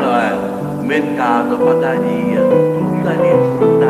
[0.00, 0.32] Não é?
[0.82, 3.81] Mercado, padaria, tudo ali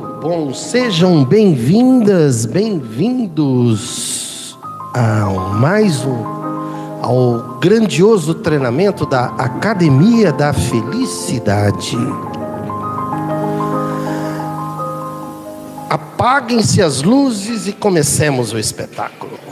[0.00, 4.56] Bom, sejam bem-vindas, bem-vindos
[4.94, 6.38] ao mais um
[7.02, 11.96] ao grandioso treinamento da Academia da Felicidade.
[15.90, 19.47] Apaguem-se as luzes e comecemos o espetáculo.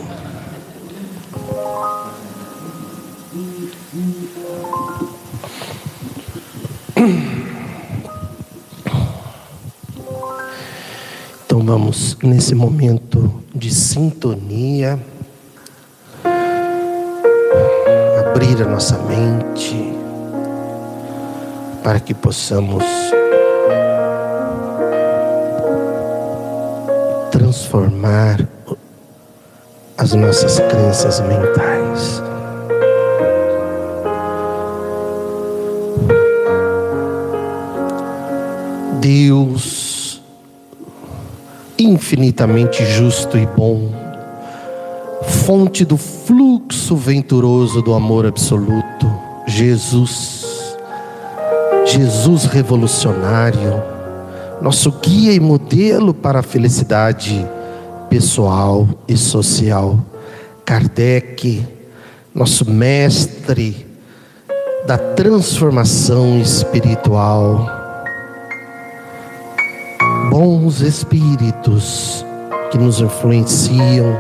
[11.67, 15.01] Vamos nesse momento de sintonia
[18.21, 19.93] abrir a nossa mente
[21.83, 22.85] para que possamos
[27.33, 28.49] transformar
[29.99, 32.23] as nossas crenças mentais.
[39.01, 39.86] Deus
[41.87, 43.91] infinitamente justo e bom,
[45.47, 49.11] fonte do fluxo venturoso do amor absoluto,
[49.47, 50.77] Jesus,
[51.85, 53.83] Jesus revolucionário,
[54.61, 57.47] nosso guia e modelo para a felicidade
[58.11, 59.99] pessoal e social,
[60.65, 61.65] Kardec,
[62.35, 63.87] nosso mestre
[64.87, 67.76] da transformação espiritual,
[70.39, 72.23] bons espíritos
[72.71, 74.15] que nos influenciam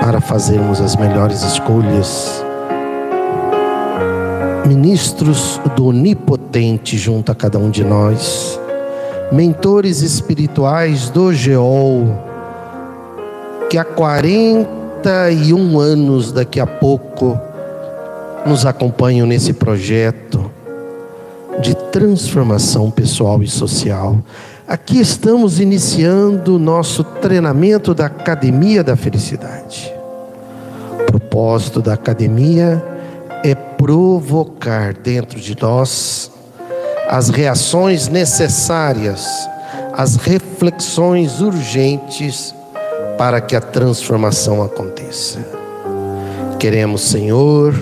[0.00, 2.44] para fazermos as melhores escolhas.
[4.66, 8.58] Ministros do Onipotente junto a cada um de nós,
[9.30, 12.08] mentores espirituais do Geol,
[13.70, 14.74] que há 40
[15.06, 17.38] 41 anos daqui a pouco
[18.44, 20.50] nos acompanham nesse projeto
[21.60, 24.18] de transformação pessoal e social.
[24.66, 29.92] Aqui estamos iniciando o nosso treinamento da Academia da Felicidade.
[31.00, 32.82] O propósito da academia
[33.44, 36.30] é provocar dentro de nós
[37.08, 39.24] as reações necessárias,
[39.92, 42.54] as reflexões urgentes
[43.16, 45.38] para que a transformação aconteça.
[46.58, 47.74] Queremos, Senhor,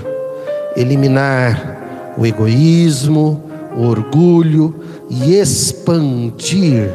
[0.77, 3.41] eliminar o egoísmo,
[3.77, 4.75] orgulho
[5.11, 6.91] e expandir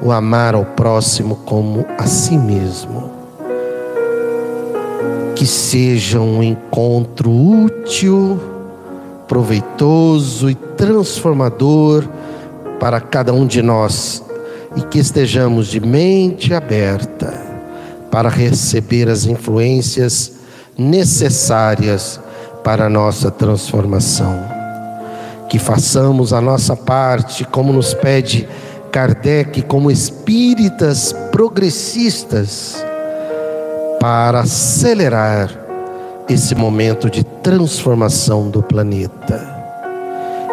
[0.00, 3.10] o amar ao próximo como a si mesmo.
[5.34, 8.40] Que seja um encontro útil,
[9.26, 12.04] proveitoso e transformador
[12.78, 14.22] para cada um de nós
[14.76, 17.32] e que estejamos de mente aberta
[18.10, 20.32] para receber as influências
[20.76, 22.20] necessárias
[22.62, 24.53] para a nossa transformação.
[25.48, 28.48] Que façamos a nossa parte, como nos pede
[28.90, 32.76] Kardec, como espíritas progressistas,
[34.00, 35.50] para acelerar
[36.28, 39.52] esse momento de transformação do planeta.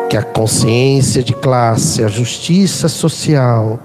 [0.09, 3.79] Que a consciência de classe, a justiça social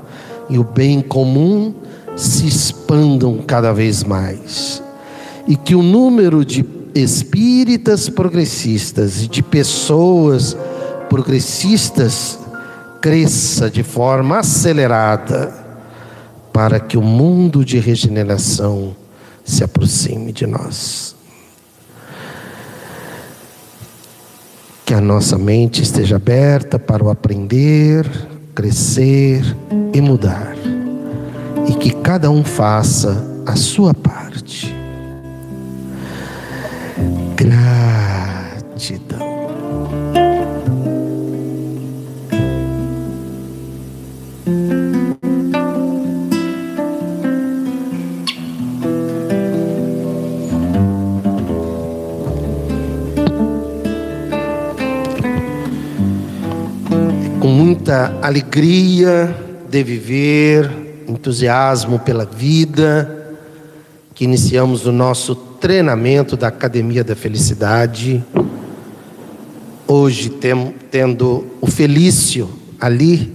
[0.49, 1.75] e o bem comum
[2.17, 4.82] se expandam cada vez mais.
[5.47, 6.64] E que o número de
[6.94, 10.56] espíritas progressistas e de pessoas
[11.08, 12.41] progressistas
[13.00, 15.55] cresça de forma acelerada
[16.53, 18.97] para que o mundo de regeneração
[19.44, 21.14] se aproxime de nós.
[24.85, 28.08] Que a nossa mente esteja aberta para o aprender,
[28.55, 29.43] crescer
[29.93, 30.56] e mudar.
[31.69, 34.75] E que cada um faça a sua parte.
[37.37, 39.36] Gratidão.
[57.87, 59.33] Muita alegria
[59.69, 63.37] de viver, entusiasmo pela vida,
[64.12, 68.25] que iniciamos o nosso treinamento da Academia da Felicidade.
[69.87, 72.50] Hoje tem, tendo o Felício
[72.81, 73.33] ali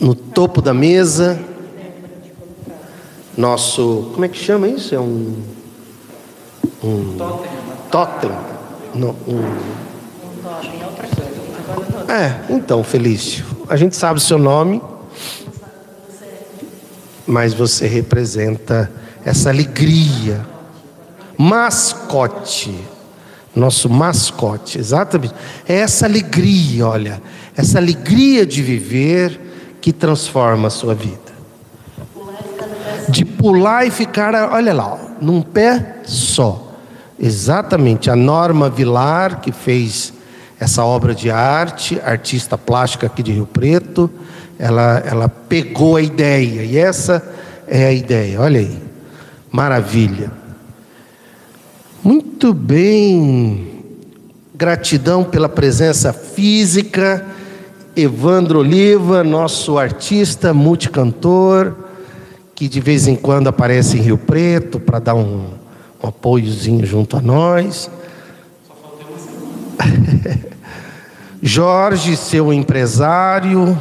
[0.00, 1.38] no topo da mesa.
[3.36, 4.94] Nosso, como é que chama isso?
[4.94, 5.36] É um
[6.82, 7.18] um
[7.90, 8.30] totem.
[8.94, 9.89] Não, um,
[12.10, 14.82] é, então, Felício, a gente sabe o seu nome,
[17.26, 18.90] mas você representa
[19.24, 20.44] essa alegria.
[21.38, 22.74] Mascote.
[23.54, 25.34] Nosso mascote, exatamente.
[25.68, 27.22] É essa alegria, olha,
[27.56, 31.30] essa alegria de viver que transforma a sua vida.
[33.08, 36.74] De pular e ficar, olha lá, num pé só.
[37.18, 40.12] Exatamente, a Norma Vilar, que fez
[40.60, 44.10] essa obra de arte, artista plástica aqui de Rio Preto,
[44.58, 47.26] ela, ela pegou a ideia, e essa
[47.66, 48.78] é a ideia, olha aí,
[49.50, 50.30] maravilha.
[52.04, 53.84] Muito bem,
[54.54, 57.26] gratidão pela presença física,
[57.96, 61.74] Evandro Oliva, nosso artista, multicantor,
[62.54, 65.54] que de vez em quando aparece em Rio Preto para dar um,
[66.02, 67.90] um apoiozinho junto a nós.
[71.42, 73.78] Jorge, seu empresário,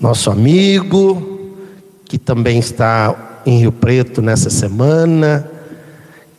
[0.00, 1.46] nosso amigo,
[2.06, 5.48] que também está em Rio Preto nessa semana.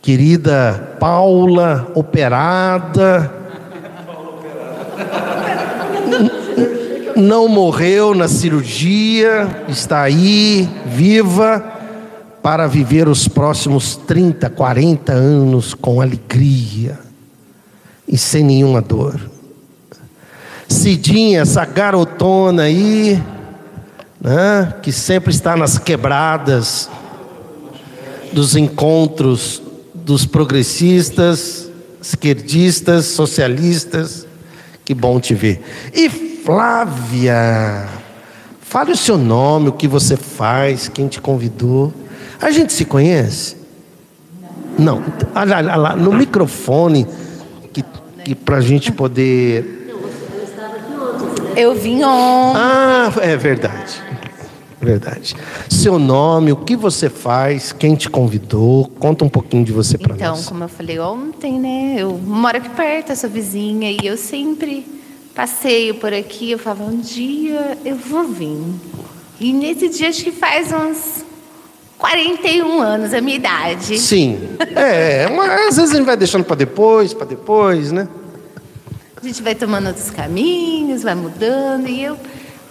[0.02, 3.32] Querida Paula, operada.
[7.16, 11.64] Não morreu na cirurgia, está aí, viva,
[12.42, 16.98] para viver os próximos 30, 40 anos com alegria
[18.06, 19.39] e sem nenhuma dor.
[20.80, 23.22] Cidinha, essa garotona aí,
[24.18, 26.88] né, que sempre está nas quebradas
[28.32, 29.60] dos encontros
[29.92, 31.70] dos progressistas,
[32.00, 34.26] esquerdistas, socialistas.
[34.82, 35.62] Que bom te ver.
[35.92, 37.86] E Flávia,
[38.62, 41.92] fale o seu nome, o que você faz, quem te convidou.
[42.40, 43.54] A gente se conhece?
[44.78, 45.04] Não.
[45.34, 47.06] Olha, lá, no microfone,
[47.70, 47.84] que,
[48.24, 49.79] que para a gente poder
[51.56, 52.60] Eu vim ontem.
[52.60, 54.02] Ah, é verdade.
[54.80, 55.36] Verdade.
[55.68, 60.14] Seu nome, o que você faz, quem te convidou, conta um pouquinho de você para
[60.14, 60.46] Então, nós.
[60.48, 61.96] como eu falei ontem, né?
[61.98, 64.86] Eu moro aqui perto, essa vizinha, e eu sempre
[65.34, 66.52] passeio por aqui.
[66.52, 68.58] Eu falava, um dia eu vou vir.
[69.38, 71.24] E nesse dia, acho que faz uns
[71.98, 73.98] 41 anos a minha idade.
[73.98, 74.38] Sim.
[74.74, 78.08] É, mas às vezes a gente vai deixando para depois, para depois, né?
[79.22, 81.88] A gente vai tomando outros caminhos, vai mudando.
[81.88, 82.16] E eu,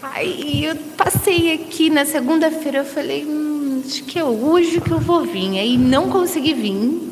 [0.01, 4.99] aí eu passei aqui na segunda-feira, eu falei, hum, acho que é hoje que eu
[4.99, 5.59] vou vir.
[5.59, 7.11] Aí não consegui vir.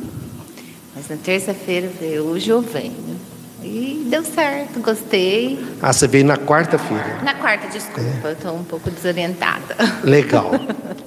[0.96, 3.18] Mas na terça-feira eu falei, hoje eu venho.
[3.64, 5.64] E deu certo, gostei.
[5.82, 7.20] Ah, você veio na quarta-feira.
[7.24, 9.76] Na quarta, desculpa, eu estou um pouco desorientada.
[10.04, 10.52] Legal.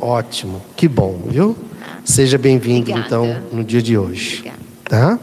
[0.00, 0.62] Ótimo.
[0.76, 1.56] Que bom, viu?
[2.04, 4.38] Seja bem-vindo, então, no dia de hoje.
[4.38, 4.60] Obrigada.
[4.84, 5.18] Tá?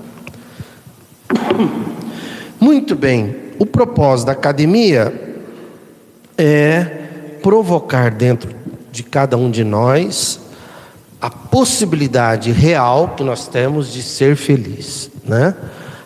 [2.59, 3.35] Muito bem.
[3.59, 5.13] O propósito da academia
[6.37, 6.83] é
[7.41, 8.49] provocar dentro
[8.91, 10.39] de cada um de nós
[11.21, 15.55] a possibilidade real que nós temos de ser feliz, né?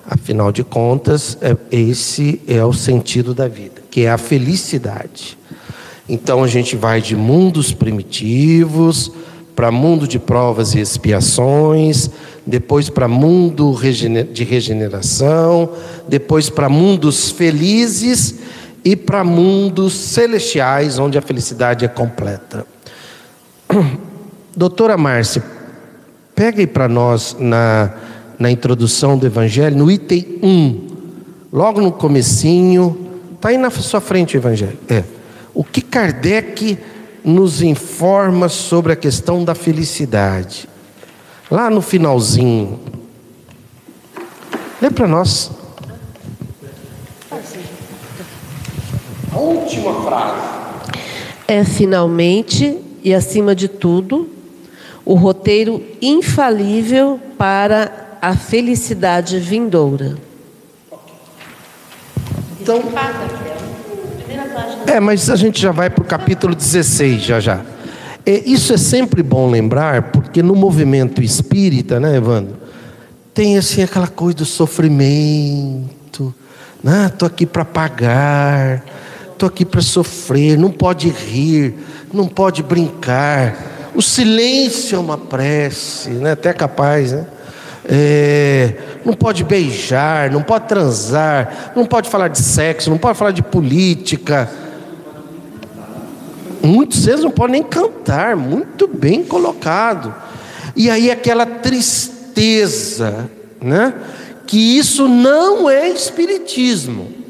[0.10, 5.38] Afinal de contas, é- esse é o sentido da vida, que é a felicidade.
[6.08, 9.12] Então a gente vai de mundos primitivos
[9.56, 12.10] para mundo de provas e expiações,
[12.46, 13.76] depois para mundo
[14.32, 15.70] de regeneração,
[16.08, 18.36] depois para mundos felizes
[18.84, 22.66] e para mundos celestiais, onde a felicidade é completa.
[24.56, 25.44] Doutora Márcia,
[26.36, 27.94] pega aí para nós na,
[28.40, 30.88] na introdução do Evangelho, no item 1,
[31.54, 32.98] logo no comecinho,
[33.36, 34.78] está aí na sua frente o Evangelho.
[34.90, 35.04] É.
[35.54, 36.78] O que Kardec
[37.24, 40.68] nos informa sobre a questão da felicidade.
[41.52, 42.80] Lá no finalzinho.
[44.82, 45.52] Lê para nós.
[49.34, 50.42] A última frase.
[51.46, 54.30] É finalmente e acima de tudo
[55.04, 60.18] o roteiro infalível para a felicidade vindoura.
[62.62, 62.82] Então,
[64.88, 67.62] É, mas a gente já vai para o capítulo 16, já já.
[68.26, 72.56] É, isso é sempre bom lembrar, porque no movimento espírita, né, Evandro?
[73.34, 76.34] Tem assim aquela coisa do sofrimento.
[76.84, 77.08] Né?
[77.08, 78.84] Estou aqui para pagar,
[79.32, 81.76] estou aqui para sofrer, não pode rir,
[82.14, 83.92] não pode brincar.
[83.96, 86.32] O silêncio é uma prece, né?
[86.32, 87.26] até capaz, né?
[87.84, 93.32] É, não pode beijar, não pode transar, não pode falar de sexo, não pode falar
[93.32, 94.50] de política.
[96.64, 100.14] Muitos deles não podem nem cantar, muito bem colocado.
[100.76, 103.30] E aí aquela tristeza,
[103.62, 103.94] né?
[104.46, 107.22] Que isso não é espiritismo.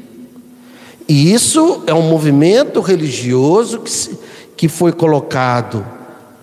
[1.08, 4.18] E isso é um movimento religioso que,
[4.56, 5.84] que foi colocado,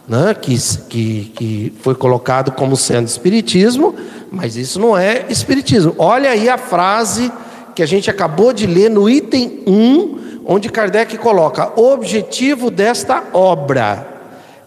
[0.08, 0.34] né?
[0.34, 0.55] que,
[0.89, 3.96] que, que foi colocado como sendo espiritismo,
[4.31, 5.96] mas isso não é espiritismo.
[5.98, 7.31] Olha aí a frase
[7.74, 10.19] que a gente acabou de ler no item 1,
[10.50, 14.08] onde Kardec coloca: o objetivo desta obra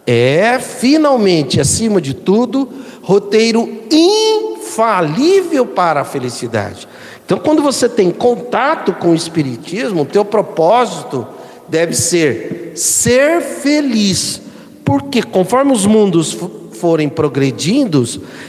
[0.07, 2.69] é, finalmente, acima de tudo,
[3.03, 6.89] roteiro infalível para a felicidade.
[7.25, 11.27] Então, quando você tem contato com o Espiritismo, o teu propósito
[11.69, 14.41] deve ser ser feliz.
[14.85, 18.05] Porque conforme os mundos fo- forem progredindo,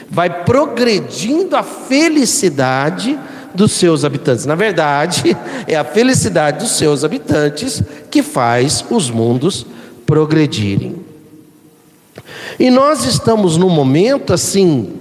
[0.09, 3.19] vai progredindo a felicidade
[3.53, 4.45] dos seus habitantes.
[4.45, 5.35] Na verdade,
[5.67, 9.65] é a felicidade dos seus habitantes que faz os mundos
[10.05, 10.95] progredirem.
[12.59, 14.93] E nós estamos num momento assim,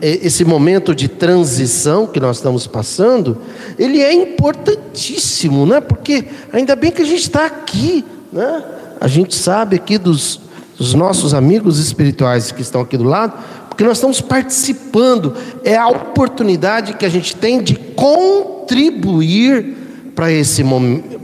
[0.00, 3.38] e- esse momento de transição que nós estamos passando,
[3.78, 5.80] ele é importantíssimo, né?
[5.80, 8.64] Porque ainda bem que a gente está aqui, né?
[9.00, 10.40] A gente sabe aqui dos,
[10.76, 13.34] dos nossos amigos espirituais que estão aqui do lado,
[13.72, 15.34] porque nós estamos participando.
[15.64, 19.74] É a oportunidade que a gente tem de contribuir
[20.14, 20.62] para esse,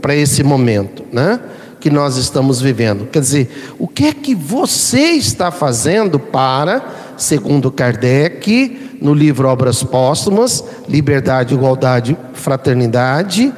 [0.01, 1.39] para esse momento, né?
[1.79, 3.05] que nós estamos vivendo.
[3.05, 6.83] Quer dizer, o que é que você está fazendo para,
[7.15, 13.53] segundo Kardec, no livro Obras Póstumas, Liberdade, Igualdade, Fraternidade,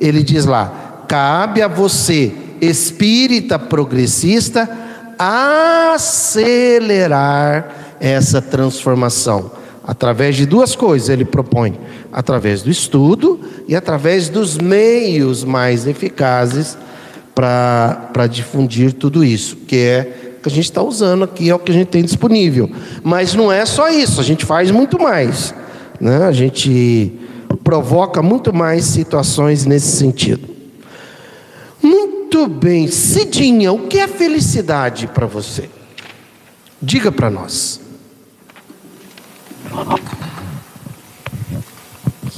[0.00, 4.70] ele diz lá: cabe a você, espírita progressista,
[5.18, 9.50] acelerar essa transformação.
[9.84, 11.78] Através de duas coisas ele propõe:
[12.12, 16.76] através do estudo e através dos meios mais eficazes
[17.34, 21.72] para difundir tudo isso, que é que a gente está usando aqui, é o que
[21.72, 22.70] a gente tem disponível.
[23.02, 25.52] Mas não é só isso, a gente faz muito mais.
[26.00, 26.24] Né?
[26.24, 27.12] A gente
[27.64, 30.48] provoca muito mais situações nesse sentido.
[31.82, 35.70] Muito Muito bem, Cidinha, o que é felicidade para você?
[36.82, 37.80] Diga para nós.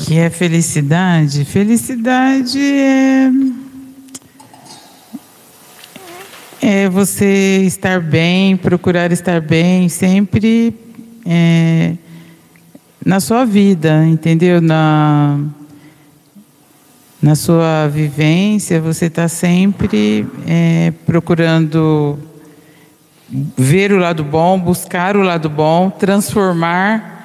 [0.04, 1.44] Que é felicidade?
[1.44, 3.30] Felicidade é
[6.60, 10.74] é você estar bem, procurar estar bem, sempre
[11.24, 11.94] é,
[13.04, 14.60] na sua vida, entendeu?
[14.60, 15.38] Na,
[17.22, 22.18] na sua vivência, você está sempre é, procurando
[23.56, 27.17] ver o lado bom, buscar o lado bom, transformar,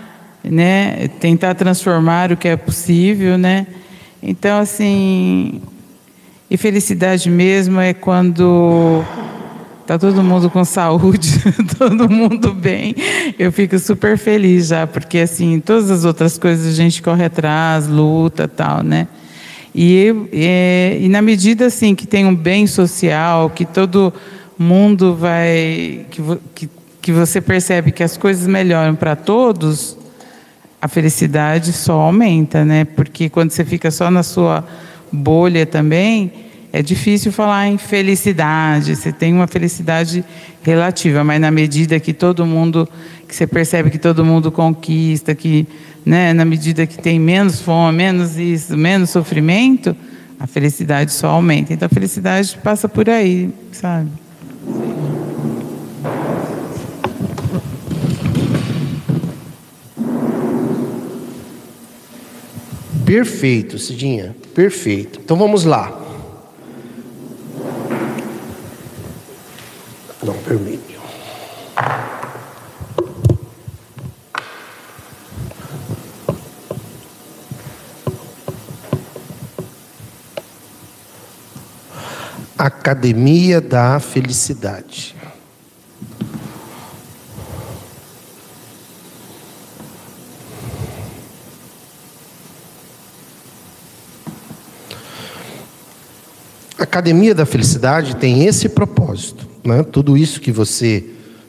[0.44, 1.08] né?
[1.20, 3.68] Tentar transformar o que é possível, né?
[4.22, 5.62] Então, assim,
[6.50, 9.04] e felicidade mesmo é quando
[9.86, 11.30] tá todo mundo com saúde,
[11.78, 12.96] todo mundo bem.
[13.38, 17.88] Eu fico super feliz já, porque assim, todas as outras coisas a gente corre atrás,
[17.88, 19.08] luta, tal, né?
[19.76, 24.14] E, e, e na medida assim que tem um bem social, que todo
[24.58, 26.22] mundo vai que,
[26.54, 26.70] que,
[27.02, 29.98] que você percebe que as coisas melhoram para todos,
[30.84, 32.84] a felicidade só aumenta, né?
[32.84, 34.68] Porque quando você fica só na sua
[35.10, 36.30] bolha também,
[36.74, 38.94] é difícil falar em felicidade.
[38.94, 40.26] Você tem uma felicidade
[40.62, 42.86] relativa, mas na medida que todo mundo,
[43.26, 45.66] que você percebe que todo mundo conquista, que,
[46.06, 49.96] né, na medida que tem menos fome, menos isso, menos sofrimento,
[50.38, 51.72] a felicidade só aumenta.
[51.72, 54.10] Então a felicidade passa por aí, sabe?
[63.14, 65.20] Perfeito, Cidinha, perfeito.
[65.24, 66.02] Então vamos lá.
[70.24, 70.98] Não permite.
[82.58, 85.16] Academia da Felicidade.
[96.84, 99.84] A Academia da Felicidade tem esse propósito, né?
[99.84, 101.02] tudo isso que você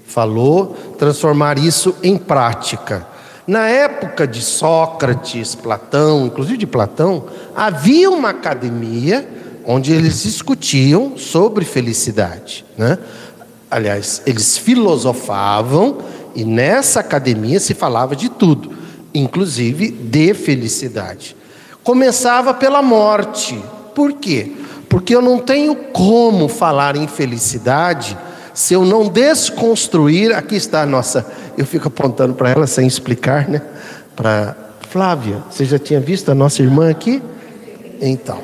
[0.07, 3.05] falou, transformar isso em prática.
[3.45, 9.29] Na época de Sócrates, Platão, inclusive de Platão, havia uma academia
[9.67, 12.65] onde eles discutiam sobre felicidade.
[12.79, 12.97] Né?
[13.69, 15.99] Aliás, eles filosofavam
[16.33, 18.71] e nessa academia se falava de tudo,
[19.13, 21.35] inclusive de felicidade.
[21.83, 23.61] Começava pela morte.
[23.97, 24.63] Por quê?
[24.95, 28.17] Porque eu não tenho como falar em felicidade
[28.55, 30.33] se eu não desconstruir.
[30.33, 31.27] Aqui está a nossa.
[31.59, 33.61] Eu fico apontando para ela sem explicar, né?
[34.15, 34.55] Para
[34.91, 37.21] Flávia, você já tinha visto a nossa irmã aqui?
[38.01, 38.39] Então,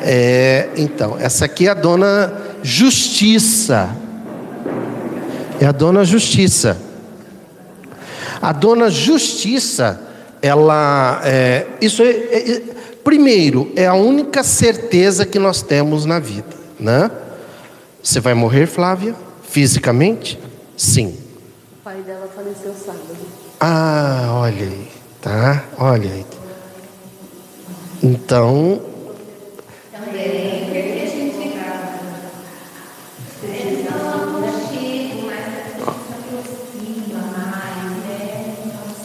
[0.00, 3.90] é, então essa aqui é a dona Justiça.
[5.60, 6.76] É a dona Justiça.
[8.40, 10.00] A dona Justiça,
[10.40, 12.62] ela, é, isso é, é,
[13.04, 17.10] primeiro é a única certeza que nós temos na vida, né?
[18.02, 20.38] Você vai morrer, Flávia, fisicamente?
[20.76, 21.18] Sim.
[21.80, 23.16] O pai dela faleceu sábado.
[23.58, 24.88] Ah, olha aí,
[25.20, 25.64] tá?
[25.78, 26.26] Olha aí.
[28.02, 28.80] Então,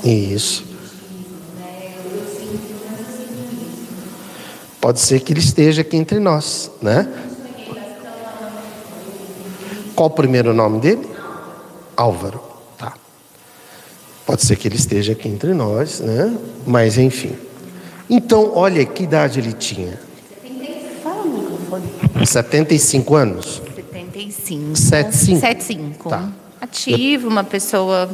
[0.06, 0.75] Isso.
[4.86, 7.12] Pode ser que ele esteja aqui entre nós, né?
[9.96, 11.10] Qual o primeiro nome dele?
[11.98, 12.40] Álvaro.
[12.78, 12.94] Tá.
[14.28, 16.38] Pode ser que ele esteja aqui entre nós, né?
[16.68, 17.36] Mas enfim.
[18.08, 20.00] Então, olha que idade ele tinha.
[21.02, 21.90] Fala no microfone.
[22.24, 23.64] 75 anos?
[23.76, 24.76] 75.
[24.76, 25.40] 75.
[25.40, 26.10] 75.
[26.10, 26.32] Tá.
[26.62, 28.08] Ativo, uma pessoa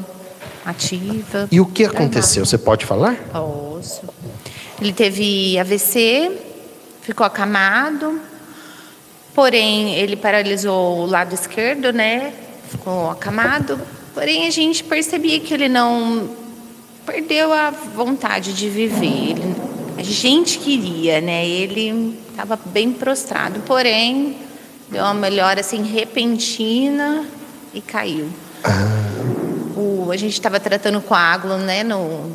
[0.65, 1.49] ativa.
[1.51, 2.45] E o que aconteceu?
[2.45, 3.17] Você pode falar?
[3.29, 4.03] Posso.
[4.79, 6.31] Ele teve AVC,
[7.01, 8.19] ficou acamado,
[9.33, 12.33] porém ele paralisou o lado esquerdo, né?
[12.69, 13.79] Ficou acamado.
[14.13, 16.29] Porém a gente percebia que ele não
[17.05, 19.31] perdeu a vontade de viver.
[19.31, 19.55] Ele,
[19.97, 21.45] a gente queria, né?
[21.45, 24.37] Ele estava bem prostrado, porém
[24.89, 27.25] deu uma melhora assim repentina
[27.73, 28.29] e caiu.
[29.75, 32.31] O, a gente estava tratando coágulo, né, no,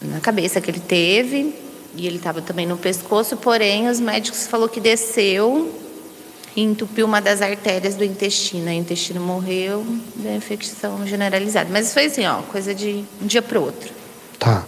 [0.00, 1.54] na cabeça que ele teve
[1.96, 5.72] e ele estava também no pescoço, porém os médicos falou que desceu
[6.56, 8.66] e entupiu uma das artérias do intestino.
[8.68, 9.84] O intestino morreu,
[10.16, 11.68] da infecção generalizada.
[11.72, 13.90] Mas foi assim, ó, coisa de um dia para o outro.
[14.38, 14.60] Tá.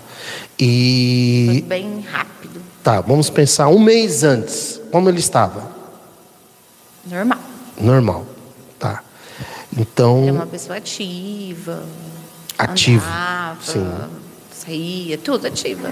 [0.56, 2.60] Foi E bem rápido.
[2.82, 5.70] tá, vamos pensar um mês antes, como ele estava?
[7.04, 7.38] Normal.
[7.80, 8.26] Normal.
[8.78, 9.02] Tá.
[9.76, 11.84] Então, uma pessoa ativa.
[12.58, 13.86] Ativa, Andava, sim.
[14.50, 15.90] saía, tudo ativa.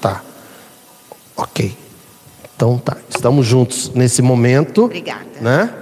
[0.00, 0.22] tá.
[1.36, 1.76] Ok.
[2.56, 2.96] Então tá.
[3.08, 4.84] Estamos juntos nesse momento.
[4.84, 5.24] Obrigada.
[5.40, 5.72] Né?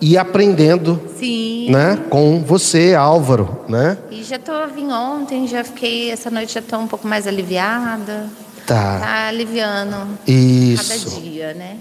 [0.00, 1.70] E aprendendo, Sim.
[1.70, 1.98] né?
[2.08, 3.98] Com você, Álvaro, né?
[4.10, 8.26] E já tô vim ontem, já fiquei, essa noite já tô um pouco mais aliviada.
[8.66, 8.98] Tá.
[8.98, 11.20] Tá aliviando cada Isso.
[11.20, 11.76] dia, né?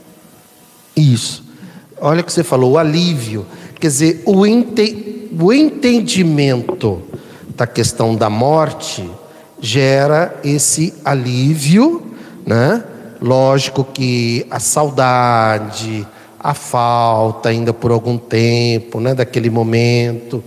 [0.98, 1.46] Isso.
[2.02, 3.46] Olha o que você falou, o alívio.
[3.80, 7.02] Quer dizer, o, ente- o entendimento
[7.56, 9.10] da questão da morte
[9.62, 12.06] gera esse alívio,
[12.46, 12.84] né?
[13.22, 16.08] Lógico que a saudade,
[16.40, 19.14] a falta ainda por algum tempo, né?
[19.14, 20.44] Daquele momento,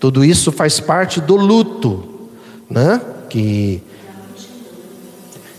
[0.00, 2.28] tudo isso faz parte do luto,
[2.68, 3.00] né?
[3.28, 3.82] Que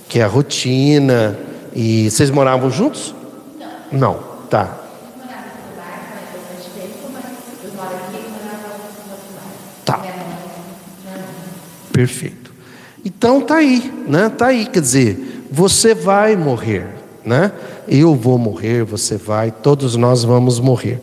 [0.09, 1.37] que é a rotina.
[1.73, 3.13] E vocês moravam juntos?
[3.91, 4.19] Não.
[4.49, 4.77] Tá.
[9.85, 10.03] Tá.
[11.91, 12.51] Perfeito.
[13.05, 14.29] Então tá aí, né?
[14.29, 16.87] Tá aí, quer dizer, você vai morrer,
[17.25, 17.51] né?
[17.87, 20.99] Eu vou morrer, você vai, todos nós vamos morrer.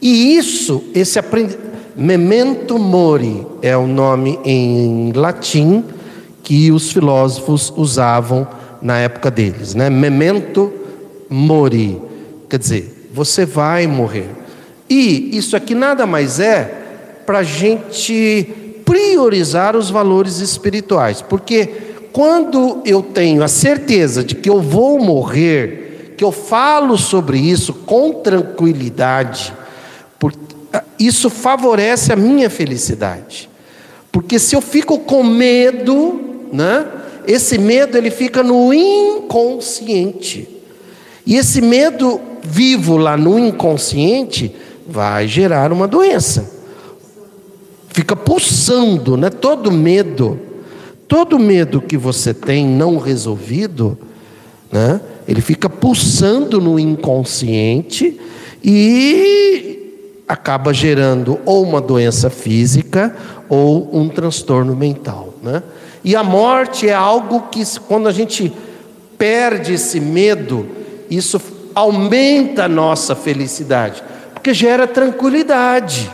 [0.00, 1.56] E isso, esse aprende
[1.96, 5.84] memento mori é o nome em latim
[6.42, 8.46] que os filósofos usavam
[8.80, 9.88] na época deles, né?
[9.88, 10.72] Memento
[11.28, 12.00] mori,
[12.48, 14.28] quer dizer, você vai morrer.
[14.88, 16.80] E isso aqui nada mais é
[17.24, 24.48] para a gente priorizar os valores espirituais, porque quando eu tenho a certeza de que
[24.50, 29.52] eu vou morrer, que eu falo sobre isso com tranquilidade,
[30.18, 30.34] por-
[30.98, 33.48] isso favorece a minha felicidade.
[34.10, 36.20] Porque se eu fico com medo,
[36.52, 36.86] né?
[37.26, 40.48] Esse medo ele fica no inconsciente.
[41.24, 44.54] E esse medo vivo lá no inconsciente
[44.86, 46.50] vai gerar uma doença.
[47.88, 49.30] Fica pulsando, né?
[49.30, 50.38] Todo medo,
[51.12, 53.98] todo medo que você tem não resolvido,
[54.72, 54.98] né?
[55.28, 58.18] Ele fica pulsando no inconsciente
[58.64, 63.14] e acaba gerando ou uma doença física
[63.46, 65.62] ou um transtorno mental, né?
[66.02, 68.50] E a morte é algo que quando a gente
[69.18, 70.66] perde esse medo,
[71.10, 71.38] isso
[71.74, 76.10] aumenta a nossa felicidade, porque gera tranquilidade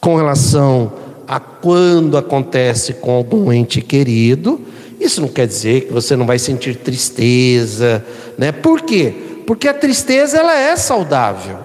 [0.00, 4.58] com relação a quando acontece com algum ente querido.
[4.98, 8.04] Isso não quer dizer que você não vai sentir tristeza,
[8.38, 8.50] né?
[8.50, 9.14] Por quê?
[9.46, 11.58] Porque a tristeza ela é saudável.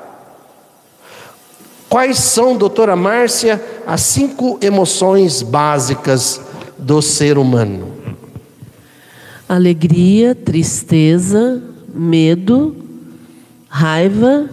[1.88, 6.42] Quais são, doutora Márcia, as cinco emoções básicas
[6.78, 7.94] do ser humano?
[9.48, 11.62] Alegria, tristeza,
[11.94, 12.76] medo,
[13.70, 14.50] raiva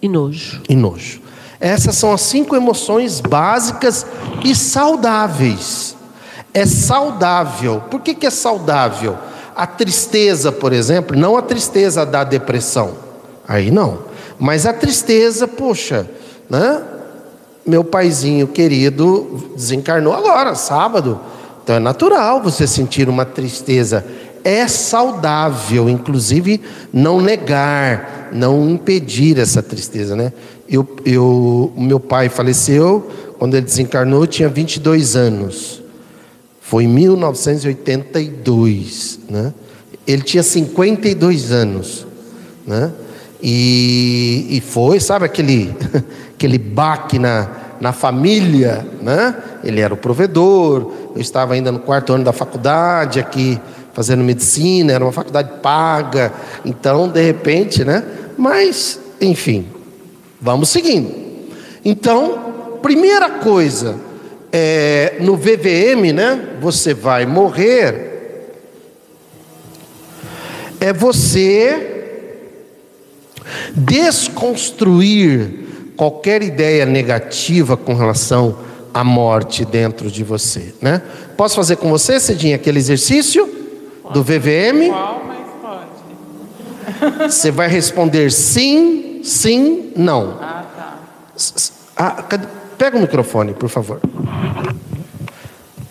[0.00, 0.62] e nojo.
[0.68, 1.25] e nojo.
[1.66, 4.06] Essas são as cinco emoções básicas
[4.44, 5.96] e saudáveis.
[6.54, 7.82] É saudável.
[7.90, 9.18] Por que, que é saudável?
[9.54, 12.92] A tristeza, por exemplo, não a tristeza da depressão.
[13.48, 13.98] Aí não.
[14.38, 16.08] Mas a tristeza, poxa,
[16.48, 16.82] né?
[17.66, 21.20] Meu paizinho querido desencarnou agora, sábado.
[21.64, 24.06] Então é natural você sentir uma tristeza.
[24.44, 30.32] É saudável, inclusive, não negar, não impedir essa tristeza, né?
[30.68, 35.80] Eu, eu, meu pai faleceu, quando ele desencarnou, eu tinha 22 anos.
[36.60, 39.54] Foi em 1982, né?
[40.06, 42.06] Ele tinha 52 anos,
[42.66, 42.90] né?
[43.40, 45.72] E, e foi, sabe aquele,
[46.34, 47.48] aquele baque na,
[47.80, 49.36] na família, né?
[49.62, 53.60] Ele era o provedor, eu estava ainda no quarto ano da faculdade aqui,
[53.92, 56.32] fazendo medicina, era uma faculdade paga,
[56.64, 58.02] então, de repente, né?
[58.36, 59.75] Mas, enfim,
[60.40, 61.12] vamos seguindo.
[61.84, 63.96] Então, primeira coisa,
[64.52, 66.56] é, no VVM, né?
[66.60, 68.06] Você vai morrer.
[70.80, 71.94] É você
[73.74, 78.58] desconstruir qualquer ideia negativa com relação
[78.92, 81.02] à morte dentro de você, né?
[81.36, 83.46] Posso fazer com você, Cidinha, aquele exercício
[84.12, 84.88] do VVM?
[84.88, 87.32] Qual, mas pode.
[87.32, 90.38] Você vai responder sim, sim, não.
[90.40, 90.96] Ah, tá.
[91.96, 92.24] Ah?
[92.78, 94.00] Pega o microfone, por favor.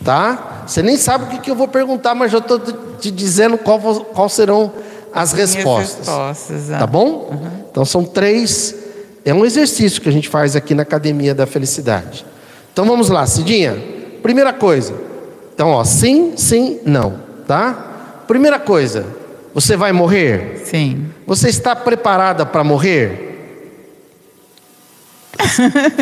[0.04, 0.62] Tá?
[0.66, 2.60] Você nem sabe o que, que eu vou perguntar, mas já estou
[2.98, 4.72] te dizendo qual, qual serão
[5.12, 5.98] as Minhas respostas.
[6.06, 6.78] respostas, ah.
[6.78, 7.42] Tá bom?
[7.70, 8.74] Então são três.
[9.24, 12.24] É um exercício que a gente faz aqui na Academia da Felicidade.
[12.72, 13.76] Então vamos lá, Cidinha.
[14.22, 14.94] Primeira coisa.
[15.54, 17.20] Então, ó, sim, sim, não.
[17.46, 18.22] Tá?
[18.28, 19.06] Primeira coisa.
[19.54, 20.62] Você vai morrer?
[20.66, 23.25] Sim, Você está preparada para morrer?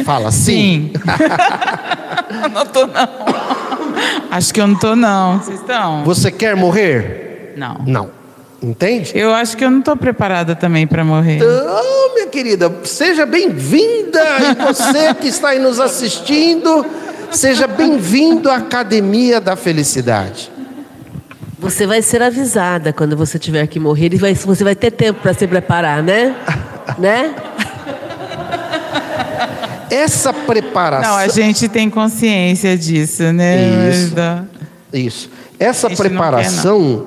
[0.04, 0.90] Fala sim.
[0.92, 0.92] Sim.
[2.52, 3.08] não tô, não.
[4.30, 5.38] Acho que eu não tô, não.
[5.38, 6.04] Vocês estão?
[6.04, 7.54] Você quer morrer?
[7.56, 7.76] Não.
[7.86, 8.10] Não.
[8.62, 9.12] Entende?
[9.14, 11.36] Eu acho que eu não tô preparada também para morrer.
[11.36, 14.20] Então, minha querida, seja bem-vinda.
[14.50, 16.84] E você que está aí nos assistindo,
[17.30, 20.50] seja bem-vindo à Academia da Felicidade.
[21.58, 25.20] Você vai ser avisada quando você tiver que morrer e vai- você vai ter tempo
[25.22, 26.34] para se preparar, né?
[26.98, 27.34] né?
[29.94, 31.12] Essa preparação.
[31.12, 33.90] Não, a gente tem consciência disso, né?
[33.90, 34.14] Isso.
[34.92, 35.30] Isso.
[35.58, 37.06] Essa não preparação,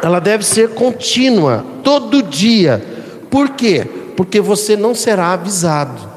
[0.00, 2.84] ela deve ser contínua, todo dia.
[3.28, 3.84] Por quê?
[4.16, 6.08] Porque você não será avisado.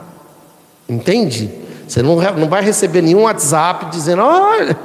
[0.87, 1.49] Entende?
[1.87, 4.77] Você não, não vai receber nenhum WhatsApp dizendo, olha.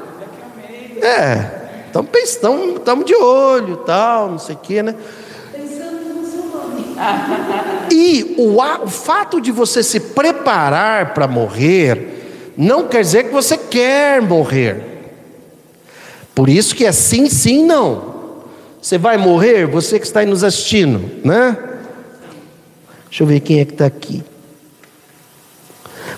[1.02, 1.50] É,
[2.22, 4.94] estamos de olho, tal, não sei o quê, né?
[7.94, 13.56] E o, o fato de você se preparar para morrer não quer dizer que você
[13.56, 14.82] quer morrer.
[16.34, 18.14] Por isso que é sim, sim, não.
[18.82, 21.56] Você vai morrer, você que está aí nos assistindo, né?
[23.08, 24.24] Deixa eu ver quem é que está aqui.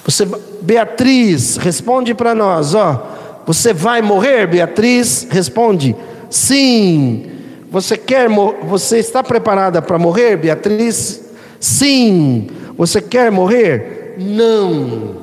[0.03, 0.27] Você,
[0.63, 3.43] Beatriz, responde para nós, ó.
[3.45, 5.27] Você vai morrer, Beatriz?
[5.31, 5.95] Responde,
[6.31, 7.31] sim.
[7.71, 8.31] Você quer,
[8.63, 11.26] você está preparada para morrer, Beatriz?
[11.61, 12.49] Sim.
[12.77, 14.17] Você quer morrer?
[14.19, 15.15] Não.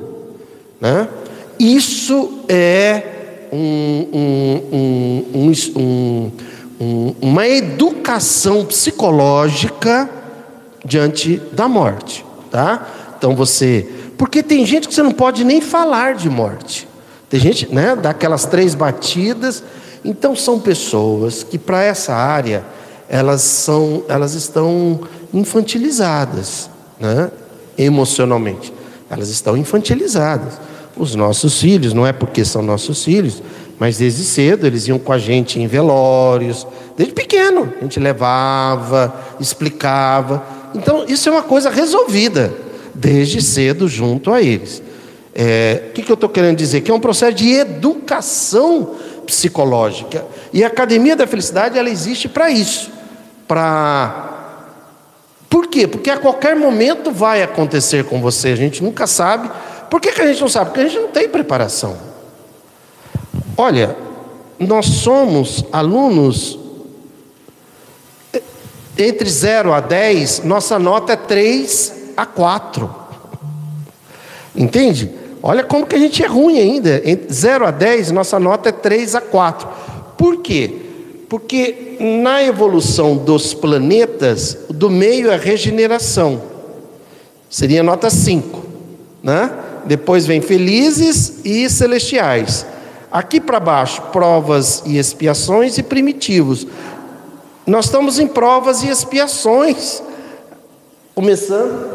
[0.80, 1.08] Né?
[1.58, 3.02] Isso é
[3.52, 6.30] um- um- um- um um-
[6.80, 10.10] um- uma educação psicológica
[10.84, 12.86] diante da morte, tá?
[13.16, 16.86] Então você, porque tem gente que você não pode nem falar de morte.
[17.30, 19.62] Tem gente, né, dá aquelas três batidas.
[20.04, 22.64] Então são pessoas que para essa área
[23.08, 25.00] elas são, elas estão
[25.34, 27.30] infantilizadas, né?
[27.76, 28.72] Emocionalmente,
[29.10, 30.54] elas estão infantilizadas.
[30.96, 33.42] Os nossos filhos, não é porque são nossos filhos,
[33.78, 36.66] mas desde cedo eles iam com a gente em velórios,
[36.96, 40.42] desde pequeno, a gente levava, explicava.
[40.74, 42.54] Então, isso é uma coisa resolvida
[42.94, 44.80] desde cedo junto a eles.
[45.34, 46.80] É, o que, que eu estou querendo dizer?
[46.82, 48.94] Que é um processo de educação
[49.26, 50.24] psicológica.
[50.52, 52.90] E a Academia da Felicidade ela existe para isso.
[53.48, 54.33] Para.
[55.54, 55.86] Por quê?
[55.86, 59.48] Porque a qualquer momento vai acontecer com você, a gente nunca sabe.
[59.88, 60.70] Por que, que a gente não sabe?
[60.70, 61.96] Porque a gente não tem preparação.
[63.56, 63.96] Olha,
[64.58, 66.58] nós somos alunos
[68.98, 72.92] entre 0 a 10, nossa nota é 3 a 4.
[74.56, 75.08] Entende?
[75.40, 77.00] Olha como que a gente é ruim ainda.
[77.08, 79.68] Entre 0 a 10, nossa nota é 3 a 4.
[80.18, 80.80] Por quê?
[81.28, 86.42] Porque na evolução dos planetas, do meio é regeneração.
[87.48, 88.64] Seria nota 5.
[89.22, 89.50] Né?
[89.86, 92.66] Depois vem felizes e celestiais.
[93.10, 96.66] Aqui para baixo, provas e expiações e primitivos.
[97.66, 100.02] Nós estamos em provas e expiações.
[101.14, 101.94] Começando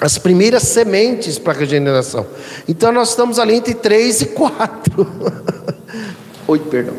[0.00, 2.26] as primeiras sementes para a regeneração.
[2.66, 5.06] Então nós estamos ali entre 3 e 4.
[6.48, 6.94] Oi, perdão.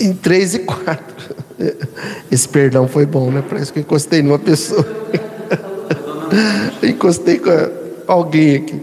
[0.00, 1.17] Em 3 e 4.
[2.30, 3.42] Esse perdão foi bom, né?
[3.48, 4.86] Parece que eu encostei numa pessoa.
[6.82, 7.50] encostei com
[8.06, 8.82] alguém aqui.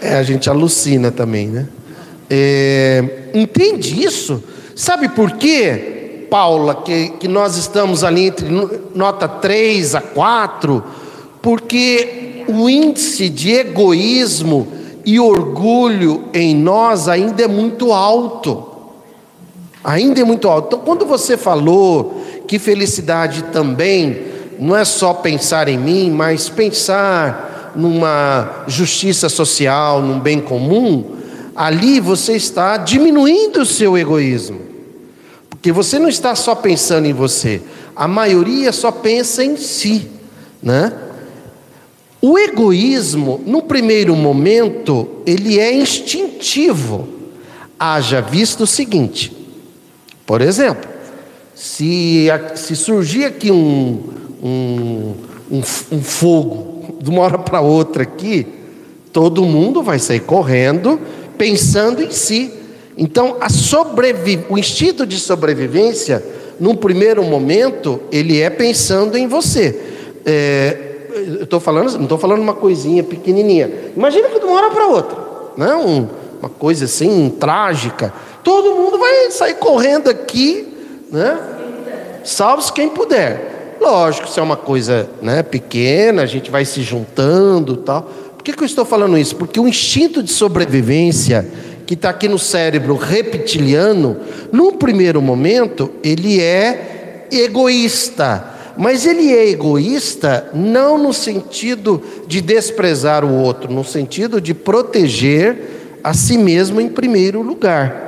[0.00, 1.66] É, a gente alucina também, né?
[2.28, 4.42] É, entende isso?
[4.74, 8.48] Sabe por quê, Paula, que, que nós estamos ali entre
[8.94, 10.82] nota 3 a 4?
[11.40, 14.68] Porque o índice de egoísmo
[15.04, 18.73] e orgulho em nós ainda é muito alto.
[19.84, 20.68] Ainda é muito alto.
[20.68, 27.72] Então, quando você falou que felicidade também não é só pensar em mim, mas pensar
[27.76, 31.16] numa justiça social, num bem comum,
[31.54, 34.60] ali você está diminuindo o seu egoísmo.
[35.50, 37.60] Porque você não está só pensando em você,
[37.94, 40.08] a maioria só pensa em si,
[40.62, 40.92] né?
[42.22, 47.06] O egoísmo, no primeiro momento, ele é instintivo.
[47.78, 49.33] Haja visto o seguinte:
[50.26, 50.88] por exemplo,
[51.54, 54.02] se, se surgir aqui um,
[54.42, 55.14] um,
[55.50, 58.46] um, um fogo de uma hora para outra aqui,
[59.12, 61.00] todo mundo vai sair correndo
[61.36, 62.52] pensando em si.
[62.96, 63.36] Então,
[64.48, 66.24] o instinto de sobrevivência,
[66.60, 69.80] num primeiro momento, ele é pensando em você.
[70.24, 70.84] É,
[71.38, 73.70] eu estou falando, não estou falando uma coisinha pequenininha.
[73.96, 75.16] Imagina que de uma hora para outra,
[75.56, 75.74] né?
[75.74, 76.08] Um,
[76.40, 78.12] uma coisa assim trágica.
[78.44, 80.68] Todo mundo vai sair correndo aqui,
[81.10, 81.38] né?
[82.22, 83.76] Salve-se quem puder.
[83.80, 88.02] Lógico, se é uma coisa né, pequena, a gente vai se juntando tal.
[88.02, 89.34] Por que, que eu estou falando isso?
[89.36, 91.46] Porque o instinto de sobrevivência
[91.86, 94.18] que está aqui no cérebro reptiliano,
[94.52, 98.52] num primeiro momento, ele é egoísta.
[98.76, 106.00] Mas ele é egoísta não no sentido de desprezar o outro, no sentido de proteger
[106.02, 108.04] a si mesmo em primeiro lugar,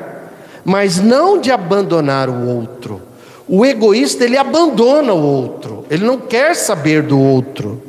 [0.67, 3.01] mas não de abandonar o outro.
[3.49, 7.81] O egoísta ele abandona o outro, ele não quer saber do outro.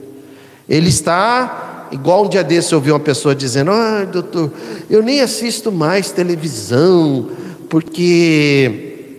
[0.69, 4.51] Ele está igual um dia desse eu ouvi uma pessoa dizendo: "Ah, doutor,
[4.89, 7.29] eu nem assisto mais televisão,
[7.69, 9.17] porque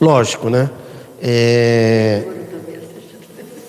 [0.00, 0.70] lógico, né?
[1.20, 2.22] É,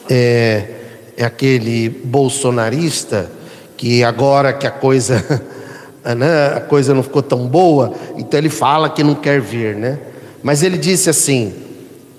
[0.09, 0.69] é,
[1.17, 3.31] é aquele bolsonarista
[3.77, 5.23] que agora que a coisa,
[6.13, 9.97] né, a coisa não ficou tão boa, então ele fala que não quer ver, né?
[10.43, 11.53] Mas ele disse assim: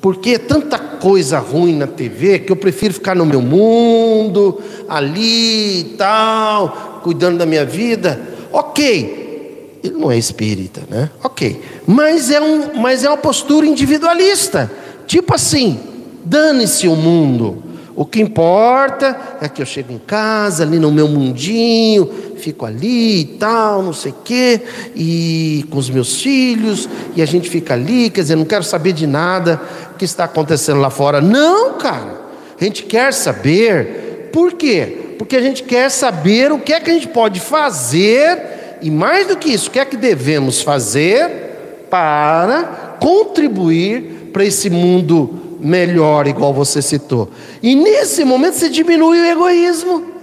[0.01, 5.81] porque é tanta coisa ruim na TV que eu prefiro ficar no meu mundo, ali
[5.81, 8.21] e tal, cuidando da minha vida.
[8.53, 11.11] Ok, ele não é espírita, né?
[11.23, 14.71] Ok, mas é, um, mas é uma postura individualista,
[15.07, 15.79] tipo assim:
[16.25, 17.63] dane-se o mundo.
[17.97, 23.21] O que importa é que eu chego em casa, ali no meu mundinho, fico ali
[23.21, 24.61] e tal, não sei o quê,
[24.95, 28.93] e com os meus filhos, e a gente fica ali, quer dizer, não quero saber
[28.93, 29.61] de nada
[29.99, 31.21] que está acontecendo lá fora.
[31.21, 32.21] Não, cara,
[32.61, 35.15] a gente quer saber, por quê?
[35.19, 39.27] Porque a gente quer saber o que é que a gente pode fazer, e mais
[39.27, 46.27] do que isso, o que é que devemos fazer para contribuir para esse mundo melhor,
[46.27, 47.31] igual você citou.
[47.63, 50.16] E nesse momento você diminui o egoísmo.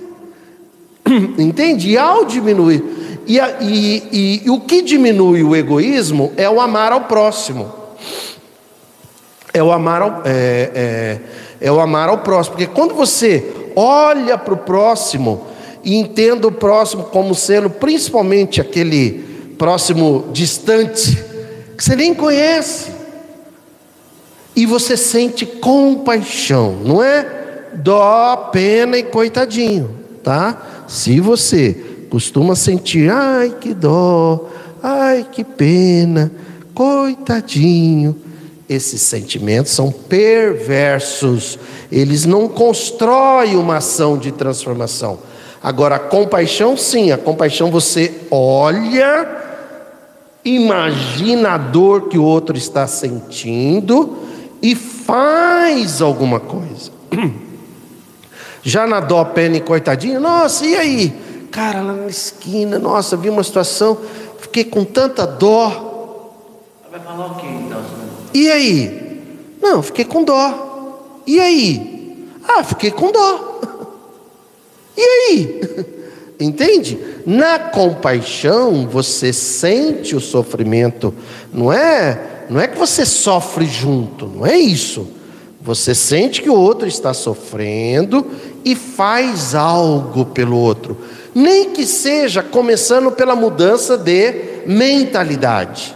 [1.37, 1.89] Entende?
[1.89, 2.83] E ao diminuir.
[3.25, 7.71] E, e, e, e, o que diminui o egoísmo é o amar ao próximo.
[9.53, 11.19] É o amar ao, é, é,
[11.61, 12.57] é o amar ao próximo.
[12.57, 15.47] Porque quando você olha para o próximo
[15.83, 21.23] e entende o próximo como sendo principalmente aquele próximo distante,
[21.77, 22.91] que você nem conhece
[24.55, 30.72] e você sente compaixão, não é dó, pena e coitadinho, tá?
[30.87, 31.75] Se você
[32.09, 34.49] costuma sentir, ai que dó,
[34.81, 36.31] ai que pena,
[36.73, 38.15] coitadinho,
[38.67, 41.59] esses sentimentos são perversos,
[41.91, 45.19] eles não constroem uma ação de transformação.
[45.61, 49.27] Agora, a compaixão, sim, a compaixão você olha,
[50.43, 54.17] imagina a dor que o outro está sentindo,
[54.61, 56.91] e faz alguma coisa.
[58.63, 61.13] Já na dó, pena e coitadinho, nossa, e aí?
[61.51, 63.97] Cara, lá na esquina, nossa, vi uma situação,
[64.39, 66.31] fiquei com tanta dó.
[66.89, 67.81] Vai falar o quê então?
[68.33, 69.21] E aí?
[69.61, 71.21] Não, fiquei com dó.
[71.27, 72.27] E aí?
[72.47, 73.51] Ah, fiquei com dó.
[74.95, 75.61] E aí?
[76.39, 76.99] Entende?
[77.25, 81.11] Na compaixão, você sente o sofrimento,
[81.51, 85.07] não é não é que você sofre junto, não é isso.
[85.61, 88.29] Você sente que o outro está sofrendo
[88.63, 90.97] e faz algo pelo outro,
[91.33, 95.95] nem que seja começando pela mudança de mentalidade.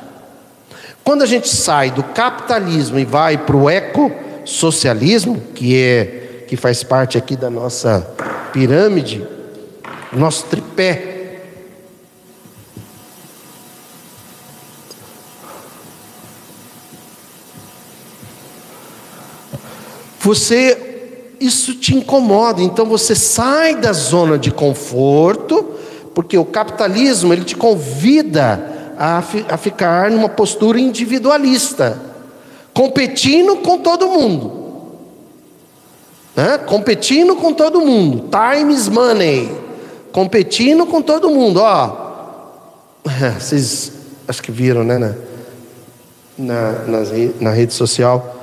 [1.04, 6.84] Quando a gente sai do capitalismo e vai para o ecossocialismo, que é que faz
[6.84, 8.06] parte aqui da nossa
[8.52, 9.26] pirâmide,
[10.14, 11.18] nosso tripé
[20.28, 20.87] você
[21.40, 25.66] isso te incomoda, então você sai da zona de conforto,
[26.14, 32.02] porque o capitalismo ele te convida a, a ficar numa postura individualista,
[32.74, 34.68] competindo com todo mundo.
[36.36, 36.58] Né?
[36.60, 38.30] Competindo com todo mundo.
[38.30, 39.52] Time is money.
[40.12, 41.62] Competindo com todo mundo.
[41.62, 41.98] Ó,
[43.40, 43.92] vocês
[44.28, 45.00] acho que viram, né?
[45.00, 45.16] Na,
[46.38, 47.00] na, na,
[47.40, 48.37] na rede social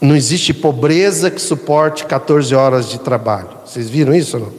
[0.00, 3.50] não existe pobreza que suporte 14 horas de trabalho.
[3.64, 4.52] Vocês viram isso não?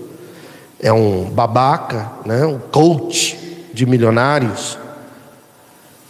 [0.80, 2.46] É um babaca, né?
[2.46, 3.38] um coach
[3.74, 4.78] de milionários.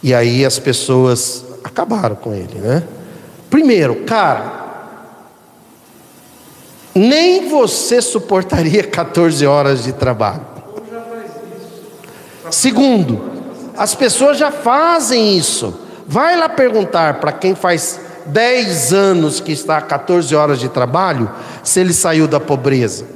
[0.02, 2.82] E aí as pessoas acabaram com ele, né?
[3.48, 4.62] Primeiro, cara,
[6.94, 10.52] nem você suportaria 14 horas de trabalho.
[12.50, 13.30] Segundo,
[13.76, 15.74] as pessoas já fazem isso.
[16.06, 21.30] Vai lá perguntar para quem faz 10 anos que está a 14 horas de trabalho,
[21.62, 23.06] se ele saiu da pobreza.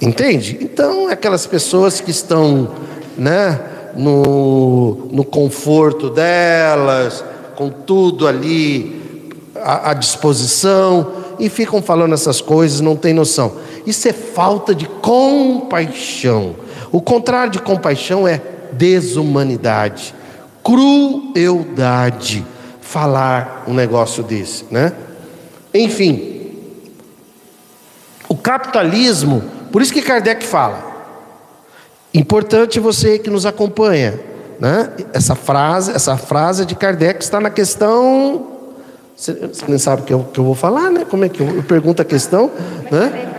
[0.00, 0.58] Entende?
[0.60, 2.70] Então, aquelas pessoas que estão
[3.16, 3.60] né,
[3.94, 7.24] no, no conforto delas,
[7.54, 13.52] com tudo ali à, à disposição e ficam falando essas coisas, não tem noção.
[13.86, 16.56] Isso é falta de compaixão.
[16.90, 18.40] O contrário de compaixão é
[18.72, 20.14] desumanidade,
[20.62, 22.44] crueldade.
[22.92, 24.92] Falar um negócio desse, né?
[25.72, 26.52] Enfim,
[28.28, 30.92] o capitalismo, por isso que Kardec fala,
[32.12, 34.20] importante você que nos acompanha,
[34.60, 34.92] né?
[35.14, 38.52] Essa frase, essa frase de Kardec está na questão
[39.16, 41.06] você, nem sabe o que eu, que eu vou falar, né?
[41.08, 42.50] Como é que eu, eu pergunto a questão?
[42.90, 43.30] Né?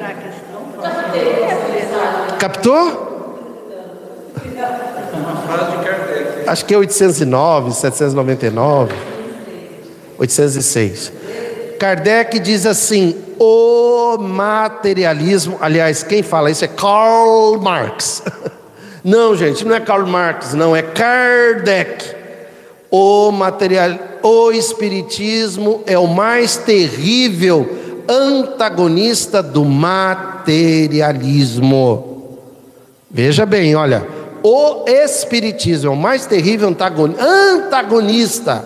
[2.40, 3.12] Captou?
[6.48, 9.13] Acho que é 809, 799,
[10.18, 11.12] 806.
[11.80, 18.24] Kardec diz assim: o materialismo, aliás, quem fala isso é Karl Marx.
[19.04, 22.16] Não, gente, não é Karl Marx, não, é Kardec.
[22.90, 27.70] O material, o espiritismo é o mais terrível
[28.08, 32.38] antagonista do materialismo.
[33.12, 34.08] Veja bem, olha,
[34.42, 38.66] o espiritismo é o mais terrível antagonista,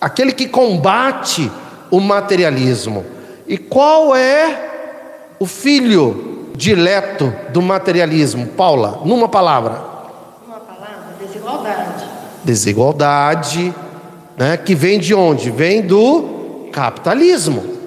[0.00, 1.50] aquele que combate
[1.90, 3.04] o materialismo.
[3.46, 9.02] E qual é o filho dileto do materialismo, Paula?
[9.04, 9.82] Numa palavra.
[10.46, 12.04] Uma palavra, desigualdade.
[12.44, 13.74] Desigualdade,
[14.36, 14.56] né?
[14.56, 15.50] Que vem de onde?
[15.50, 17.78] Vem do capitalismo.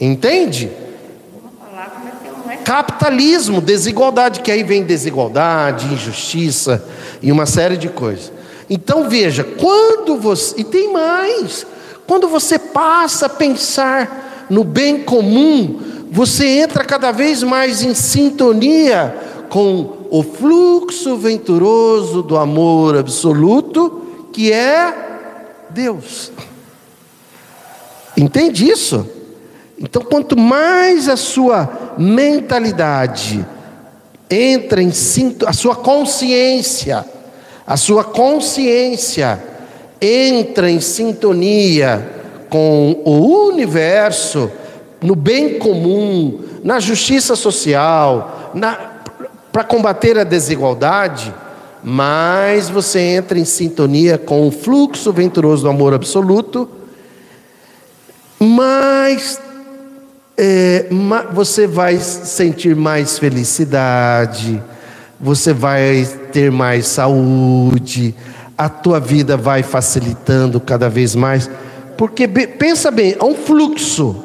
[0.00, 0.70] Entende?
[1.40, 6.84] Uma palavra, mas tem Capitalismo, desigualdade, que aí vem desigualdade, injustiça
[7.22, 8.32] e uma série de coisas.
[8.72, 10.54] Então veja, quando você.
[10.58, 11.66] E tem mais.
[12.06, 15.78] Quando você passa a pensar no bem comum,
[16.10, 19.14] você entra cada vez mais em sintonia
[19.50, 24.94] com o fluxo venturoso do amor absoluto, que é
[25.68, 26.32] Deus.
[28.16, 29.06] Entende isso?
[29.78, 33.44] Então, quanto mais a sua mentalidade
[34.30, 37.04] entra em sinto, a sua consciência,
[37.72, 39.42] a sua consciência
[39.98, 42.06] entra em sintonia
[42.50, 44.50] com o universo,
[45.00, 48.52] no bem comum, na justiça social,
[49.50, 51.34] para combater a desigualdade,
[51.82, 56.68] mais você entra em sintonia com o fluxo venturoso do amor absoluto,
[58.38, 59.40] mais
[60.36, 60.88] é,
[61.32, 64.62] você vai sentir mais felicidade,
[65.22, 68.12] você vai ter mais saúde,
[68.58, 71.48] a tua vida vai facilitando cada vez mais,
[71.96, 74.16] porque pensa bem, é um fluxo,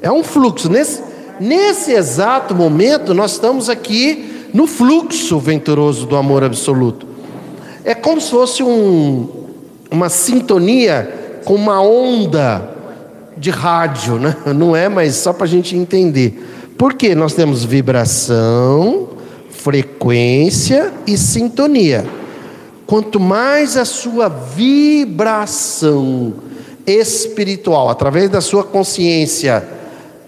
[0.00, 0.70] é um fluxo.
[0.70, 1.02] Nesse,
[1.40, 7.06] nesse exato momento, nós estamos aqui no fluxo venturoso do amor absoluto.
[7.84, 9.28] É como se fosse um,
[9.90, 12.76] uma sintonia com uma onda
[13.36, 14.36] de rádio, né?
[14.54, 16.46] não é, mas só para a gente entender.
[16.78, 19.08] Porque nós temos vibração,
[19.62, 22.06] frequência e sintonia.
[22.86, 26.34] Quanto mais a sua vibração
[26.86, 29.66] espiritual, através da sua consciência,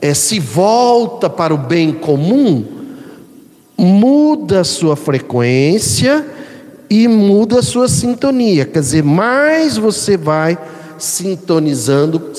[0.01, 2.65] é, se volta para o bem comum,
[3.77, 6.27] muda a sua frequência
[6.91, 8.67] e muda a sua sintonia.
[8.67, 10.59] Quer dizer, mais você vai
[10.99, 12.33] sintonizando,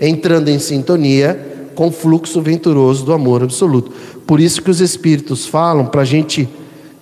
[0.00, 3.92] entrando em sintonia com o fluxo venturoso do amor absoluto.
[4.28, 6.46] Por isso que os Espíritos falam para a gente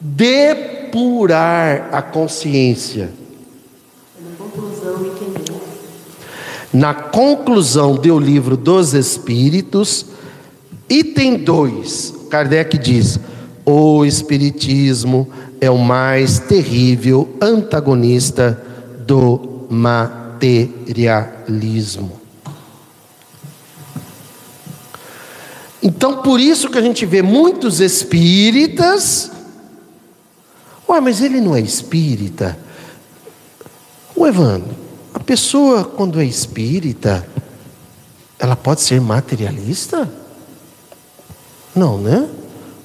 [0.01, 3.11] depurar a consciência.
[6.73, 10.07] Na conclusão do livro dos Espíritos,
[10.89, 13.19] item 2, Kardec diz:
[13.65, 15.29] o Espiritismo
[15.61, 18.65] é o mais terrível antagonista
[19.05, 22.26] do materialismo.
[25.87, 29.31] Então, por isso que a gente vê muitos espíritas.
[30.89, 32.59] Ué, mas ele não é espírita?
[34.17, 34.75] Ué, Evandro,
[35.15, 37.25] a pessoa, quando é espírita,
[38.37, 40.11] ela pode ser materialista?
[41.73, 42.29] Não, né?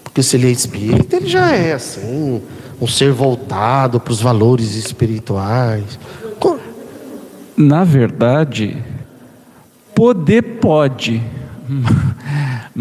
[0.03, 2.39] Porque se ele é espírita, ele já é assim,
[2.79, 5.97] um ser voltado para os valores espirituais.
[7.57, 8.77] Na verdade,
[9.95, 11.23] poder pode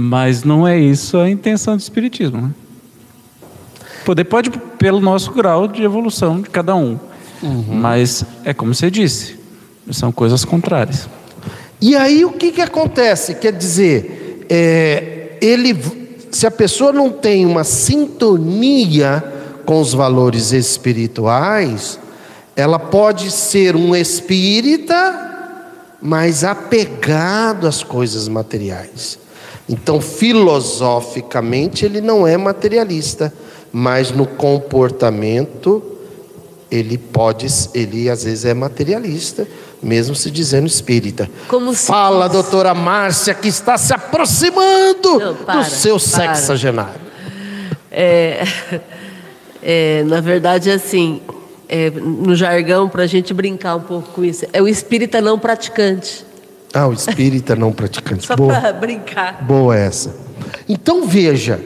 [0.01, 2.41] mas não é isso a intenção do Espiritismo.
[2.41, 2.51] Né?
[4.05, 6.99] Poder pode pelo nosso grau de evolução de cada um.
[7.43, 7.65] Uhum.
[7.69, 9.39] Mas é como você disse,
[9.91, 11.09] são coisas contrárias.
[11.81, 13.35] E aí o que, que acontece?
[13.35, 15.79] Quer dizer, é, ele,
[16.31, 19.23] se a pessoa não tem uma sintonia
[19.65, 21.99] com os valores espirituais,
[22.57, 25.29] ela pode ser um espírita
[26.01, 29.19] mas apegado às coisas materiais.
[29.73, 33.33] Então, filosoficamente, ele não é materialista,
[33.73, 35.81] mas no comportamento
[36.69, 39.47] ele pode, ele às vezes é materialista,
[39.81, 41.31] mesmo se dizendo espírita.
[41.47, 46.35] Como se Fala, diz- doutora Márcia, que está se aproximando Não, para, do seu para.
[46.35, 47.01] sexagenário.
[47.93, 48.43] É,
[49.63, 51.21] é, na verdade, assim,
[51.69, 55.39] é, no jargão, para a gente brincar um pouco com isso, é o espírita não
[55.39, 56.25] praticante.
[56.73, 58.27] Ah, o espírita não praticante.
[58.29, 59.43] Só para brincar.
[59.45, 60.15] Boa essa.
[60.69, 61.61] Então veja,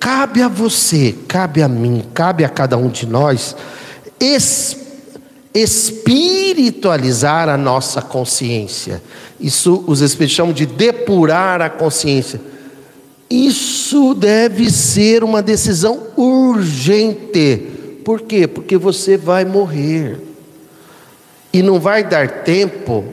[0.00, 3.54] cabe a você, cabe a mim, cabe a cada um de nós
[4.18, 4.76] es-
[5.54, 9.02] espiritualizar a nossa consciência.
[9.40, 12.40] Isso os espíritos chamam de depurar a consciência.
[13.28, 17.66] Isso deve ser uma decisão urgente.
[18.04, 18.46] Por quê?
[18.46, 20.18] Porque você vai morrer.
[21.52, 23.04] E não vai dar tempo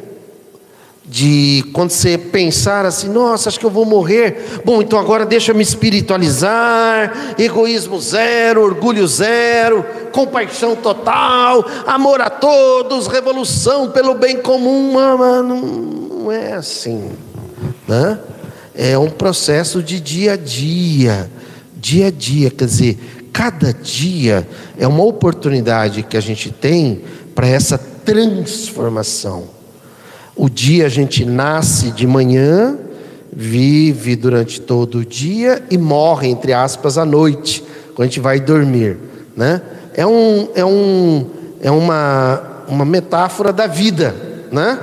[1.06, 4.62] de quando você pensar assim, nossa, acho que eu vou morrer.
[4.64, 12.30] Bom, então agora deixa eu me espiritualizar, egoísmo zero, orgulho zero, compaixão total, amor a
[12.30, 14.94] todos, revolução pelo bem comum.
[14.94, 17.12] Não, não é assim,
[17.88, 18.20] né?
[18.74, 21.30] É um processo de dia a dia,
[21.76, 24.48] dia a dia, quer dizer, cada dia
[24.80, 27.04] é uma oportunidade que a gente tem
[27.36, 29.63] para essa transformação.
[30.36, 32.78] O dia a gente nasce de manhã,
[33.32, 37.64] vive durante todo o dia e morre, entre aspas, à noite,
[37.94, 38.98] quando a gente vai dormir.
[39.36, 39.62] Né?
[39.94, 41.28] É, um, é, um,
[41.62, 44.16] é uma, uma metáfora da vida.
[44.52, 44.80] Né?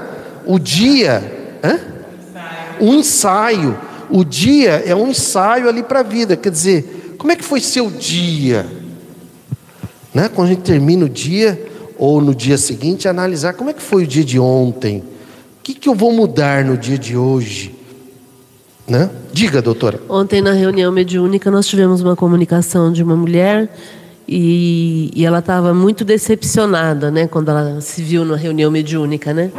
[0.47, 1.59] O dia.
[1.63, 1.81] Hã?
[2.81, 3.77] Um ensaio.
[4.09, 6.37] O dia é um ensaio ali para a vida.
[6.37, 8.67] Quer dizer, como é que foi seu dia?
[10.15, 10.29] Né?
[10.33, 11.67] Quando a gente termina o dia,
[11.99, 15.03] ou no dia seguinte, analisar como é que foi o dia de ontem.
[15.61, 17.75] O que, que eu vou mudar no dia de hoje?
[18.89, 19.11] Né?
[19.31, 20.01] Diga, doutora.
[20.09, 23.71] Ontem, na reunião mediúnica, nós tivemos uma comunicação de uma mulher
[24.27, 29.53] e, e ela estava muito decepcionada, né, quando ela se viu na reunião mediúnica, né?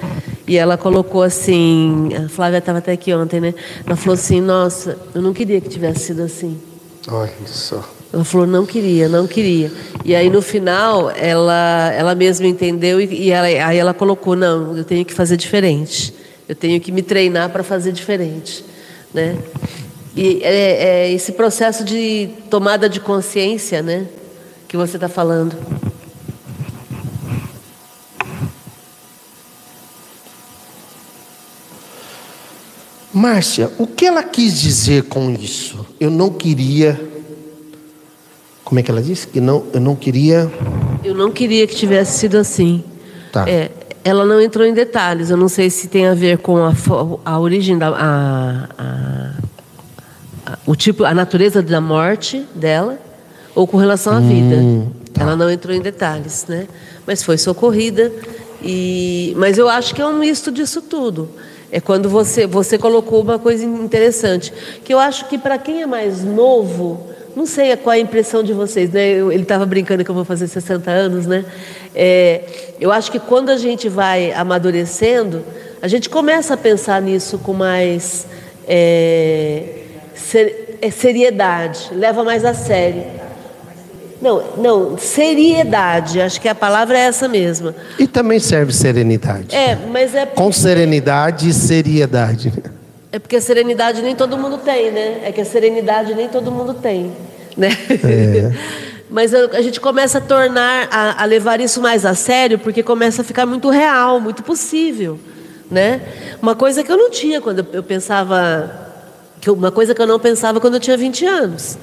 [0.48, 3.54] E ela colocou assim, a Flávia estava até aqui ontem, né?
[3.86, 6.58] Ela falou assim: Nossa, eu não queria que tivesse sido assim.
[7.08, 7.88] Olha só.
[8.14, 9.72] Ela falou, não queria, não queria.
[10.04, 14.78] E aí no final, ela, ela mesma entendeu e, e ela, aí ela colocou, não,
[14.78, 16.14] eu tenho que fazer diferente.
[16.48, 18.66] Eu tenho que me treinar para fazer diferente.
[19.14, 19.38] Né?
[20.16, 24.08] E é, é esse processo de tomada de consciência né,
[24.68, 25.56] que você está falando.
[33.14, 35.86] Márcia, o que ela quis dizer com isso?
[36.00, 37.11] Eu não queria.
[38.72, 39.28] Como é que ela disse?
[39.28, 40.50] Que não, eu não queria.
[41.04, 42.82] Eu não queria que tivesse sido assim.
[43.30, 43.44] Tá.
[43.46, 43.70] É,
[44.02, 45.30] ela não entrou em detalhes.
[45.30, 46.72] Eu não sei se tem a ver com a,
[47.26, 47.90] a origem da.
[47.90, 49.32] A, a-
[50.54, 52.98] a- o tipo, a natureza da morte dela
[53.54, 54.56] ou com relação à vida.
[55.20, 56.66] Ela não entrou em detalhes, né?
[57.06, 58.10] Mas foi socorrida.
[58.64, 61.28] E, mas eu acho que é um misto disso tudo.
[61.70, 64.54] É quando você, você colocou uma coisa interessante.
[64.86, 68.44] Que eu acho que para quem é mais novo, não sei qual é a impressão
[68.44, 69.08] de vocês, né?
[69.10, 71.46] Eu- ele estava brincando que eu vou fazer 60 anos, né?
[71.96, 72.42] É,
[72.80, 75.44] eu acho que quando a gente vai amadurecendo,
[75.82, 78.26] a gente começa a pensar nisso com mais
[78.68, 79.64] é,
[80.16, 83.04] ser- é, seriedade, leva mais a sério.
[84.22, 87.74] Não, não, seriedade, acho que a palavra é essa mesma.
[87.98, 89.56] E também serve serenidade.
[89.56, 92.54] É, mas é Com serenidade e seriedade.
[93.12, 95.22] É porque a serenidade nem todo mundo tem, né?
[95.26, 97.12] É que a serenidade nem todo mundo tem,
[97.58, 97.70] né?
[99.10, 103.22] Mas a, gente começa a tornar, a, a levar isso mais a sério, porque começa
[103.22, 105.20] a ficar muito real, muito possível,
[105.70, 106.00] né?
[106.42, 108.74] Uma coisa que eu não tinha quando eu, pensava,
[109.42, 111.78] que eu- uma coisa que eu não pensava quando eu tinha 20 anos.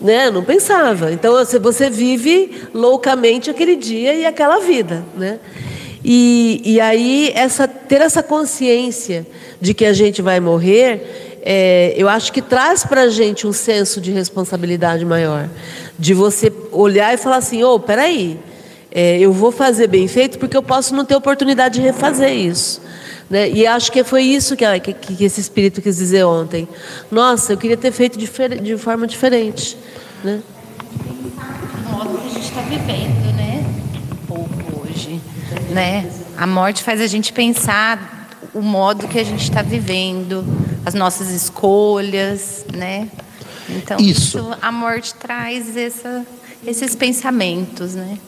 [0.00, 0.28] Né?
[0.28, 1.12] Eu não pensava.
[1.12, 5.38] Então você, você vive loucamente aquele dia e aquela vida, né?
[6.04, 9.26] E, e aí essa ter essa consciência
[9.60, 13.52] de que a gente vai morrer, é, eu acho que traz para a gente um
[13.52, 15.48] senso de responsabilidade maior,
[15.98, 18.38] de você olhar e falar assim, ô, peraí,
[18.90, 22.82] é, eu vou fazer bem feito porque eu posso não ter oportunidade de refazer isso.
[23.30, 23.48] Né?
[23.50, 26.68] E acho que foi isso que, que, que esse espírito quis dizer ontem.
[27.10, 29.76] Nossa, eu queria ter feito de forma diferente.
[30.22, 30.42] Né?
[31.94, 33.53] modo que a gente está vivendo, né?
[35.70, 36.10] Né?
[36.36, 40.44] A morte faz a gente pensar o modo que a gente está vivendo,
[40.86, 43.08] as nossas escolhas, né?
[43.68, 44.38] Então Isso.
[44.38, 46.24] isso, a morte traz essa,
[46.66, 48.18] esses pensamentos, né?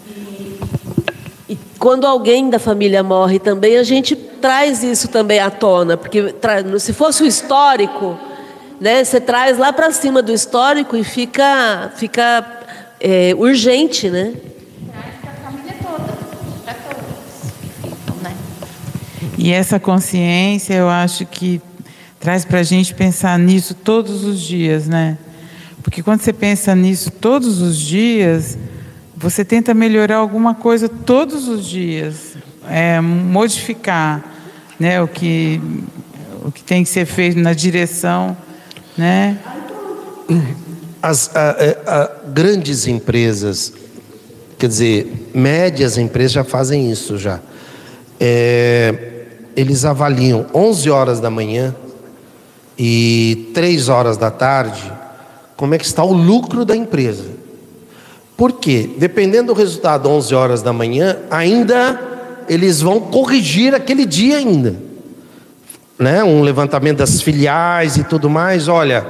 [1.49, 6.35] E quando alguém da família morre também, a gente traz isso também à tona, porque
[6.81, 8.19] se fosse o histórico,
[8.81, 12.45] né, você traz lá para cima do histórico e fica, fica
[13.01, 14.35] é, urgente, né?
[19.39, 21.61] E essa consciência, eu acho que
[22.19, 25.19] traz para a gente pensar nisso todos os dias, né?
[25.83, 28.59] Porque quando você pensa nisso todos os dias,
[29.17, 32.37] você tenta melhorar alguma coisa todos os dias,
[32.69, 34.25] é, modificar,
[34.81, 35.01] né?
[35.03, 35.61] O que
[36.45, 38.37] o que tem que ser feito na direção,
[38.97, 39.39] né?
[41.03, 43.73] As a, a, a, grandes empresas,
[44.59, 47.41] quer dizer, médias empresas já fazem isso já.
[48.19, 49.16] É,
[49.57, 51.75] eles avaliam 11 horas da manhã
[52.79, 54.93] e 3 horas da tarde
[55.57, 57.25] como é que está o lucro da empresa.
[58.37, 58.91] Por quê?
[58.99, 61.99] Dependendo do resultado 11 horas da manhã, ainda
[62.47, 64.77] eles vão corrigir aquele dia ainda.
[65.99, 66.23] Né?
[66.23, 69.07] Um levantamento das filiais e tudo mais, olha,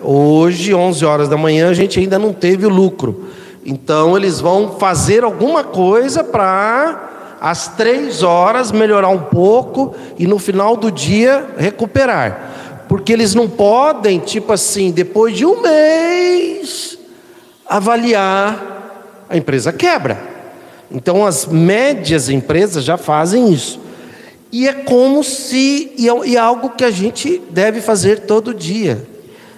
[0.00, 3.26] hoje 11 horas da manhã a gente ainda não teve o lucro.
[3.64, 7.10] Então eles vão fazer alguma coisa para
[7.40, 12.84] às três horas melhorar um pouco e no final do dia recuperar.
[12.88, 16.98] Porque eles não podem, tipo assim, depois de um mês,
[17.66, 20.20] avaliar, a empresa quebra.
[20.90, 23.80] Então as médias empresas já fazem isso.
[24.52, 29.06] E é como se, e é, é algo que a gente deve fazer todo dia.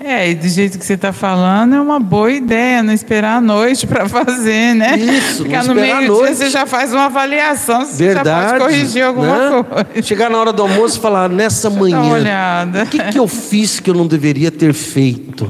[0.04, 3.40] É, e do jeito que você está falando, é uma boa ideia, não esperar a
[3.40, 4.98] noite para fazer, né?
[4.98, 9.38] Isso, Ficar no meio-dia você já faz uma avaliação, você Verdade, já pode corrigir alguma
[9.38, 9.62] né?
[9.62, 10.02] coisa.
[10.02, 12.82] Chegar na hora do almoço e falar, nessa manhã, uma olhada.
[12.82, 15.48] o que, que eu fiz que eu não deveria ter feito?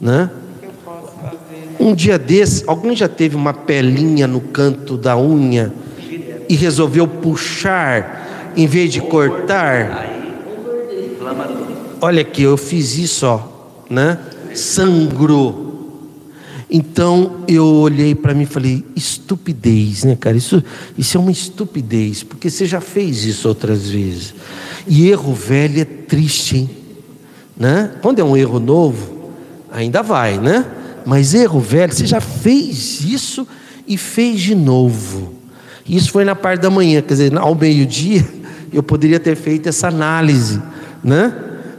[0.00, 0.30] Né?
[1.80, 5.74] Um dia desse, alguém já teve uma pelinha no canto da unha
[6.48, 10.06] e resolveu puxar em vez de cortar?
[12.00, 13.53] Olha aqui, eu fiz isso, ó
[13.90, 14.18] né?
[14.54, 15.64] Sangrou.
[16.70, 20.36] Então eu olhei para mim e falei: estupidez, né, cara?
[20.36, 20.62] Isso,
[20.96, 24.34] isso é uma estupidez, porque você já fez isso outras vezes.
[24.86, 26.70] E erro velho é triste, hein?
[27.56, 27.92] Né?
[28.02, 29.30] Quando é um erro novo,
[29.70, 30.66] ainda vai, né?
[31.06, 33.46] Mas erro velho, você já fez isso
[33.86, 35.34] e fez de novo.
[35.86, 38.26] Isso foi na parte da manhã, quer dizer, ao meio-dia,
[38.72, 40.60] eu poderia ter feito essa análise,
[41.02, 41.32] né?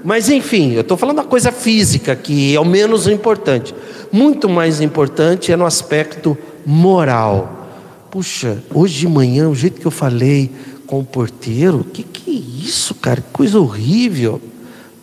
[0.06, 3.74] Mas enfim, eu estou falando da coisa física, que é o menos importante.
[4.12, 7.68] Muito mais importante é no aspecto moral.
[8.12, 10.52] Puxa, hoje de manhã, o jeito que eu falei
[10.86, 13.20] com o porteiro, que que é isso, cara?
[13.20, 14.40] Que coisa horrível.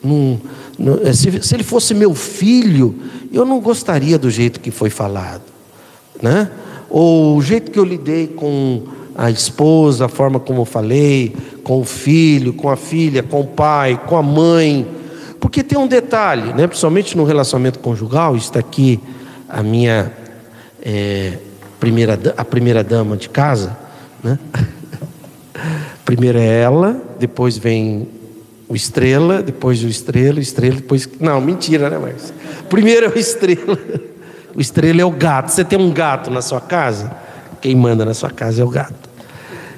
[0.04, 0.40] Não,
[0.78, 2.94] não, é, se, se ele fosse meu filho,
[3.32, 5.42] eu não gostaria do jeito que foi falado,
[6.22, 6.48] né?
[6.88, 8.84] Ou o jeito que eu lidei com
[9.16, 13.46] a esposa, a forma como eu falei, com o filho, com a filha, com o
[13.46, 14.86] pai, com a mãe.
[15.40, 16.66] Porque tem um detalhe, né?
[16.66, 19.00] principalmente no relacionamento conjugal, está aqui
[19.48, 20.12] a minha
[20.82, 21.38] é,
[21.78, 23.76] primeira, a primeira dama de casa.
[24.22, 24.38] Né?
[26.04, 28.08] Primeiro é ela, depois vem
[28.68, 31.08] o estrela, depois o estrela, o estrela, depois.
[31.20, 32.32] Não, mentira, né, Marcos?
[32.68, 33.78] Primeiro é o estrela.
[34.54, 35.48] O estrela é o gato.
[35.48, 37.10] Você tem um gato na sua casa?
[37.62, 39.08] Quem manda na sua casa é o gato.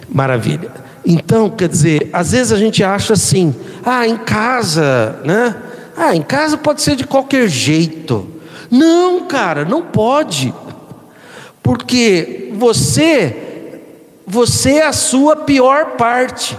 [0.09, 0.71] Maravilha.
[1.05, 3.55] Então, quer dizer, às vezes a gente acha assim,
[3.85, 5.55] ah, em casa, né?
[5.95, 8.27] Ah, em casa pode ser de qualquer jeito.
[8.71, 10.53] Não, cara, não pode.
[11.63, 13.83] Porque você,
[14.27, 16.57] você é a sua pior parte.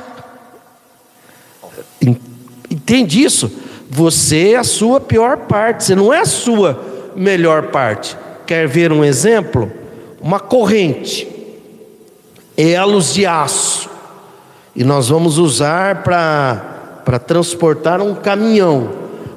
[2.70, 3.52] Entende isso?
[3.90, 8.16] Você é a sua pior parte, você não é a sua melhor parte.
[8.46, 9.72] Quer ver um exemplo?
[10.26, 11.28] Uma corrente,
[12.58, 13.88] elos de aço
[14.76, 18.90] e nós vamos usar para transportar um caminhão.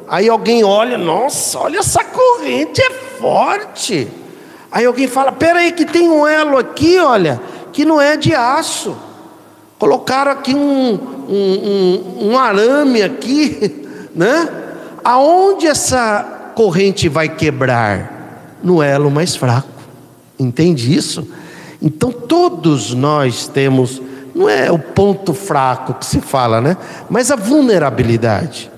[0.09, 2.89] Aí alguém olha, nossa, olha essa corrente, é
[3.21, 4.09] forte.
[4.73, 7.39] Aí alguém fala, peraí que tem um elo aqui, olha,
[7.71, 8.97] que não é de aço.
[9.79, 13.87] Colocaram aqui um, um, um, um arame aqui,
[14.17, 14.49] né?
[15.05, 18.57] Aonde essa corrente vai quebrar?
[18.63, 19.78] No elo mais fraco.
[20.39, 21.27] Entende isso?
[21.81, 24.01] Então todos nós temos
[24.35, 26.77] não é o ponto fraco que se fala, né?
[27.11, 28.71] Mas a vulnerabilidade.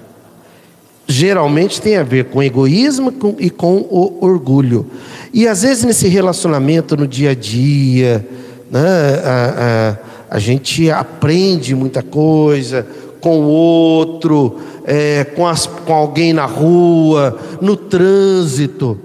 [1.06, 4.86] Geralmente tem a ver com egoísmo e com o orgulho.
[5.34, 8.26] E às vezes nesse relacionamento no dia a dia,
[8.70, 8.80] né,
[9.24, 9.96] a,
[10.30, 12.86] a, a gente aprende muita coisa
[13.20, 18.98] com o outro, é, com, as, com alguém na rua, no trânsito.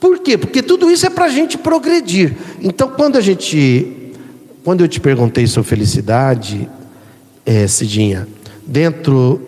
[0.00, 0.38] Por quê?
[0.38, 2.36] Porque tudo isso é para a gente progredir.
[2.60, 3.96] Então, quando a gente
[4.68, 6.68] quando eu te perguntei sobre felicidade,
[7.46, 8.28] é, Cidinha,
[8.66, 9.40] dentro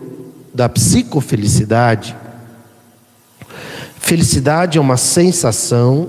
[0.55, 2.16] da psicofelicidade,
[3.98, 6.09] felicidade é uma sensação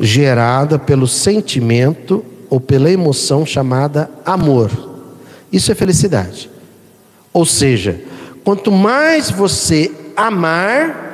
[0.00, 4.70] gerada pelo sentimento ou pela emoção chamada amor.
[5.52, 6.50] Isso é felicidade.
[7.30, 8.00] Ou seja,
[8.42, 11.05] quanto mais você amar,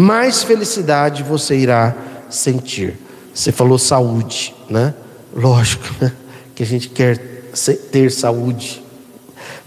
[0.00, 1.94] mais felicidade você irá
[2.30, 2.96] sentir.
[3.34, 4.94] Você falou saúde, né?
[5.34, 6.12] Lógico, né?
[6.54, 7.18] que a gente quer
[7.90, 8.82] ter saúde.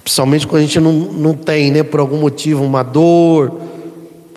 [0.04, 3.62] Principalmente quando a gente não, não tem, né, por algum motivo, uma dor,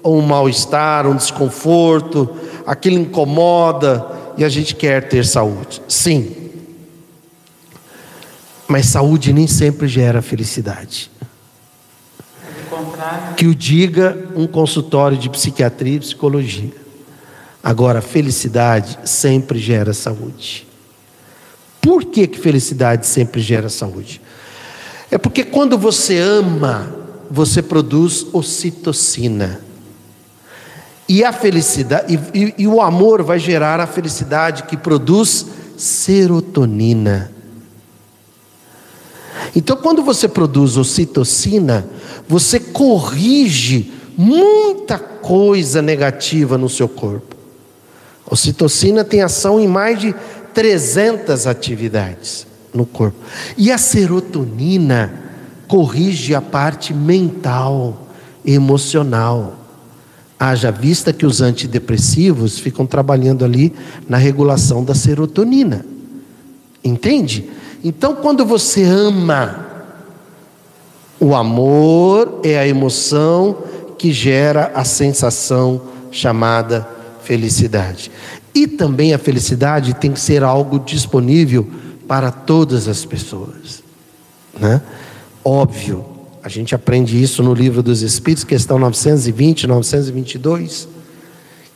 [0.02, 2.30] ou um mal-estar, um desconforto,
[2.66, 5.82] aquilo incomoda e a gente quer ter saúde.
[5.88, 6.34] Sim.
[8.68, 11.10] Mas saúde nem sempre gera felicidade.
[13.36, 16.72] Que o diga um consultório de psiquiatria e psicologia.
[17.62, 20.66] Agora, felicidade sempre gera saúde.
[21.80, 24.20] Por que, que felicidade sempre gera saúde?
[25.10, 26.92] É porque quando você ama,
[27.30, 29.60] você produz ocitocina.
[31.08, 35.46] E a felicidade, e, e, e, o amor vai gerar a felicidade que produz
[35.76, 37.30] serotonina.
[39.56, 41.88] Então, quando você produz ocitocina,
[42.28, 47.34] você corrige muita coisa negativa no seu corpo.
[48.30, 50.14] A ocitocina tem ação em mais de
[50.52, 53.16] 300 atividades no corpo.
[53.56, 55.22] E a serotonina
[55.66, 58.08] corrige a parte mental,
[58.44, 59.56] emocional.
[60.38, 63.72] Haja vista que os antidepressivos ficam trabalhando ali
[64.06, 65.82] na regulação da serotonina.
[66.84, 67.48] Entende?
[67.84, 69.66] Então, quando você ama,
[71.18, 73.58] o amor é a emoção
[73.98, 76.88] que gera a sensação chamada
[77.22, 78.10] felicidade.
[78.54, 81.68] E também a felicidade tem que ser algo disponível
[82.06, 83.82] para todas as pessoas.
[84.58, 84.80] Né?
[85.44, 86.04] Óbvio,
[86.42, 90.88] a gente aprende isso no livro dos Espíritos, questão 920, 922,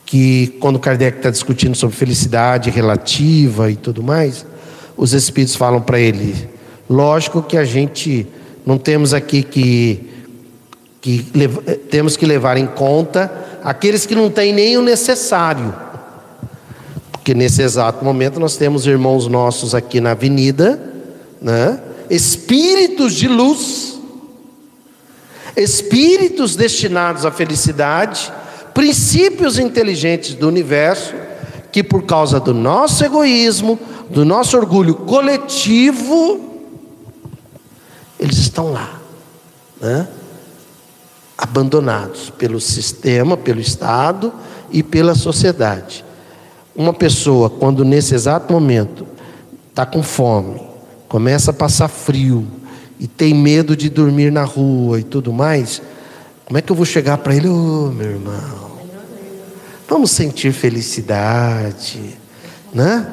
[0.05, 4.45] que quando Kardec está discutindo sobre felicidade relativa e tudo mais,
[4.97, 6.49] os Espíritos falam para ele:
[6.89, 8.27] lógico que a gente
[8.65, 10.09] não temos aqui que,
[11.01, 11.25] que
[11.89, 13.31] temos que levar em conta
[13.63, 15.73] aqueles que não têm nem o necessário
[17.21, 20.81] porque nesse exato momento nós temos irmãos nossos aqui na avenida,
[21.39, 21.79] né?
[22.09, 23.99] espíritos de luz,
[25.55, 28.33] espíritos destinados à felicidade,
[28.73, 31.13] princípios inteligentes do universo,
[31.71, 36.39] que por causa do nosso egoísmo, do nosso orgulho coletivo,
[38.19, 38.99] eles estão lá,
[39.79, 40.07] né?
[41.37, 44.31] abandonados pelo sistema, pelo Estado
[44.69, 46.05] e pela sociedade.
[46.75, 49.07] Uma pessoa, quando nesse exato momento
[49.69, 50.61] está com fome,
[51.07, 52.45] começa a passar frio
[52.99, 55.81] e tem medo de dormir na rua e tudo mais,
[56.45, 57.47] como é que eu vou chegar para ele?
[57.47, 58.70] Ô oh, meu irmão,
[59.91, 62.17] vamos sentir felicidade,
[62.73, 63.05] né?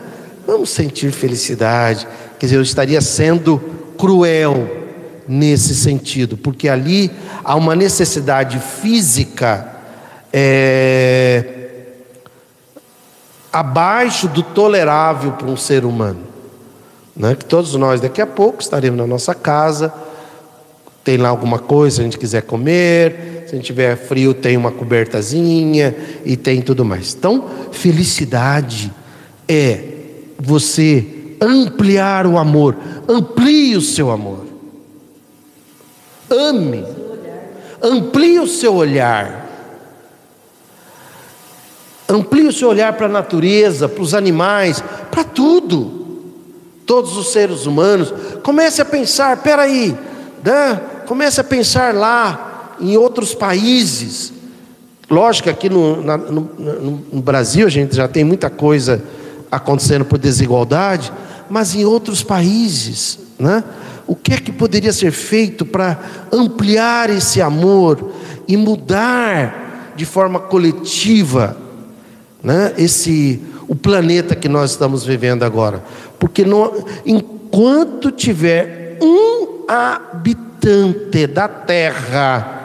[0.46, 2.06] Vamos sentir felicidade.
[2.38, 3.58] Quer dizer, eu estaria sendo
[3.98, 4.86] cruel
[5.26, 7.10] nesse sentido, porque ali
[7.42, 9.74] há uma necessidade física.
[10.32, 11.56] É,
[13.52, 16.20] abaixo do tolerável para um ser humano.
[17.16, 17.34] Né?
[17.34, 19.92] Que todos nós, daqui a pouco, estaremos na nossa casa,
[21.02, 24.70] tem lá alguma coisa, a gente quiser comer, se a gente tiver frio, tem uma
[24.70, 27.14] cobertazinha e tem tudo mais.
[27.14, 28.92] Então, felicidade
[29.48, 29.84] é
[30.38, 31.06] você
[31.40, 32.76] ampliar o amor,
[33.08, 34.44] amplie o seu amor.
[36.28, 36.84] Ame,
[37.82, 39.48] amplie o seu olhar.
[42.06, 46.34] Amplie o seu olhar para a natureza, para os animais, para tudo.
[46.84, 48.12] Todos os seres humanos.
[48.42, 49.96] Comece a pensar, peraí,
[50.44, 50.78] né?
[51.06, 52.47] comece a pensar lá
[52.80, 54.32] em outros países.
[55.10, 56.50] Lógico que aqui no, na, no,
[57.12, 59.02] no Brasil a gente já tem muita coisa
[59.50, 61.12] acontecendo por desigualdade,
[61.48, 63.64] mas em outros países, né?
[64.06, 65.98] O que é que poderia ser feito para
[66.32, 68.12] ampliar esse amor
[68.46, 71.56] e mudar de forma coletiva
[72.42, 75.84] né, esse o planeta que nós estamos vivendo agora.
[76.18, 76.72] Porque não,
[77.04, 82.57] enquanto tiver um habitante da terra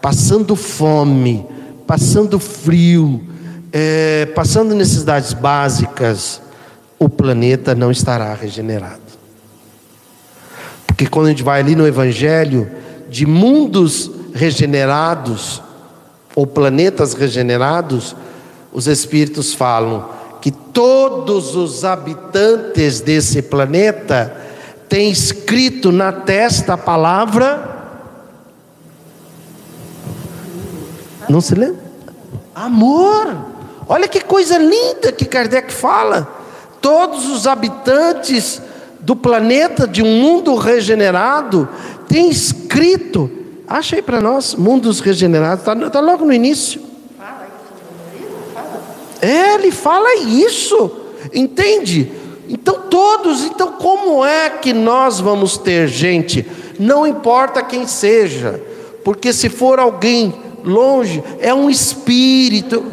[0.00, 1.46] passando fome,
[1.86, 3.22] passando frio,
[3.72, 6.40] é, passando necessidades básicas,
[6.98, 9.00] o planeta não estará regenerado.
[10.86, 12.70] Porque quando a gente vai ali no Evangelho,
[13.08, 15.62] de mundos regenerados,
[16.34, 18.14] ou planetas regenerados,
[18.72, 20.08] os Espíritos falam
[20.40, 24.34] que todos os habitantes desse planeta
[24.88, 27.79] tem escrito na testa a palavra.
[31.28, 31.80] Não se lembra?
[32.54, 33.36] Amor.
[33.88, 36.28] Olha que coisa linda que Kardec fala.
[36.80, 38.60] Todos os habitantes
[39.00, 41.68] do planeta de um mundo regenerado
[42.08, 43.30] têm escrito.
[43.66, 46.80] Acha aí para nós, mundos regenerados, está tá logo no início.
[49.20, 50.90] É, ele fala isso,
[51.32, 52.10] entende?
[52.48, 56.46] Então todos, então como é que nós vamos ter gente?
[56.78, 58.60] Não importa quem seja,
[59.04, 60.34] porque se for alguém
[60.64, 62.84] longe, é um espírito.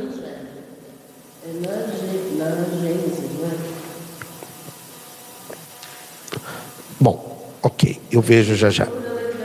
[7.00, 8.88] Bom, ok, eu vejo já já.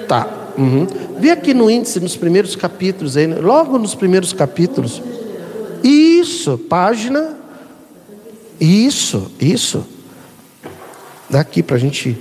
[0.08, 0.52] Tá.
[0.58, 0.86] Uhum.
[1.18, 5.02] Vê aqui no índice, nos primeiros capítulos, aí, logo nos primeiros capítulos.
[5.82, 7.36] Isso, página.
[8.60, 9.84] Isso, isso
[11.28, 12.18] daqui para a gente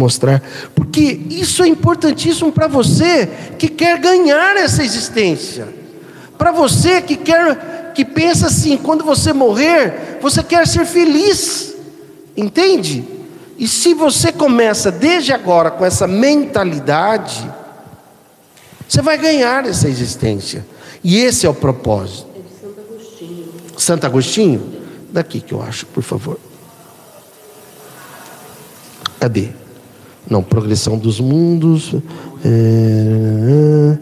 [0.00, 0.42] mostrar.
[0.74, 3.28] Porque isso é importantíssimo para você
[3.58, 5.68] que quer ganhar essa existência.
[6.38, 11.74] Para você que quer, que pensa assim, quando você morrer, você quer ser feliz.
[12.36, 13.04] Entende?
[13.58, 17.48] E se você começa desde agora com essa mentalidade,
[18.88, 20.66] você vai ganhar essa existência.
[21.04, 22.26] E esse é o propósito.
[22.34, 23.48] É de Santo Agostinho.
[23.76, 24.80] Santo Agostinho?
[25.12, 26.38] Daqui que eu acho, por favor.
[29.20, 29.50] Cadê?
[30.28, 31.94] Não, progressão dos mundos.
[32.44, 33.98] É...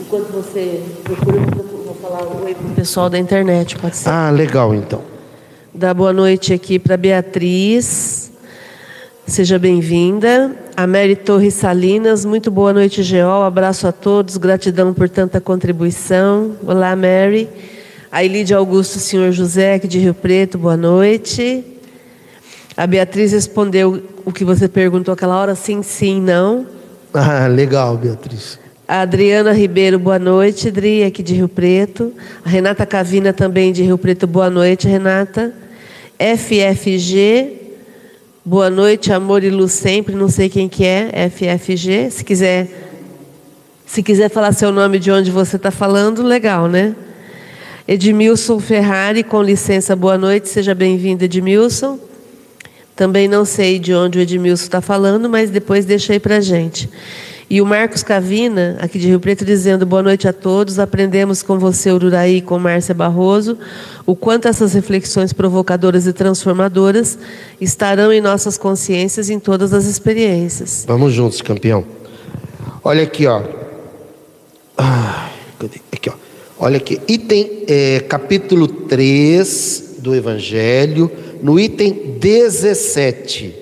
[0.00, 4.08] Enquanto você procura, eu vou falar oi para o pessoal da internet, pode ser?
[4.08, 5.02] Ah, legal então.
[5.72, 8.32] Dá boa noite aqui para Beatriz.
[9.24, 10.56] Seja bem-vinda.
[10.80, 13.42] A Mary Torres Salinas, muito boa noite, Geol.
[13.42, 16.56] Abraço a todos, gratidão por tanta contribuição.
[16.64, 17.50] Olá, Mary.
[18.10, 21.62] A Elide Augusto, senhor José, aqui de Rio Preto, boa noite.
[22.74, 26.66] A Beatriz respondeu o que você perguntou aquela hora, sim, sim, não.
[27.12, 28.58] Ah, legal, Beatriz.
[28.88, 32.10] A Adriana Ribeiro, boa noite, Adri, aqui de Rio Preto.
[32.42, 35.52] A Renata Cavina, também de Rio Preto, boa noite, Renata.
[36.18, 37.59] FFG,
[38.42, 40.14] Boa noite, amor e luz sempre.
[40.14, 42.10] Não sei quem que é, FFG.
[42.10, 42.68] Se quiser,
[43.84, 46.96] se quiser falar seu nome de onde você está falando, legal, né?
[47.86, 50.48] Edmilson Ferrari, com licença, boa noite.
[50.48, 51.98] Seja bem-vindo, Edmilson.
[52.96, 56.88] Também não sei de onde o Edmilson está falando, mas depois deixa aí para gente.
[57.50, 60.78] E o Marcos Cavina, aqui de Rio Preto, dizendo boa noite a todos.
[60.78, 63.58] Aprendemos com você, Ururaí, e com Márcia Barroso,
[64.06, 67.18] o quanto essas reflexões provocadoras e transformadoras
[67.60, 70.84] estarão em nossas consciências em todas as experiências.
[70.86, 71.84] Vamos juntos, campeão.
[72.84, 73.42] Olha aqui, ó.
[74.78, 76.12] Aqui, ó.
[76.56, 77.00] Olha aqui.
[77.08, 81.10] Item, é, capítulo 3 do Evangelho,
[81.42, 83.56] no item 17.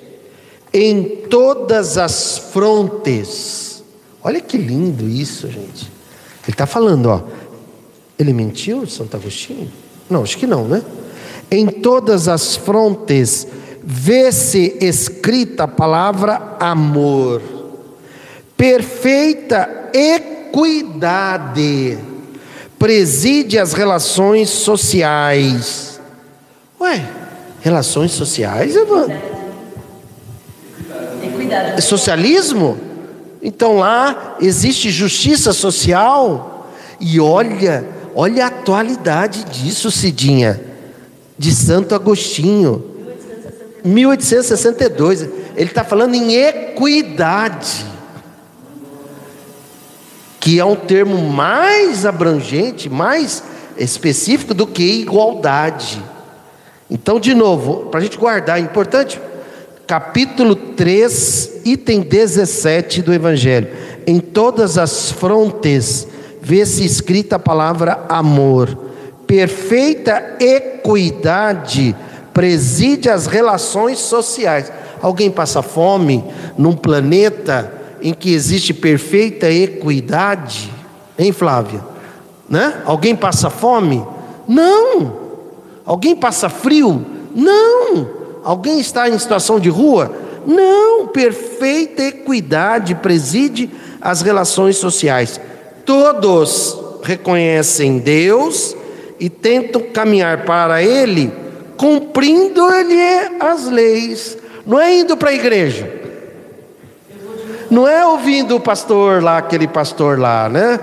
[0.74, 3.67] Em todas as frontes
[4.28, 5.90] Olha que lindo isso, gente.
[6.42, 7.22] Ele está falando, ó.
[8.18, 9.72] Ele mentiu, Santo Agostinho?
[10.10, 10.82] Não, acho que não, né?
[11.50, 13.46] Em todas as frontes
[13.82, 17.40] vê-se escrita a palavra amor,
[18.54, 21.98] perfeita equidade,
[22.78, 25.98] preside as relações sociais.
[26.78, 27.02] Ué,
[27.62, 29.16] relações sociais, Evandro?
[31.22, 31.80] Equidade.
[31.80, 32.87] Socialismo?
[33.42, 36.68] Então lá existe justiça social.
[37.00, 40.60] E olha, olha a atualidade disso, Cidinha,
[41.36, 42.84] de Santo Agostinho.
[43.84, 45.22] 1862.
[45.22, 47.86] Ele está falando em equidade,
[50.40, 53.42] que é um termo mais abrangente, mais
[53.76, 56.02] específico do que igualdade.
[56.90, 59.20] Então, de novo, para a gente guardar, é importante
[59.88, 63.68] capítulo 3, item 17 do Evangelho.
[64.06, 66.06] Em todas as frontes
[66.42, 68.78] vê-se escrita a palavra amor.
[69.26, 71.96] Perfeita equidade
[72.34, 74.70] preside as relações sociais.
[75.00, 76.22] Alguém passa fome
[76.58, 77.72] num planeta
[78.02, 80.70] em que existe perfeita equidade?
[81.18, 81.80] Hein, Flávia?
[82.46, 82.82] Né?
[82.84, 84.06] Alguém passa fome?
[84.46, 85.16] Não.
[85.86, 87.06] Alguém passa frio?
[87.34, 88.17] Não.
[88.44, 90.12] Alguém está em situação de rua?
[90.46, 93.70] Não, perfeita equidade preside
[94.00, 95.40] as relações sociais.
[95.84, 98.76] Todos reconhecem Deus
[99.18, 101.32] e tentam caminhar para Ele,
[101.76, 104.38] cumprindo-lhe as leis.
[104.66, 105.98] Não é indo para a igreja.
[107.70, 110.80] Não é ouvindo o pastor lá, aquele pastor lá, né?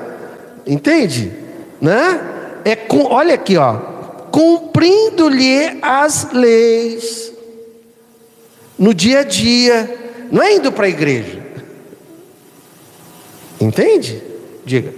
[0.67, 1.31] Entende?
[1.81, 2.21] Né?
[2.63, 3.73] É com, olha aqui, ó,
[4.31, 7.34] cumprindo-lhe as leis
[8.77, 11.39] no dia a dia, não é indo para a igreja.
[13.59, 14.21] Entende?
[14.65, 14.93] Diga.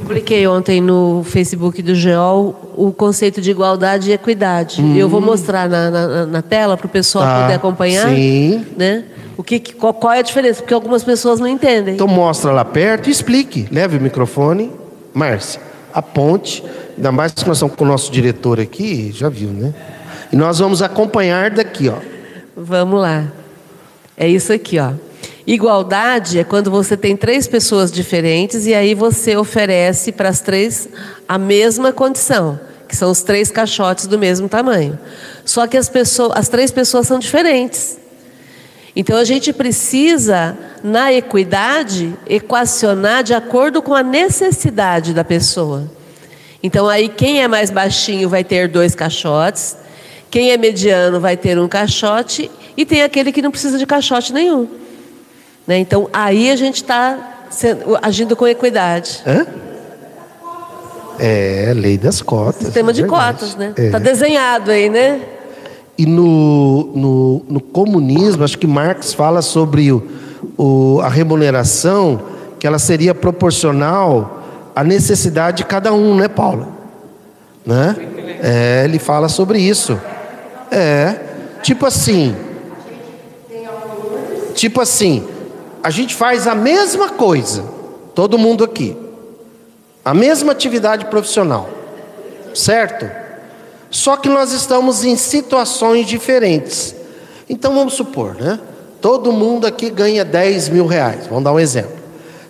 [0.00, 4.82] Publiquei ontem no Facebook do GEOL o conceito de igualdade e equidade.
[4.98, 7.28] Eu vou mostrar na, na, na tela para o pessoal Hum.
[7.28, 8.08] Tá, poder acompanhar.
[8.10, 8.66] sim.
[8.76, 9.04] Né?
[9.36, 10.60] O que, que- qual, qual é a diferença?
[10.60, 11.94] Porque algumas pessoas não entendem.
[11.94, 13.66] Então mostra lá perto e explique.
[13.72, 14.70] Leve o microfone.
[15.14, 15.60] Márcia,
[15.92, 16.62] aponte.
[16.96, 19.72] Ainda mais que nós estamos com o nosso diretor aqui, já viu, né?
[20.30, 21.96] E nós vamos acompanhar daqui, ó.
[22.56, 23.32] Vamos lá.
[24.16, 24.92] É isso aqui, ó.
[25.46, 30.88] Igualdade é quando você tem três pessoas diferentes e aí você oferece para as três
[31.28, 34.98] a mesma condição, que são os três caixotes do mesmo tamanho.
[35.44, 37.98] Só que as, pessoas, as três pessoas são diferentes.
[38.96, 45.90] Então a gente precisa, na equidade, equacionar de acordo com a necessidade da pessoa.
[46.62, 49.76] Então aí quem é mais baixinho vai ter dois caixotes,
[50.34, 54.32] quem é mediano vai ter um caixote e tem aquele que não precisa de caixote
[54.32, 54.66] nenhum.
[55.64, 55.78] Né?
[55.78, 57.44] Então aí a gente está
[58.02, 59.22] agindo com equidade.
[59.24, 59.46] Hã?
[61.20, 62.64] É, lei das cotas.
[62.64, 63.38] Sistema é de verdade.
[63.38, 63.72] cotas, né?
[63.78, 63.86] É.
[63.86, 65.20] Está desenhado aí, né?
[65.96, 70.02] E no, no, no comunismo, acho que Marx fala sobre o,
[70.58, 72.20] o- a remuneração,
[72.58, 74.42] que ela seria proporcional
[74.74, 76.66] à necessidade de cada um, né, Paulo?
[77.64, 77.94] Né?
[78.42, 79.96] É, ele fala sobre isso.
[80.74, 81.16] É,
[81.62, 82.34] tipo assim.
[84.54, 85.26] Tipo assim,
[85.82, 87.64] a gente faz a mesma coisa,
[88.14, 88.96] todo mundo aqui,
[90.04, 91.68] a mesma atividade profissional,
[92.54, 93.10] certo?
[93.90, 96.94] Só que nós estamos em situações diferentes.
[97.48, 98.58] Então vamos supor, né?
[99.00, 101.96] Todo mundo aqui ganha 10 mil reais, vamos dar um exemplo.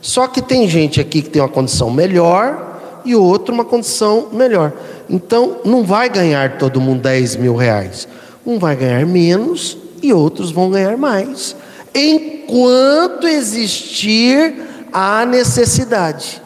[0.01, 2.74] Só que tem gente aqui que tem uma condição melhor
[3.05, 4.73] e outro uma condição melhor.
[5.09, 8.09] Então não vai ganhar todo mundo 10 mil reais.
[8.47, 11.57] Um vai ganhar menos e outros vão ganhar mais.
[11.95, 14.55] Enquanto existir
[14.93, 16.43] a necessidade.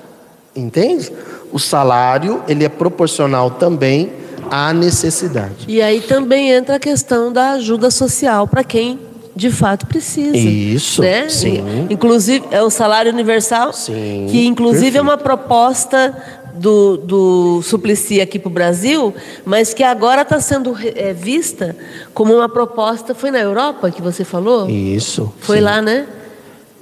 [0.55, 1.13] Entende?
[1.53, 4.13] O salário, ele é proporcional também
[4.51, 5.67] à necessidade.
[5.67, 8.99] E aí também entra a questão da ajuda social para quem
[9.39, 10.37] de fato precisa.
[10.37, 11.29] Isso, né?
[11.29, 11.87] sim.
[11.89, 14.99] Inclusive, é o salário universal, Sim, que inclusive perfeito.
[14.99, 20.77] é uma proposta do, do Suplicy aqui para o Brasil, mas que agora está sendo
[20.95, 21.77] é, vista
[22.13, 23.15] como uma proposta.
[23.15, 24.69] Foi na Europa que você falou?
[24.69, 25.33] Isso.
[25.41, 25.65] Foi sim.
[25.65, 26.07] lá, né?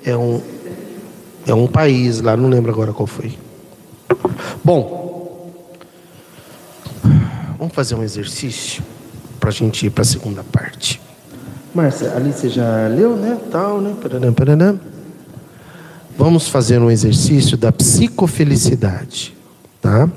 [0.04, 0.40] É um,
[1.46, 3.36] é um país lá, não lembro agora qual foi.
[4.64, 5.52] Bom,
[7.58, 8.82] vamos fazer um exercício
[9.38, 11.00] para a gente ir para a segunda parte.
[11.74, 13.38] Márcia, ali você já leu, né?
[13.50, 13.94] Tal, né?
[14.00, 14.80] Pararam, pararam.
[16.16, 19.35] Vamos fazer um exercício da psicofelicidade,
[19.80, 20.08] tá?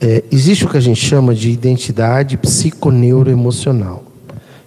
[0.00, 4.04] É, existe o que a gente chama de identidade psiconeuroemocional.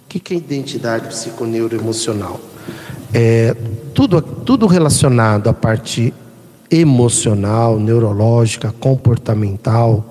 [0.04, 2.38] O que é identidade psiconeuroemocional?
[3.14, 3.56] É
[3.94, 6.12] tudo, tudo relacionado à parte
[6.70, 10.04] emocional, neurológica, comportamental,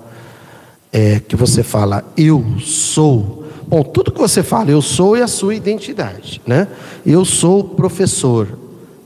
[0.92, 3.44] é, que você fala eu sou.
[3.66, 6.68] Bom, tudo que você fala eu sou é a sua identidade, né?
[7.04, 8.58] Eu sou professor,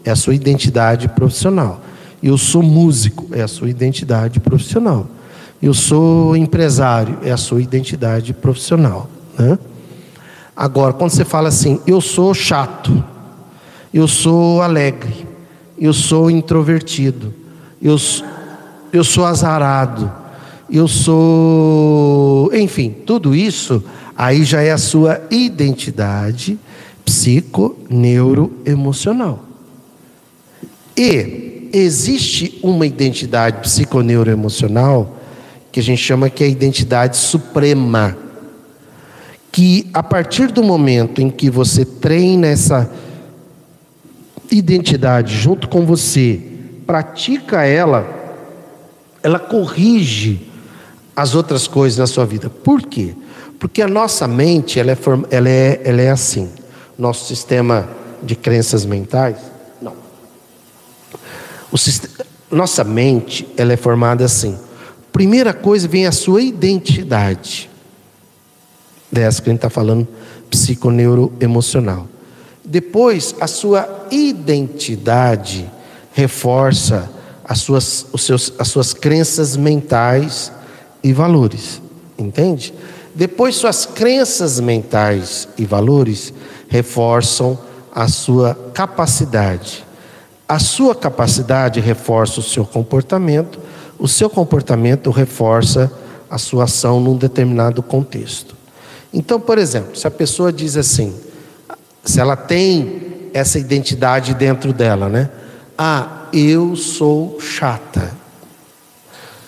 [0.04, 1.80] é a sua identidade profissional.
[2.27, 5.07] Eu sou músico, é a sua identidade profissional.
[5.62, 9.09] Eu sou empresário, é a sua identidade profissional,
[9.39, 9.57] né?
[10.57, 13.05] Agora, quando você fala assim, eu sou chato,
[13.95, 15.24] eu sou alegre,
[15.79, 17.33] eu sou introvertido,
[17.81, 17.95] eu,
[18.93, 20.11] eu sou azarado,
[20.68, 22.51] eu sou.
[22.53, 23.85] Enfim, tudo isso
[24.18, 26.59] aí já é a sua identidade
[27.05, 29.45] psiconeuroemocional.
[30.97, 31.45] E
[31.79, 35.16] existe uma identidade psiconeuroemocional
[35.70, 38.16] que a gente chama que é a identidade suprema
[39.57, 42.91] que a partir do momento em que você treina essa
[44.51, 46.39] identidade junto com você,
[46.87, 48.07] pratica ela,
[49.22, 50.47] ela corrige
[51.16, 52.51] as outras coisas na sua vida.
[52.51, 53.14] Por quê?
[53.59, 54.99] Porque a nossa mente, ela é,
[55.31, 56.51] ela é, ela é assim.
[56.99, 57.89] Nosso sistema
[58.22, 59.39] de crenças mentais,
[61.67, 61.73] não.
[61.73, 62.09] O sist-
[62.51, 64.57] Nossa mente, ela é formada assim.
[65.12, 67.71] Primeira coisa vem a sua identidade
[69.11, 70.07] dessa que a gente está falando,
[70.51, 72.07] psiconeuroemocional.
[72.64, 75.71] Depois, a sua identidade
[76.12, 77.11] reforça
[77.45, 80.53] as suas, os seus, as suas crenças mentais
[81.03, 81.81] e valores.
[82.19, 82.75] Entende?
[83.14, 86.33] Depois, suas crenças mentais e valores
[86.69, 87.59] reforçam
[87.95, 89.86] a sua capacidade.
[90.49, 93.59] A sua capacidade reforça o seu comportamento,
[93.99, 95.90] o seu comportamento reforça
[96.30, 98.55] a sua ação num determinado contexto.
[99.12, 101.14] Então, por exemplo, se a pessoa diz assim,
[102.05, 105.30] se ela tem essa identidade dentro dela, né?
[105.76, 108.12] Ah, eu sou chata.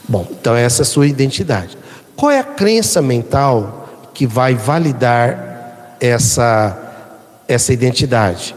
[0.08, 1.78] Bom, então essa é a sua identidade.
[2.16, 6.76] Qual é a crença mental que vai validar essa,
[7.46, 8.54] essa identidade?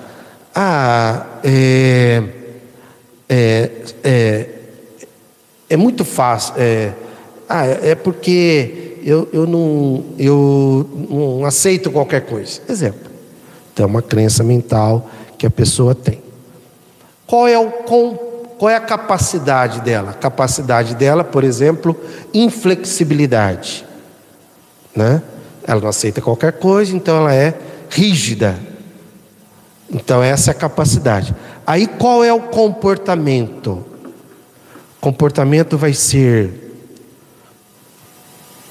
[0.53, 2.23] Ah, é,
[3.29, 3.71] é,
[4.03, 4.49] é,
[5.69, 6.53] é muito fácil.
[6.57, 6.91] É,
[7.47, 12.61] ah, é porque eu, eu, não, eu não aceito qualquer coisa.
[12.67, 13.09] Exemplo.
[13.73, 16.21] Então, é uma crença mental que a pessoa tem.
[17.25, 17.71] Qual é, o,
[18.57, 20.13] qual é a capacidade dela?
[20.13, 21.95] Capacidade dela, por exemplo,
[22.33, 23.85] inflexibilidade.
[24.95, 25.21] Né?
[25.65, 27.53] Ela não aceita qualquer coisa, então ela é
[27.89, 28.70] rígida.
[29.91, 31.35] Então, essa é a capacidade.
[31.67, 33.85] Aí, qual é o comportamento?
[34.99, 36.61] Comportamento vai ser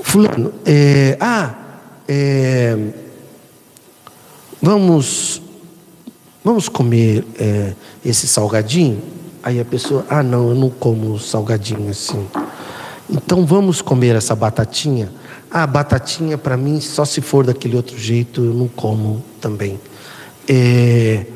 [0.03, 1.55] Fulano, é, ah,
[2.09, 2.77] é,
[4.61, 5.41] vamos,
[6.43, 9.01] vamos comer é, esse salgadinho?
[9.43, 12.27] Aí a pessoa, ah, não, eu não como salgadinho assim.
[13.09, 15.13] Então vamos comer essa batatinha?
[15.51, 19.79] Ah, batatinha para mim, só se for daquele outro jeito, eu não como também.
[20.53, 21.27] É,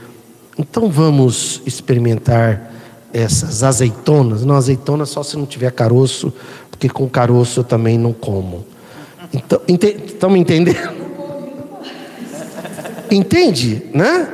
[0.59, 2.73] então vamos experimentar
[3.12, 4.45] essas azeitonas.
[4.45, 6.33] Não, azeitona só se não tiver caroço,
[6.69, 8.67] porque com caroço eu também não como.
[9.33, 10.93] Então, estão me entendendo?
[13.09, 14.29] Entende, né?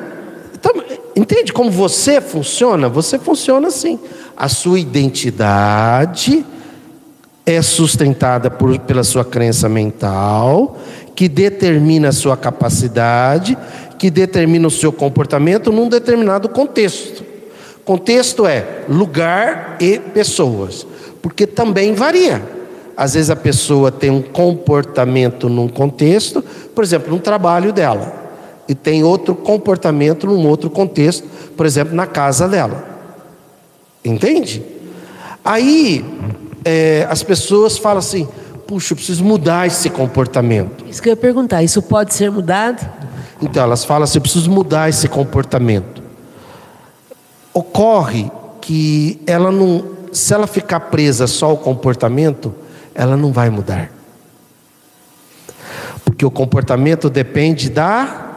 [0.54, 0.72] Então,
[1.14, 2.88] entende como você funciona?
[2.88, 3.98] Você funciona assim.
[4.34, 6.46] A sua identidade
[7.44, 10.78] é sustentada por, pela sua crença mental,
[11.14, 13.58] que determina a sua capacidade,
[14.00, 17.22] que determina o seu comportamento num determinado contexto.
[17.84, 20.86] Contexto é lugar e pessoas,
[21.20, 22.40] porque também varia.
[22.96, 26.42] Às vezes a pessoa tem um comportamento num contexto,
[26.74, 28.10] por exemplo, no trabalho dela,
[28.66, 32.82] e tem outro comportamento num outro contexto, por exemplo, na casa dela.
[34.02, 34.64] Entende?
[35.44, 36.02] Aí
[36.64, 38.26] é, as pessoas falam assim:
[38.66, 40.86] puxa, eu preciso mudar esse comportamento.
[40.88, 43.10] Isso que eu ia perguntar: isso pode ser mudado?
[43.40, 46.10] Então elas falam assim: eu preciso mudar esse comportamento
[47.52, 48.30] ocorre
[48.60, 52.54] que ela não, se ela ficar presa só ao comportamento,
[52.94, 53.90] ela não vai mudar.
[56.04, 58.28] Porque o comportamento depende da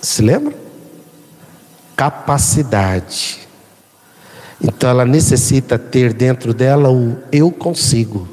[0.00, 0.54] se lembra?
[1.96, 3.40] Capacidade.
[4.60, 8.28] Então ela necessita ter dentro dela o eu consigo.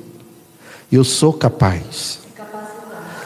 [0.92, 2.20] Eu sou capaz.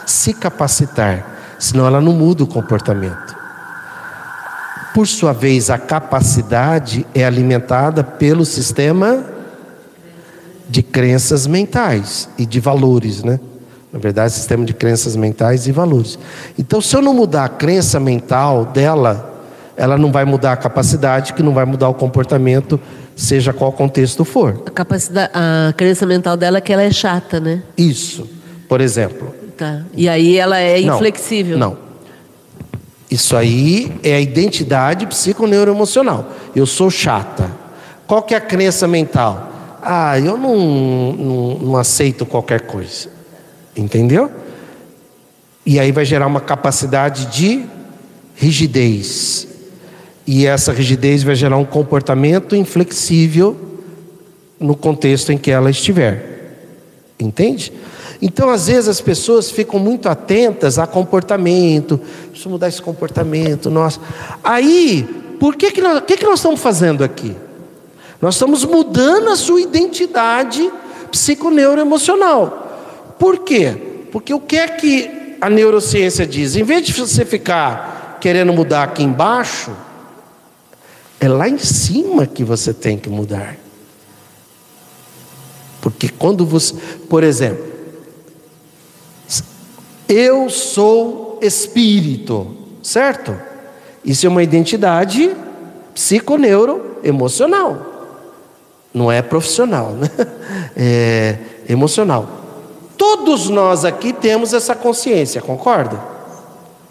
[0.06, 1.29] Se capacitar,
[1.60, 3.36] senão ela não muda o comportamento.
[4.92, 9.24] Por sua vez, a capacidade é alimentada pelo sistema
[10.68, 13.38] de crenças mentais e de valores, né?
[13.92, 16.18] Na verdade, sistema de crenças mentais e valores.
[16.58, 19.42] Então, se eu não mudar a crença mental dela,
[19.76, 22.80] ela não vai mudar a capacidade, que não vai mudar o comportamento,
[23.14, 24.62] seja qual contexto for.
[24.66, 27.62] A capacidade, a crença mental dela é que ela é chata, né?
[27.76, 28.28] Isso,
[28.70, 29.34] por exemplo.
[29.56, 29.82] Tá.
[29.92, 31.58] E aí ela é inflexível.
[31.58, 31.70] Não.
[31.70, 31.78] não.
[33.10, 36.30] Isso aí é a identidade psiconeuroemocional.
[36.54, 37.50] Eu sou chata.
[38.06, 39.78] Qual que é a crença mental?
[39.82, 43.08] Ah, eu não, não, não aceito qualquer coisa.
[43.76, 44.30] Entendeu?
[45.66, 47.64] E aí vai gerar uma capacidade de
[48.36, 49.48] rigidez.
[50.24, 53.56] E essa rigidez vai gerar um comportamento inflexível
[54.60, 56.54] no contexto em que ela estiver.
[57.18, 57.72] Entende?
[58.22, 61.98] Então, às vezes, as pessoas ficam muito atentas a comportamento,
[62.28, 63.98] preciso mudar esse comportamento, nossa.
[64.44, 65.02] Aí,
[65.38, 67.34] por que, que, nós, que, que nós estamos fazendo aqui?
[68.20, 70.70] Nós estamos mudando a sua identidade
[71.10, 73.16] psiconeuroemocional.
[73.18, 73.74] Por quê?
[74.12, 76.56] Porque o que é que a neurociência diz?
[76.56, 79.70] Em vez de você ficar querendo mudar aqui embaixo,
[81.18, 83.56] é lá em cima que você tem que mudar.
[85.80, 86.74] Porque quando você,
[87.08, 87.69] por exemplo,
[90.10, 93.34] eu sou espírito, certo?
[94.04, 95.34] Isso é uma identidade
[95.94, 97.86] psiconeuroemocional.
[98.92, 100.10] Não é profissional, né?
[100.76, 101.38] É
[101.68, 102.28] emocional.
[102.96, 106.00] Todos nós aqui temos essa consciência, concorda?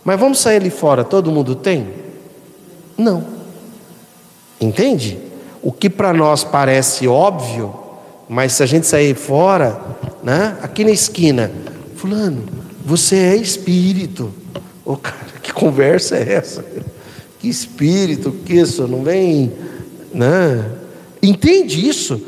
[0.04, 1.90] Mas vamos sair ali fora, todo mundo tem?
[2.98, 3.26] Não.
[4.60, 5.20] Entende?
[5.62, 7.74] O que para nós parece óbvio,
[8.28, 9.80] mas se a gente sair fora,
[10.24, 10.58] né?
[10.62, 11.52] Aqui na esquina,
[11.96, 12.44] fulano,
[12.90, 14.34] você é espírito.
[14.84, 16.66] Ô, oh, cara, que conversa é essa?
[17.38, 19.52] Que espírito, que isso, não vem.
[20.12, 20.66] Né?
[21.22, 22.20] Entende isso?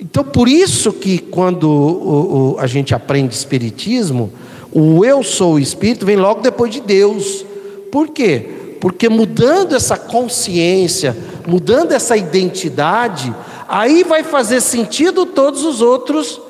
[0.00, 4.32] Então, por isso que quando o, o, a gente aprende Espiritismo,
[4.72, 7.44] o eu sou o Espírito vem logo depois de Deus.
[7.92, 8.48] Por quê?
[8.80, 11.14] Porque mudando essa consciência,
[11.46, 13.34] mudando essa identidade,
[13.68, 16.40] aí vai fazer sentido todos os outros,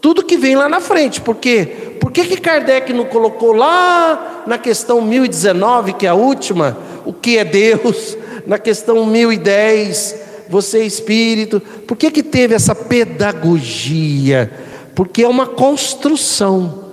[0.00, 1.20] tudo que vem lá na frente.
[1.20, 1.91] Por quê?
[2.02, 7.12] Por que, que Kardec não colocou lá na questão 1019, que é a última, o
[7.12, 10.16] que é Deus, na questão 1010,
[10.48, 11.60] você é espírito?
[11.60, 14.50] Por que, que teve essa pedagogia?
[14.96, 16.86] Porque é uma construção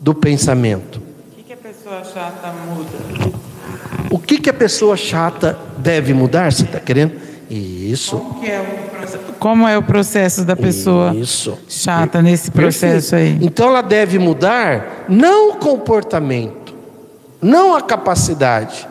[0.00, 1.00] do pensamento.
[1.00, 3.34] O que, que a pessoa chata muda?
[4.10, 6.52] O que, que a pessoa chata deve mudar?
[6.52, 7.23] Você está querendo?
[7.50, 8.16] Isso.
[8.16, 11.58] Como, que é o processo, como é o processo da pessoa Isso.
[11.68, 13.40] chata nesse processo Perfeito.
[13.42, 13.46] aí?
[13.46, 16.74] Então ela deve mudar não o comportamento,
[17.40, 18.88] não a capacidade,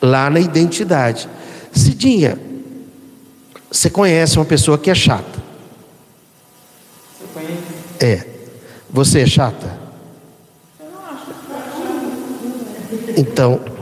[0.00, 1.28] lá na identidade.
[1.72, 2.38] Cidinha,
[3.70, 5.40] você conhece uma pessoa que é chata?
[7.18, 7.62] Você conhece?
[8.00, 8.26] É.
[8.90, 9.78] Você é chata?
[13.16, 13.79] Então.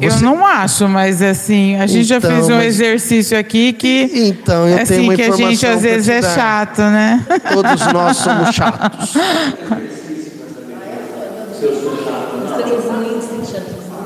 [0.00, 3.72] Eu você- não acho, mas assim, a gente já Então, fez um mas- exercício aqui
[3.72, 7.24] que Então, eu assim tenho uma que a gente às vezes é chato, né?
[7.52, 9.14] Todos nós somos chatos.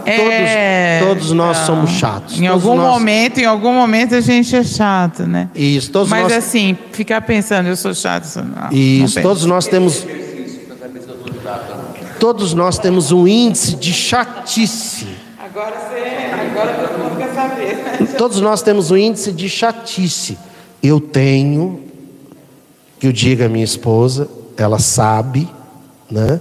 [0.07, 2.39] É, todos nós somos chatos.
[2.39, 5.49] Em Todos algum nós- momento, em algum momento a gente é chato, né?
[5.55, 6.33] Isso, todos Mas nós.
[6.35, 8.71] assim, ficar pensando, eu sou chato, sou não.
[8.71, 10.05] Isso, não todos nós temos.
[12.21, 15.07] Todos nós temos um índice de chatice.
[15.55, 16.01] Agora você,
[16.51, 17.77] agora todo mundo quer saber.
[17.77, 18.09] né?
[18.19, 20.37] Todos nós temos um índice de chatice.
[20.83, 21.81] Eu tenho,
[22.99, 25.49] que eu diga a minha esposa, ela sabe,
[26.11, 26.41] né?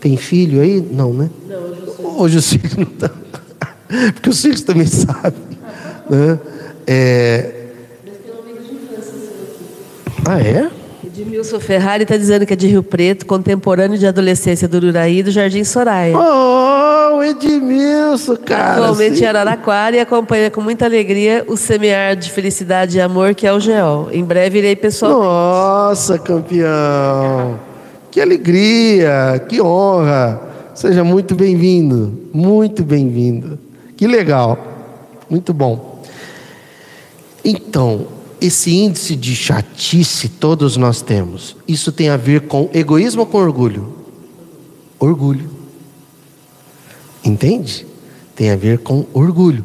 [0.00, 0.80] Tem filho aí?
[0.80, 1.28] Não, né?
[1.46, 3.10] Não, hoje os filhos não estão.
[4.14, 5.42] Porque os filhos também sabem.
[6.08, 6.38] Né?
[6.86, 7.64] É...
[10.26, 10.70] Ah, é?
[11.04, 15.22] Edmilson Ferrari está dizendo que é de Rio Preto, contemporâneo de adolescência do Uraí e
[15.22, 16.16] do Jardim Soraya.
[16.16, 16.73] Oh, o
[17.28, 18.82] Edmilson, cara.
[18.82, 23.46] Atualmente em Araraquara e acompanha com muita alegria o semear de felicidade e amor que
[23.46, 24.08] é o GEOL.
[24.12, 25.26] Em breve irei pessoalmente.
[25.26, 27.58] Nossa, campeão!
[28.10, 30.40] Que alegria, que honra!
[30.74, 33.58] Seja muito bem-vindo, muito bem-vindo.
[33.96, 34.58] Que legal,
[35.30, 36.02] muito bom.
[37.44, 38.06] Então,
[38.40, 41.56] esse índice de chatice todos nós temos.
[41.66, 43.94] Isso tem a ver com egoísmo ou com orgulho?
[44.98, 45.53] Orgulho.
[47.24, 47.86] Entende?
[48.36, 49.64] Tem a ver com orgulho.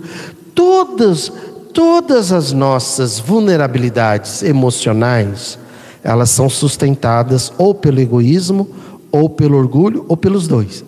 [0.56, 1.32] Todas,
[1.74, 5.58] todas as nossas vulnerabilidades emocionais,
[6.04, 8.70] elas são sustentadas ou pelo egoísmo,
[9.12, 10.84] ou pelo orgulho, ou pelos dois.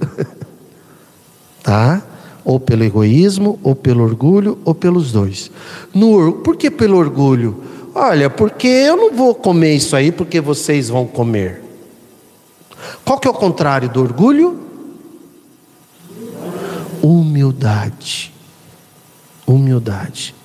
[1.63, 2.01] tá?
[2.45, 5.51] Ou pelo egoísmo, ou pelo orgulho, ou pelos dois.
[5.93, 7.63] No, or- por que pelo orgulho?
[7.93, 11.61] Olha, porque eu não vou comer isso aí porque vocês vão comer.
[13.05, 14.60] Qual que é o contrário do orgulho?
[17.01, 18.33] Humildade.
[19.47, 20.35] Humildade.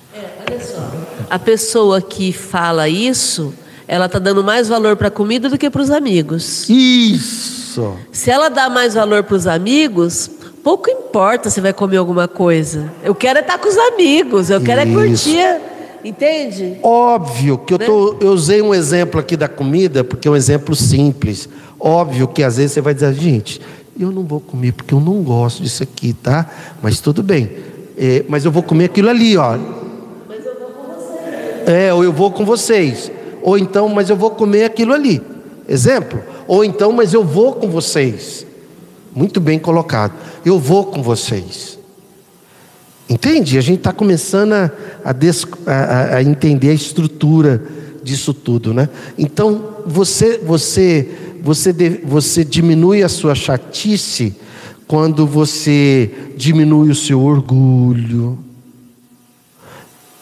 [1.29, 3.53] A pessoa que fala isso,
[3.87, 6.69] ela está dando mais valor para a comida do que para os amigos.
[6.69, 7.95] Isso.
[8.11, 10.29] Se ela dá mais valor para os amigos,
[10.63, 12.91] pouco importa se vai comer alguma coisa.
[13.03, 14.93] Eu quero é estar com os amigos, eu quero é Isso.
[14.93, 15.61] curtir.
[16.03, 16.77] Entende?
[16.83, 20.75] Óbvio que eu, tô, eu usei um exemplo aqui da comida, porque é um exemplo
[20.75, 21.49] simples.
[21.79, 23.59] Óbvio que às vezes você vai dizer, gente,
[23.99, 26.49] eu não vou comer porque eu não gosto disso aqui, tá?
[26.81, 27.49] Mas tudo bem.
[27.97, 29.57] É, mas eu vou comer aquilo ali, ó.
[31.65, 33.11] É, ou eu vou com vocês.
[33.41, 35.21] Ou então, mas eu vou comer aquilo ali.
[35.67, 36.21] Exemplo.
[36.47, 38.45] Ou então, mas eu vou com vocês.
[39.13, 40.13] Muito bem colocado.
[40.45, 41.77] Eu vou com vocês.
[43.09, 43.57] Entende?
[43.57, 44.71] A gente está começando a,
[45.03, 47.61] a des- a- a entender a estrutura
[48.03, 48.89] disso tudo, né?
[49.17, 51.09] Então você você
[51.43, 51.73] você
[52.03, 54.35] você diminui a sua chatice
[54.87, 58.39] quando você diminui o seu orgulho,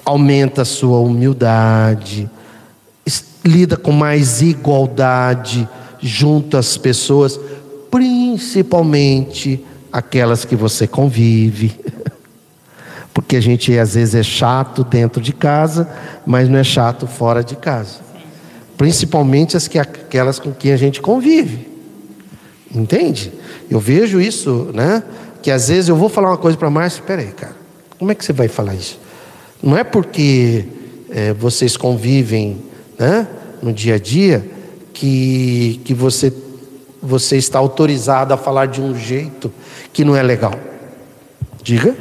[0.03, 2.29] aumenta a sua humildade,
[3.45, 5.69] lida com mais igualdade
[5.99, 7.39] junto às pessoas,
[7.91, 11.79] principalmente aquelas que você convive.
[13.13, 15.89] Porque a gente às vezes é chato dentro de casa,
[16.25, 18.04] mas não é chato fora de casa.
[18.77, 21.67] Principalmente as que, aquelas com quem a gente convive.
[22.73, 23.31] Entende?
[23.69, 25.03] Eu vejo isso, né?
[25.41, 27.55] Que às vezes eu vou falar uma coisa para a Márcia, peraí, cara,
[27.97, 28.99] como é que você vai falar isso?
[29.63, 30.65] Não é porque
[31.09, 32.57] é, vocês convivem
[32.99, 33.27] né,
[33.61, 34.45] no dia a dia
[34.93, 36.33] que, que você,
[37.01, 39.51] você está autorizado a falar de um jeito
[39.93, 40.53] que não é legal.
[41.63, 41.95] Diga.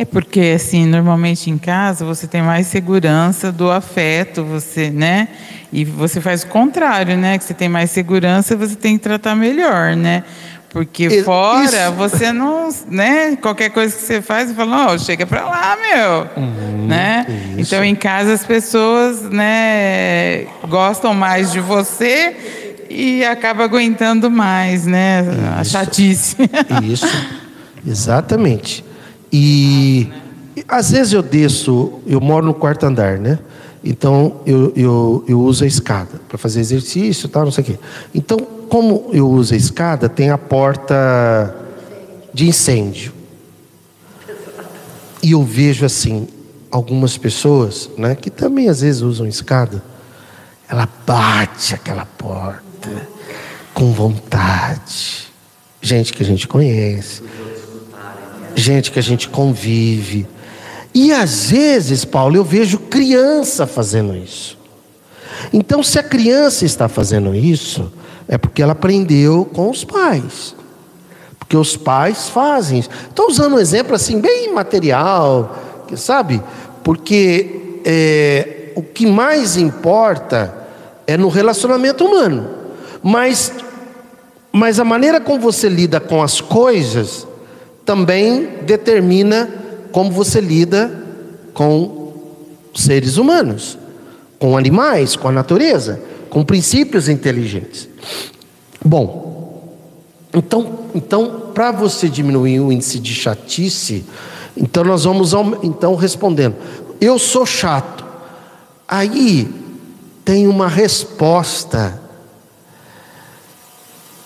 [0.00, 5.28] É porque assim, normalmente em casa você tem mais segurança do afeto, você, né?
[5.70, 7.36] E você faz o contrário, né?
[7.36, 10.24] Que você tem mais segurança, você tem que tratar melhor, né?
[10.70, 13.36] Porque E- fora isso- você não, né?
[13.42, 16.44] Qualquer coisa que você faz, você fala, ó, chega pra lá, meu,
[16.86, 17.26] né?
[17.58, 22.34] Então em casa as pessoas, né, gostam mais de você
[22.88, 25.26] e acaba aguentando mais, né?
[25.58, 26.36] A chatice.
[26.84, 27.04] Isso,
[27.86, 28.88] exatamente.
[29.32, 30.08] E
[30.68, 33.38] às vezes eu desço, eu moro no quarto andar, né?
[33.82, 37.78] Então eu, eu, eu uso a escada para fazer exercício tal, não sei o quê.
[38.14, 38.38] Então,
[38.68, 41.56] como eu uso a escada, tem a porta
[42.32, 43.12] de incêndio.
[45.22, 46.28] E eu vejo assim,
[46.70, 49.82] algumas pessoas, né, que também às vezes usam escada,
[50.68, 53.08] ela bate aquela porta
[53.74, 55.28] com vontade.
[55.82, 57.22] Gente que a gente conhece,
[58.54, 60.26] gente que a gente convive.
[60.94, 64.58] E às vezes, Paulo, eu vejo criança fazendo isso.
[65.52, 67.92] Então, se a criança está fazendo isso,
[68.28, 70.54] é porque ela aprendeu com os pais.
[71.38, 72.90] Porque os pais fazem isso.
[73.08, 75.56] Estou usando um exemplo assim, bem material,
[75.96, 76.42] sabe?
[76.84, 80.54] Porque é, o que mais importa
[81.06, 82.48] é no relacionamento humano.
[83.02, 83.52] Mas,
[84.52, 87.26] mas a maneira como você lida com as coisas
[87.90, 89.50] também determina
[89.90, 90.92] como você lida
[91.52, 92.12] com
[92.72, 93.76] seres humanos,
[94.38, 97.88] com animais, com a natureza, com princípios inteligentes.
[98.84, 99.74] Bom,
[100.32, 104.04] então, então para você diminuir o índice de chatice,
[104.56, 106.54] então nós vamos então respondendo.
[107.00, 108.04] Eu sou chato.
[108.86, 109.52] Aí
[110.24, 112.00] tem uma resposta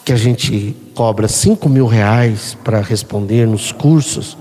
[0.04, 4.36] que a gente cobra 5 mil reais para responder nos cursos,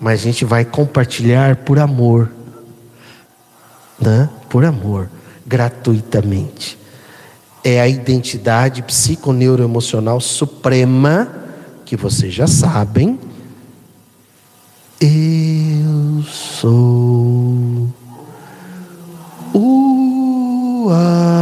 [0.00, 2.30] mas a gente vai compartilhar por amor,
[4.00, 4.30] né?
[4.48, 5.10] Por amor,
[5.44, 6.78] gratuitamente.
[7.64, 11.28] É a identidade psiconeuroemocional suprema
[11.84, 13.18] que vocês já sabem.
[15.00, 17.88] Eu sou
[19.52, 21.39] o amor.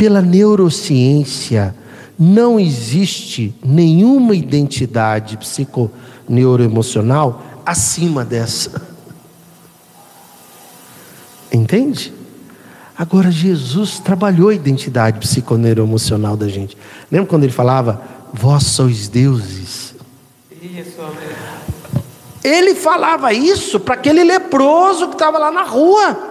[0.00, 1.74] Pela neurociência,
[2.18, 8.80] não existe nenhuma identidade psiconeuroemocional acima dessa.
[11.52, 12.14] Entende?
[12.96, 16.78] Agora, Jesus trabalhou a identidade psiconeuroemocional da gente.
[17.12, 18.02] Lembra quando ele falava,
[18.32, 19.94] vós sois deuses?
[22.42, 26.29] Ele falava isso para aquele leproso que estava lá na rua.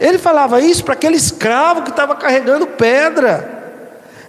[0.00, 3.60] Ele falava isso para aquele escravo que estava carregando pedra.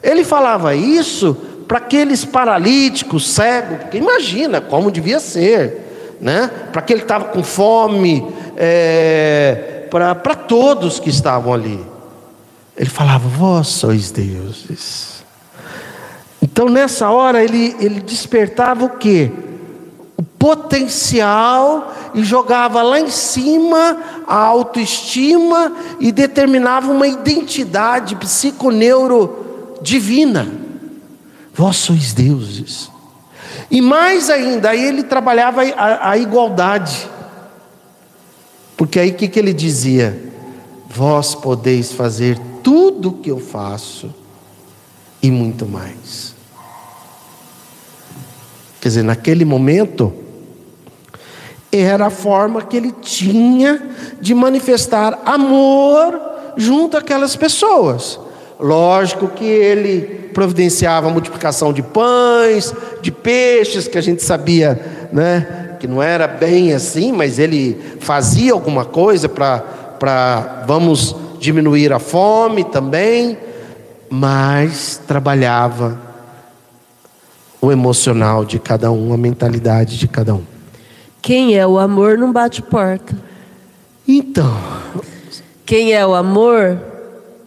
[0.03, 1.34] Ele falava isso
[1.68, 6.52] para aqueles paralíticos, cegos, porque imagina como devia ser, né?
[6.72, 8.27] Para aquele que estava com fome,
[8.57, 11.80] é, para todos que estavam ali.
[12.76, 15.23] Ele falava: Vós sois deuses.
[16.41, 19.31] Então nessa hora ele, ele despertava o quê?
[20.18, 23.97] O potencial e jogava lá em cima
[24.27, 30.47] a autoestima e determinava uma identidade psiconeuro divina.
[31.53, 32.89] Vós sois deuses.
[33.69, 37.09] E mais ainda, aí ele trabalhava a, a igualdade.
[38.75, 40.31] Porque aí o que, que ele dizia?
[40.89, 44.13] Vós podeis fazer tudo o que eu faço
[45.21, 46.33] e muito mais.
[48.81, 50.11] Quer dizer, naquele momento,
[51.72, 53.81] era a forma que ele tinha
[54.19, 56.19] de manifestar amor
[56.57, 58.19] junto àquelas pessoas.
[58.60, 65.77] Lógico que ele providenciava a multiplicação de pães, de peixes, que a gente sabia, né,
[65.80, 72.64] que não era bem assim, mas ele fazia alguma coisa para, vamos diminuir a fome
[72.64, 73.38] também,
[74.10, 75.99] mas trabalhava
[77.60, 80.50] o emocional de cada um, a mentalidade de cada um.
[81.22, 83.15] Quem é o amor não bate porta.
[84.07, 84.57] Então,
[85.65, 86.80] Quem é o amor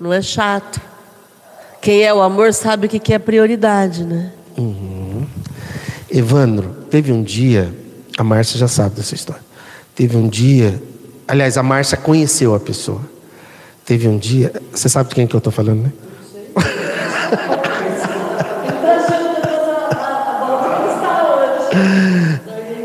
[0.00, 0.80] não é chato.
[1.82, 4.32] Quem é o amor sabe o que que é prioridade, né?
[6.10, 7.74] Evandro, teve um dia,
[8.16, 9.42] a Márcia já sabe dessa história.
[9.94, 10.80] Teve um dia,
[11.26, 13.00] aliás, a Márcia conheceu a pessoa.
[13.84, 15.92] Teve um dia, você sabe de quem que eu estou falando, né?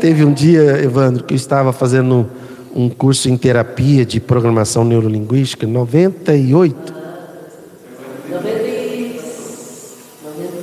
[0.00, 2.26] Teve um dia, Evandro, que eu estava fazendo
[2.74, 6.94] um curso em terapia de programação neurolinguística, 98.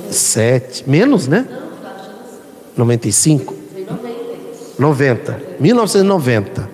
[0.08, 1.46] 97, menos, né?
[2.76, 3.54] 95?
[4.76, 5.40] 90.
[5.60, 6.68] 1990.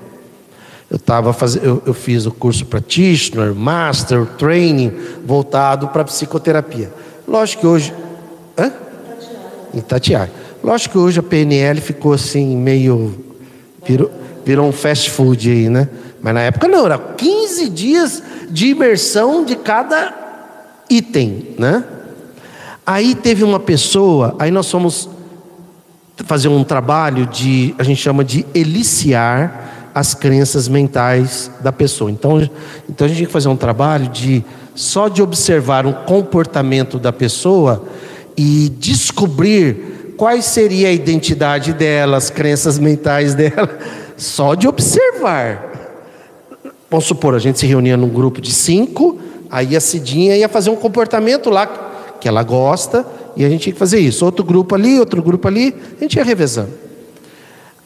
[0.91, 4.93] Eu tava fazendo, eu, eu fiz o curso practitioner, master, training
[5.25, 6.91] voltado para psicoterapia.
[7.29, 7.93] Lógico que hoje,
[8.57, 8.73] hã?
[9.75, 10.44] Itatiaia.
[10.65, 13.15] Lógico que hoje a PNL ficou assim meio
[13.85, 14.11] virou,
[14.47, 15.91] virou um fast food aí, né?
[16.23, 20.15] Mas na época não, era 15 dias de imersão de cada
[20.89, 21.85] item, né?
[22.87, 25.07] Aí teve uma pessoa, aí nós fomos
[26.25, 32.11] fazer um trabalho de, a gente chama de eliciar as crenças mentais da pessoa.
[32.11, 32.41] Então,
[32.89, 34.43] então a gente tem que fazer um trabalho de
[34.75, 37.85] só de observar o comportamento da pessoa
[38.35, 43.79] e descobrir quais seria a identidade dela, as crenças mentais dela,
[44.17, 45.73] só de observar.
[46.91, 49.19] Vamos supor, a gente se reunia num grupo de cinco,
[49.51, 51.67] aí a Cidinha ia fazer um comportamento lá
[52.21, 54.25] que ela gosta, e a gente tinha que fazer isso.
[54.25, 56.71] Outro grupo ali, outro grupo ali, a gente ia revezando.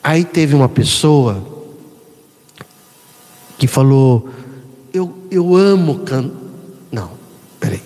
[0.02, 1.42] Aí teve uma pessoa
[3.56, 4.28] que falou:
[4.92, 6.36] Eu, eu amo cantar.
[6.92, 7.10] Não,
[7.58, 7.82] peraí,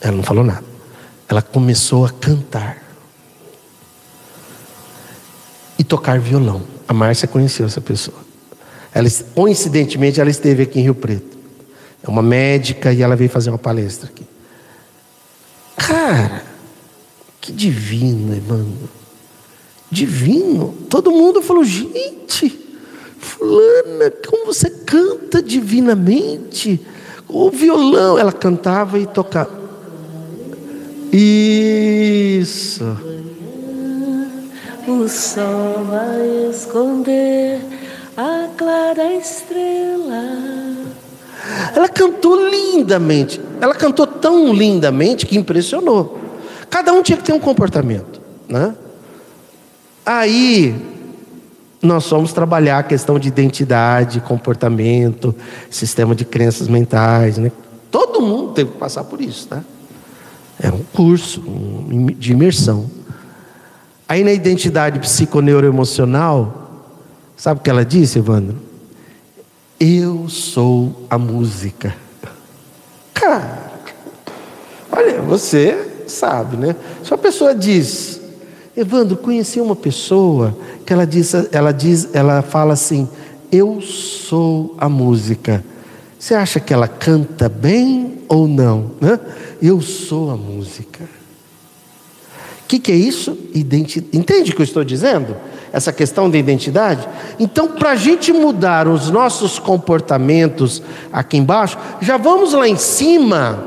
[0.00, 0.64] ela não falou nada.
[1.28, 2.83] Ela começou a cantar
[5.84, 6.62] e tocar violão.
[6.88, 8.16] A Márcia conheceu essa pessoa.
[8.92, 11.36] Ela, coincidentemente, ela esteve aqui em Rio Preto.
[12.02, 14.24] É uma médica e ela veio fazer uma palestra aqui.
[15.76, 16.42] Cara,
[17.38, 18.88] que divino, Evandro.
[19.90, 20.74] Divino.
[20.88, 22.48] Todo mundo falou, gente,
[23.18, 26.80] fulana, como você canta divinamente.
[27.28, 29.62] O violão, ela cantava e tocava.
[31.12, 32.84] Isso.
[34.86, 37.58] O sol vai esconder
[38.16, 40.84] a clara estrela.
[41.74, 43.40] Ela cantou lindamente.
[43.60, 46.18] Ela cantou tão lindamente que impressionou.
[46.68, 48.74] Cada um tinha que ter um comportamento, né?
[50.04, 50.74] Aí
[51.80, 55.34] nós fomos trabalhar a questão de identidade, comportamento,
[55.70, 57.50] sistema de crenças mentais, né?
[57.90, 59.62] Todo mundo teve que passar por isso, tá?
[60.60, 61.42] É um curso
[62.18, 62.86] de imersão.
[64.08, 66.82] Aí na identidade psiconeuroemocional,
[67.36, 68.56] sabe o que ela disse, Evandro?
[69.80, 71.94] Eu sou a música.
[73.14, 73.72] Cara,
[74.92, 76.76] olha, você sabe, né?
[77.02, 78.20] Se uma pessoa diz,
[78.76, 83.08] Evandro, conheci uma pessoa que ela diz, ela diz, ela fala assim,
[83.50, 85.64] eu sou a música.
[86.18, 88.90] Você acha que ela canta bem ou não?
[89.00, 89.18] Né?
[89.62, 91.04] Eu sou a música.
[92.64, 93.36] O que, que é isso?
[93.54, 94.02] Identi...
[94.12, 95.36] Entende o que eu estou dizendo?
[95.70, 97.06] Essa questão da identidade?
[97.38, 100.82] Então, para a gente mudar os nossos comportamentos
[101.12, 103.62] aqui embaixo, já vamos lá em cima,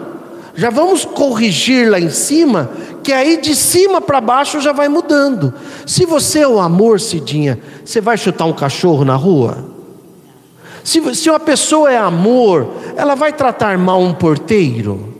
[0.55, 2.71] já vamos corrigir lá em cima,
[3.03, 5.53] que aí de cima para baixo já vai mudando.
[5.85, 9.63] Se você é o amor, Cidinha, você vai chutar um cachorro na rua?
[10.83, 15.13] Se, se uma pessoa é amor, ela vai tratar mal um porteiro?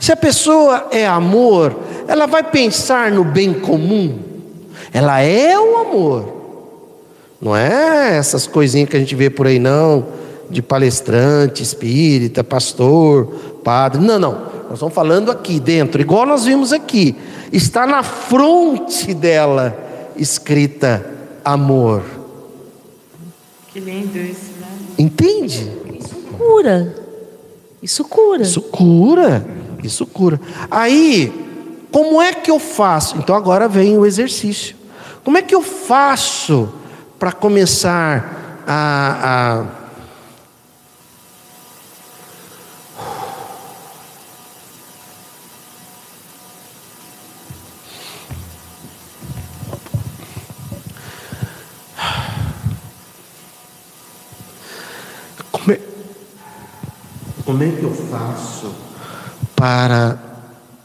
[0.00, 1.76] Se a pessoa é amor,
[2.10, 4.18] ela vai pensar no bem comum.
[4.92, 6.40] Ela é o amor.
[7.40, 10.08] Não é essas coisinhas que a gente vê por aí, não,
[10.50, 13.26] de palestrante, espírita, pastor,
[13.62, 14.02] padre.
[14.02, 14.32] Não, não.
[14.32, 17.14] Nós estamos falando aqui dentro, igual nós vimos aqui.
[17.52, 19.78] Está na fronte dela
[20.16, 21.06] escrita
[21.44, 22.02] amor.
[23.72, 24.66] Que lindo isso, né?
[24.98, 25.70] Entende?
[25.96, 26.96] Isso cura.
[27.80, 28.42] Isso cura.
[28.42, 29.46] Isso cura.
[29.84, 30.40] Isso cura.
[30.68, 31.49] Aí,
[31.90, 33.16] como é que eu faço?
[33.18, 34.76] Então agora vem o exercício.
[35.24, 36.72] Como é que eu faço
[37.18, 39.80] para começar a, a
[55.68, 55.80] é,
[57.44, 58.74] como é que eu faço
[59.54, 60.29] para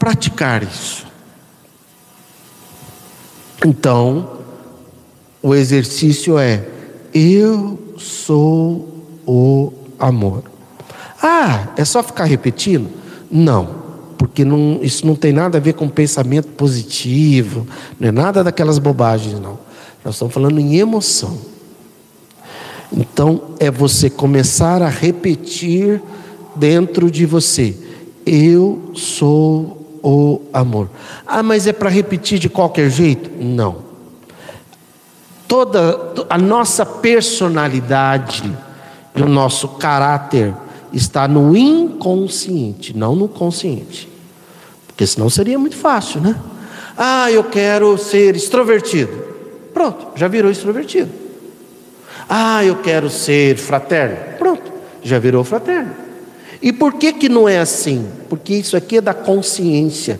[0.06, 1.04] praticar isso?
[3.66, 4.38] Então,
[5.42, 6.64] o exercício é:
[7.12, 10.44] eu sou o amor.
[11.20, 12.88] Ah, é só ficar repetindo?
[13.28, 13.82] Não,
[14.16, 17.66] porque não, isso não tem nada a ver com pensamento positivo,
[17.98, 19.58] não é nada daquelas bobagens, não.
[20.04, 21.36] Nós estamos falando em emoção.
[22.92, 26.00] Então, é você começar a repetir
[26.54, 27.76] dentro de você:
[28.24, 29.75] Eu sou
[30.08, 30.88] o amor.
[31.26, 33.28] Ah, mas é para repetir de qualquer jeito?
[33.42, 33.78] Não.
[35.48, 38.44] Toda a nossa personalidade
[39.16, 40.54] e o nosso caráter
[40.92, 44.08] está no inconsciente, não no consciente.
[44.86, 46.36] Porque senão seria muito fácil, né?
[46.96, 49.12] Ah, eu quero ser extrovertido.
[49.74, 51.10] Pronto, já virou extrovertido.
[52.28, 54.38] Ah, eu quero ser fraterno.
[54.38, 54.72] Pronto,
[55.02, 56.05] já virou fraterno.
[56.66, 58.04] E por que que não é assim?
[58.28, 60.18] Porque isso aqui é da consciência.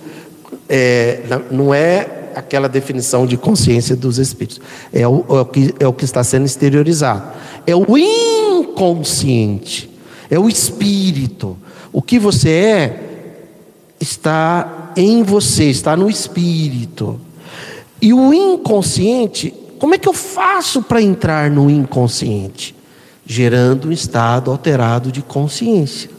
[0.68, 1.20] É,
[1.50, 4.60] não é aquela definição de consciência dos espíritos.
[4.92, 7.32] É o, é o, que, é o que está sendo exteriorizado.
[7.66, 9.90] É o inconsciente.
[10.30, 11.56] É o espírito.
[11.92, 13.00] O que você é
[13.98, 17.20] está em você, está no espírito.
[18.00, 22.72] E o inconsciente, como é que eu faço para entrar no inconsciente?
[23.26, 26.14] Gerando um estado alterado de consciência.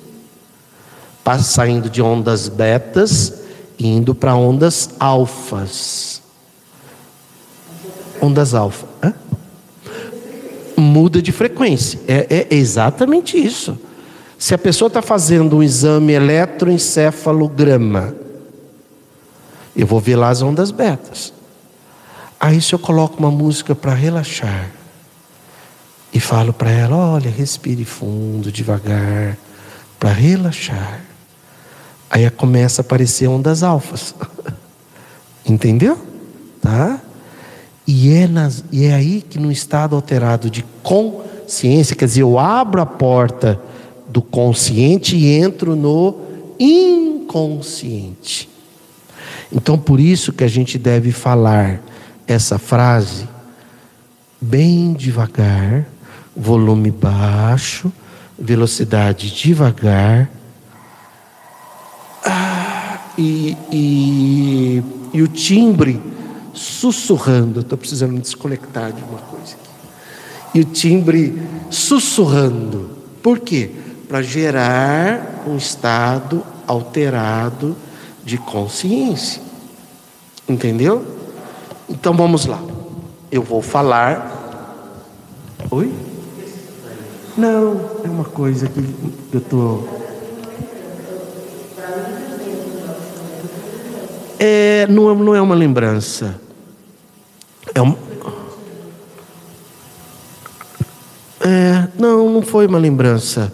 [1.43, 3.33] Saindo de ondas betas,
[3.77, 6.21] indo para ondas alfas.
[8.21, 8.87] Ondas alfa.
[9.03, 9.13] Hã?
[10.77, 11.99] Muda de frequência.
[12.07, 13.77] É, é exatamente isso.
[14.37, 18.15] Se a pessoa está fazendo um exame eletroencefalograma,
[19.75, 21.33] eu vou ver lá as ondas betas.
[22.39, 24.69] Aí se eu coloco uma música para relaxar
[26.13, 29.37] e falo para ela, olha, respire fundo, devagar,
[29.99, 31.06] para relaxar.
[32.09, 34.15] Aí começa a aparecer ondas alfas.
[35.45, 35.97] Entendeu?
[36.61, 37.01] Tá?
[37.85, 42.37] E é, nas, e é aí que no estado alterado de consciência, quer dizer, eu
[42.37, 43.59] abro a porta
[44.09, 46.17] do consciente e entro no
[46.59, 48.49] inconsciente.
[49.51, 51.81] Então, por isso que a gente deve falar
[52.27, 53.27] essa frase
[54.39, 55.87] bem devagar,
[56.35, 57.91] volume baixo,
[58.37, 60.29] velocidade devagar.
[63.17, 64.83] E, e,
[65.13, 66.01] e o timbre
[66.53, 67.61] sussurrando.
[67.61, 70.57] Estou precisando me desconectar de uma coisa aqui.
[70.59, 72.91] E o timbre sussurrando.
[73.21, 73.71] Por quê?
[74.07, 77.75] para gerar um estado alterado
[78.23, 79.41] de consciência.
[80.47, 81.05] Entendeu?
[81.89, 82.61] Então vamos lá.
[83.29, 84.33] Eu vou falar.
[85.69, 85.93] Oi?
[87.37, 88.79] Não, é uma coisa que
[89.33, 89.97] eu estou.
[94.39, 96.39] É, não, é, não é uma lembrança.
[97.73, 97.95] É um,
[101.41, 103.51] é, não, não foi uma lembrança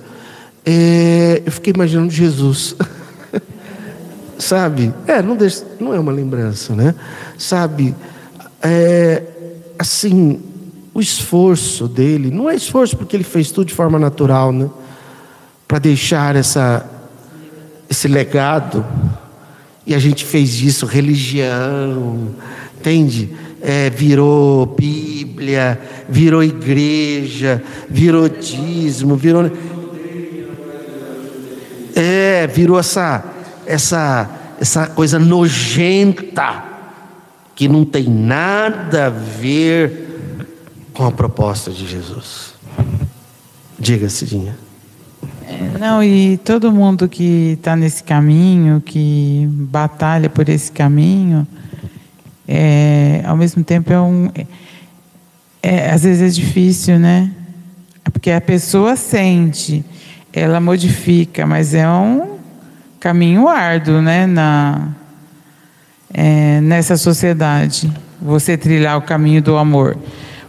[0.65, 2.75] é, eu fiquei imaginando Jesus.
[4.39, 4.93] Sabe?
[5.07, 6.95] É, não, deixa, não é uma lembrança, né?
[7.37, 7.95] Sabe?
[8.61, 9.23] É,
[9.77, 10.41] assim,
[10.93, 14.69] o esforço dele, não é esforço porque ele fez tudo de forma natural, né?
[15.67, 16.85] Para deixar essa,
[17.89, 18.85] esse legado.
[19.85, 22.29] E a gente fez isso, religião,
[22.79, 23.29] entende?
[23.61, 29.51] É, virou Bíblia, virou igreja, virou dízimo, virou.
[31.95, 33.23] É, virou essa,
[33.65, 34.29] essa,
[34.59, 36.63] essa coisa nojenta
[37.55, 40.03] que não tem nada a ver
[40.93, 42.53] com a proposta de Jesus.
[43.77, 44.55] Diga, Cidinha.
[45.73, 51.47] É, não, e todo mundo que está nesse caminho, que batalha por esse caminho,
[52.47, 54.29] é, ao mesmo tempo é um.
[54.35, 54.45] É,
[55.61, 57.31] é às vezes é difícil, né?
[58.11, 59.83] Porque a pessoa sente
[60.33, 62.39] ela modifica, mas é um
[62.99, 64.89] caminho árduo, né, na,
[66.11, 69.95] é, nessa sociedade, você trilhar o caminho do amor,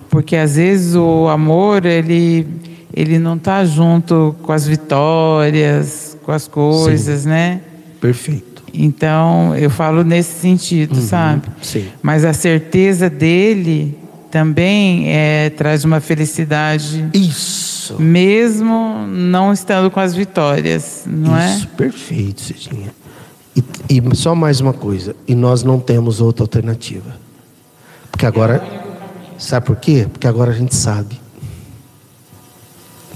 [0.09, 2.47] porque às vezes o amor ele
[2.95, 7.29] ele não está junto com as vitórias, com as coisas, Sim.
[7.29, 7.61] né?
[8.01, 8.63] Perfeito.
[8.73, 11.03] Então eu falo nesse sentido, uhum.
[11.03, 11.49] sabe?
[11.61, 11.89] Sim.
[12.03, 13.99] Mas a certeza dele
[14.31, 17.09] também é, traz uma felicidade.
[17.13, 17.97] Isso.
[18.01, 21.57] Mesmo não estando com as vitórias, não Isso, é?
[21.57, 22.95] Isso, perfeito, Cidinha.
[23.55, 27.17] E, e só mais uma coisa, e nós não temos outra alternativa.
[28.11, 28.65] Porque agora,
[29.39, 30.09] sabe por quê?
[30.11, 31.24] Porque agora a gente sabe.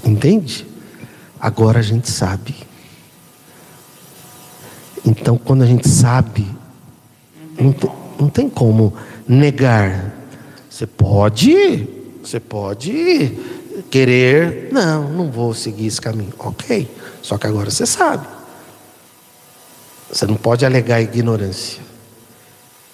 [0.04, 0.66] Entende?
[1.40, 2.54] Agora a gente sabe.
[5.04, 6.46] Então, quando a gente sabe,
[7.58, 8.94] não tem, não tem como
[9.26, 10.14] negar.
[10.68, 11.88] Você pode,
[12.22, 13.38] você pode
[13.90, 16.32] querer, não, não vou seguir esse caminho.
[16.38, 16.90] Ok,
[17.22, 18.26] só que agora você sabe.
[20.10, 21.82] Você não pode alegar ignorância.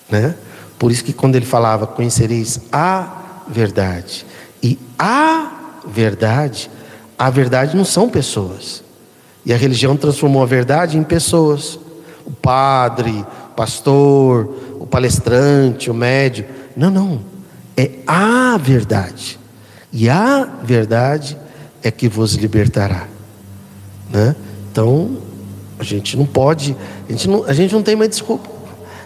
[0.09, 0.35] Né?
[0.79, 4.27] Por isso que quando ele falava, conhecereis a verdade.
[4.63, 6.71] E a verdade,
[7.19, 8.83] a verdade não são pessoas.
[9.45, 11.79] E a religião transformou a verdade em pessoas.
[12.25, 16.47] O padre, o pastor, o palestrante, o médio.
[16.77, 17.21] Não, não.
[17.77, 19.39] É a verdade
[19.97, 21.39] e a verdade
[21.81, 23.07] é que vos libertará.
[24.11, 24.35] Né?
[24.73, 25.19] Então,
[25.79, 26.77] a gente não pode,
[27.09, 28.51] a gente não, a gente não tem mais desculpa.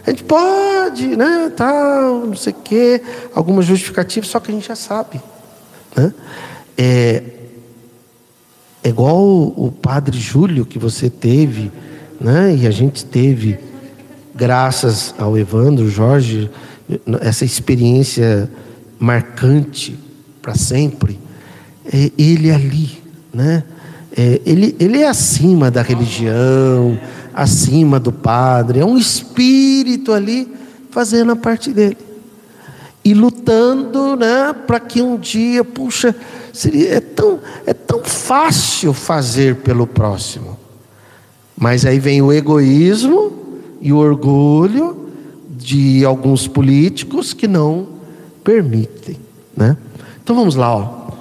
[0.07, 3.03] A gente pode, né, tal, não sei o quê,
[3.35, 5.21] alguma justificativa, só que a gente já sabe.
[5.95, 6.15] Né?
[6.79, 7.23] É,
[8.83, 11.71] é igual o, padre Júlio que você teve,
[12.21, 12.57] né?
[12.57, 13.59] E a gente teve,
[14.35, 16.51] graças ao Evandro, Jorge,
[17.21, 18.51] essa experiência
[18.99, 19.99] marcante
[20.41, 21.19] para sempre.
[21.85, 23.03] É ele ali,
[23.33, 23.65] né?
[24.17, 26.99] É, ele, ele é acima da religião,
[27.35, 30.49] acima do padre, é um espírito ali
[30.91, 31.97] fazendo a parte dele.
[33.09, 36.15] E lutando né, para que um dia, puxa,
[36.53, 40.59] seria, é, tão, é tão fácil fazer pelo próximo.
[41.57, 43.33] Mas aí vem o egoísmo
[43.81, 45.09] e o orgulho
[45.49, 47.89] de alguns políticos que não
[48.45, 49.17] permitem.
[49.57, 49.75] Né?
[50.23, 51.13] Então vamos lá, ó.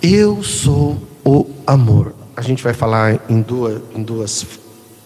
[0.00, 2.14] Eu sou o amor.
[2.36, 4.46] A gente vai falar em duas, em duas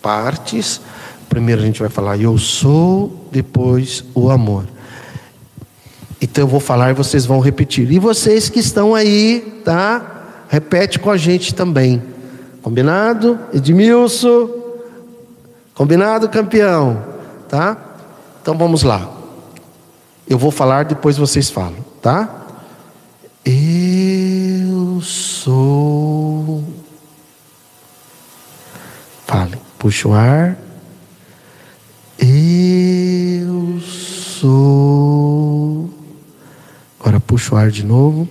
[0.02, 0.82] partes.
[1.30, 4.75] Primeiro a gente vai falar eu sou, depois o amor.
[6.20, 7.90] Então eu vou falar e vocês vão repetir.
[7.90, 10.44] E vocês que estão aí, tá?
[10.48, 12.02] Repete com a gente também.
[12.62, 13.38] Combinado?
[13.52, 14.48] Edmilson?
[15.74, 17.05] Combinado, campeão?
[17.48, 17.76] Tá?
[18.40, 19.10] Então vamos lá.
[20.28, 22.47] Eu vou falar, depois vocês falam, tá?
[23.44, 26.64] Eu sou.
[29.26, 30.56] Fale, puxa o ar.
[32.18, 35.75] Eu sou.
[37.06, 38.28] Agora puxa o ar de novo.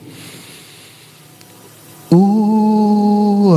[2.11, 3.53] O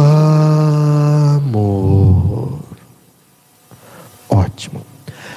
[1.34, 2.60] amor.
[4.28, 4.80] Ótimo.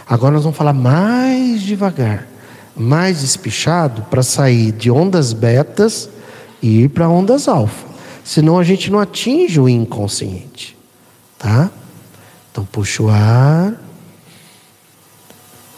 [0.08, 2.28] Agora nós vamos falar mais devagar,
[2.76, 6.08] mais espichado, para sair de ondas betas
[6.62, 7.88] e ir para ondas alfa.
[8.24, 10.78] Senão a gente não atinge o inconsciente.
[11.40, 11.72] Tá?
[12.52, 13.74] Então puxa o ar.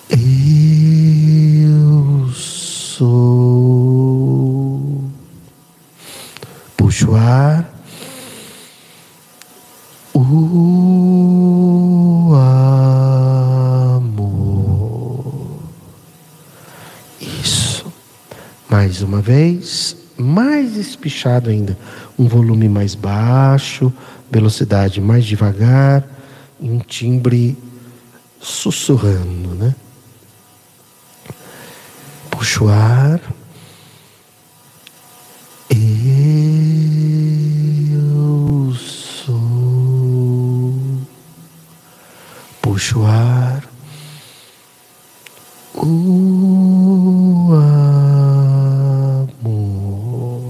[0.09, 3.62] Eu sou.
[6.93, 7.67] Puxa o ar.
[10.13, 10.19] O
[13.95, 15.63] amor.
[17.19, 17.91] Isso.
[18.69, 21.75] Mais uma vez, mais espichado ainda.
[22.15, 23.91] Um volume mais baixo,
[24.31, 26.03] velocidade mais devagar,
[26.61, 27.57] um timbre
[28.39, 29.73] sussurrando, né?
[32.29, 33.19] Puxa o ar.
[42.73, 43.63] Puxa o ar.
[45.75, 47.53] O
[49.39, 50.41] amor.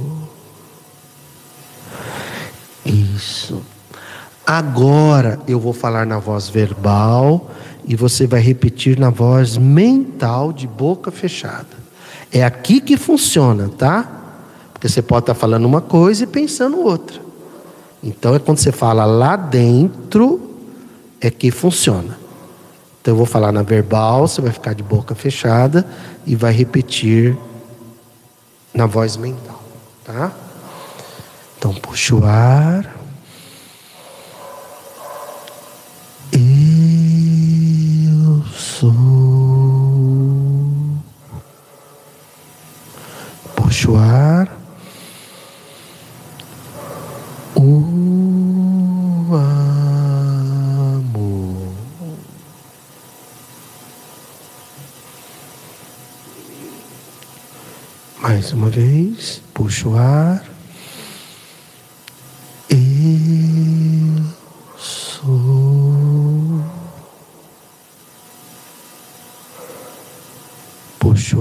[2.85, 3.61] Isso.
[4.47, 7.51] Agora eu vou falar na voz verbal
[7.85, 11.75] e você vai repetir na voz mental de boca fechada.
[12.31, 14.09] É aqui que funciona, tá?
[14.71, 17.19] Porque você pode estar falando uma coisa e pensando outra.
[18.01, 20.52] Então é quando você fala lá dentro
[21.23, 22.19] é que funciona.
[23.01, 25.85] Então eu vou falar na verbal, você vai ficar de boca fechada
[26.25, 27.37] e vai repetir
[28.73, 29.61] na voz mental,
[30.03, 30.31] tá?
[31.57, 32.93] Então puxa o ar.
[36.31, 36.39] Eu
[38.53, 38.91] sou.
[43.55, 44.22] Puxa o ar.
[58.33, 60.43] Mais uma vez, puxa o ar.
[62.67, 64.25] Eu
[64.75, 65.93] sou.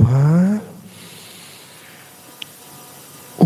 [0.06, 0.60] Ar.
[3.38, 3.44] O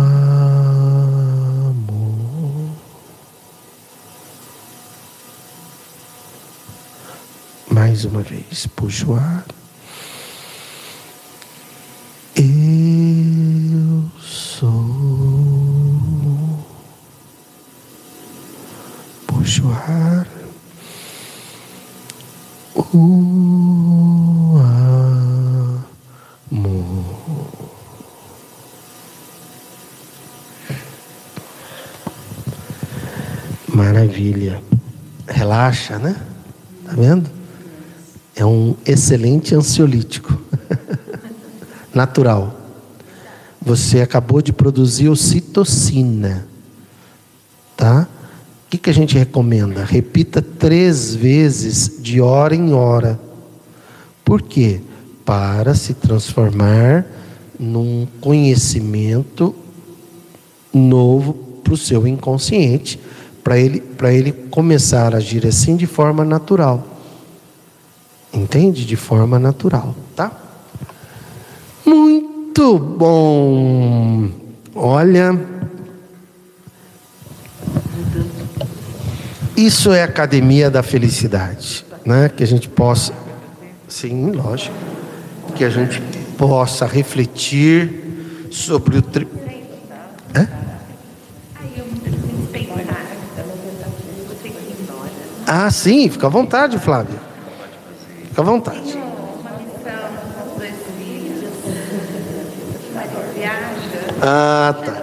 [0.00, 1.70] amor.
[7.70, 9.46] Mais uma vez, puxa o ar.
[12.36, 14.68] Eu sou.
[19.28, 20.26] Puxa o ar.
[22.74, 24.58] O
[26.50, 27.14] amor.
[33.68, 34.60] Maravilha.
[35.64, 36.14] Relaxa, né?
[36.84, 37.30] Tá vendo?
[38.36, 40.38] É um excelente ansiolítico.
[41.94, 42.54] Natural.
[43.62, 46.46] Você acabou de produzir ocitocina.
[47.74, 48.06] Tá?
[48.66, 49.82] O que, que a gente recomenda?
[49.84, 53.18] Repita três vezes de hora em hora.
[54.22, 54.82] Por quê?
[55.24, 57.06] Para se transformar
[57.58, 59.54] num conhecimento
[60.74, 61.32] novo
[61.62, 63.00] para o seu inconsciente,
[63.42, 63.82] para ele,
[64.12, 66.86] ele começar a agir assim de forma natural.
[68.32, 68.84] Entende?
[68.86, 70.30] De forma natural, tá?
[71.84, 74.30] Muito bom.
[74.72, 75.36] Olha,
[79.56, 82.28] isso é academia da felicidade, né?
[82.28, 83.12] Que a gente possa,
[83.88, 84.76] sim, lógico,
[85.56, 86.00] que a gente
[86.38, 89.26] possa refletir sobre o tri...
[95.56, 97.16] Ah, sim, fica à vontade, Flávia.
[98.28, 98.98] Fica à vontade.
[104.20, 105.02] Ah, tá.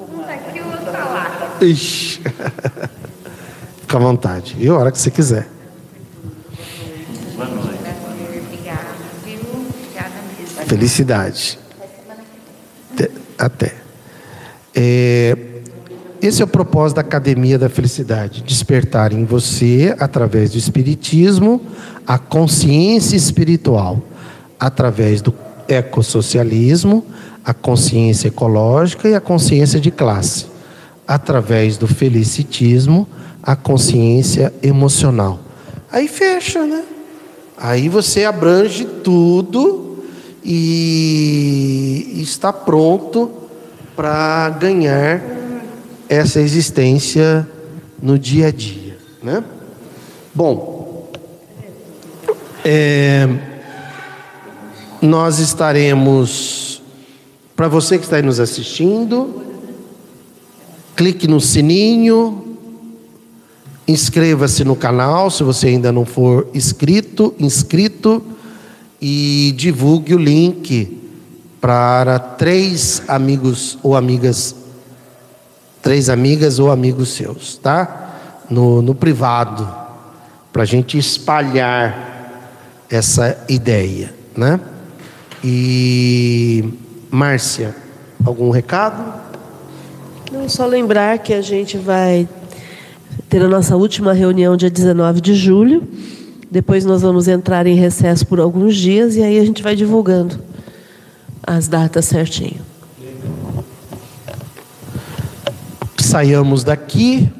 [0.00, 1.56] Um tá aqui, o outro lá.
[1.62, 2.20] Ixi.
[3.80, 4.76] Fica à vontade, viu?
[4.76, 5.48] A hora que você quiser.
[7.38, 8.84] Obrigada,
[9.24, 9.40] viu?
[9.40, 10.64] Obrigada mesmo.
[10.66, 11.58] Felicidade.
[12.92, 13.74] Até- Até.
[14.74, 15.36] É,
[16.22, 21.60] esse é o propósito da Academia da Felicidade: despertar em você, através do Espiritismo,
[22.06, 24.02] a consciência espiritual,
[24.58, 25.34] através do
[25.66, 27.04] ecossocialismo,
[27.44, 30.46] a consciência ecológica e a consciência de classe,
[31.06, 33.08] através do felicitismo,
[33.42, 35.40] a consciência emocional.
[35.90, 36.82] Aí fecha, né?
[37.56, 40.04] Aí você abrange tudo
[40.44, 43.30] e está pronto
[43.94, 45.39] para ganhar
[46.10, 47.48] essa existência
[48.02, 49.44] no dia a dia, né?
[50.34, 51.08] Bom,
[52.64, 53.28] é,
[55.00, 56.82] nós estaremos
[57.54, 59.40] para você que está aí nos assistindo,
[60.96, 62.56] clique no sininho,
[63.86, 68.20] inscreva-se no canal se você ainda não for inscrito, inscrito
[69.00, 70.98] e divulgue o link
[71.60, 74.56] para três amigos ou amigas,
[75.82, 78.44] três amigas ou amigos seus, tá?
[78.50, 79.68] No, no privado,
[80.52, 82.10] para a gente espalhar
[82.90, 84.60] essa ideia, né?
[85.42, 86.68] E
[87.10, 87.74] Márcia,
[88.24, 89.20] algum recado?
[90.32, 92.28] Não, só lembrar que a gente vai
[93.28, 95.82] ter a nossa última reunião dia 19 de julho.
[96.50, 100.40] Depois nós vamos entrar em recesso por alguns dias e aí a gente vai divulgando
[101.42, 102.69] as datas certinho.
[106.10, 107.30] Saiamos daqui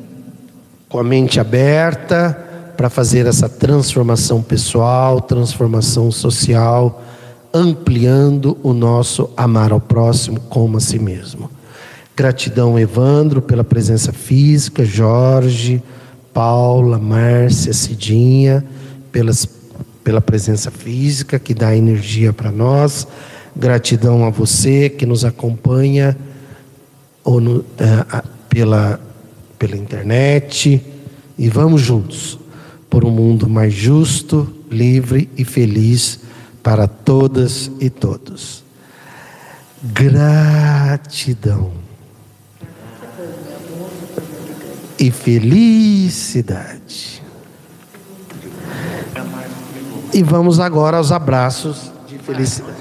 [0.89, 2.39] com a mente aberta
[2.77, 7.03] para fazer essa transformação pessoal, transformação social,
[7.53, 11.51] ampliando o nosso amar ao próximo como a si mesmo.
[12.15, 15.83] Gratidão, Evandro, pela presença física, Jorge,
[16.33, 18.65] Paula, Márcia, Cidinha,
[19.11, 19.49] pelas,
[20.05, 23.05] pela presença física que dá energia para nós.
[23.57, 26.17] Gratidão a você que nos acompanha
[27.25, 29.01] ou no, eh, pela,
[29.59, 30.85] pela internet.
[31.39, 32.39] E vamos juntos
[32.91, 36.21] por um mundo mais justo, livre e feliz
[36.63, 38.63] para todas e todos.
[39.83, 41.73] Gratidão
[44.99, 46.71] e felicidade.
[50.13, 52.80] E vamos agora aos abraços de felicidade.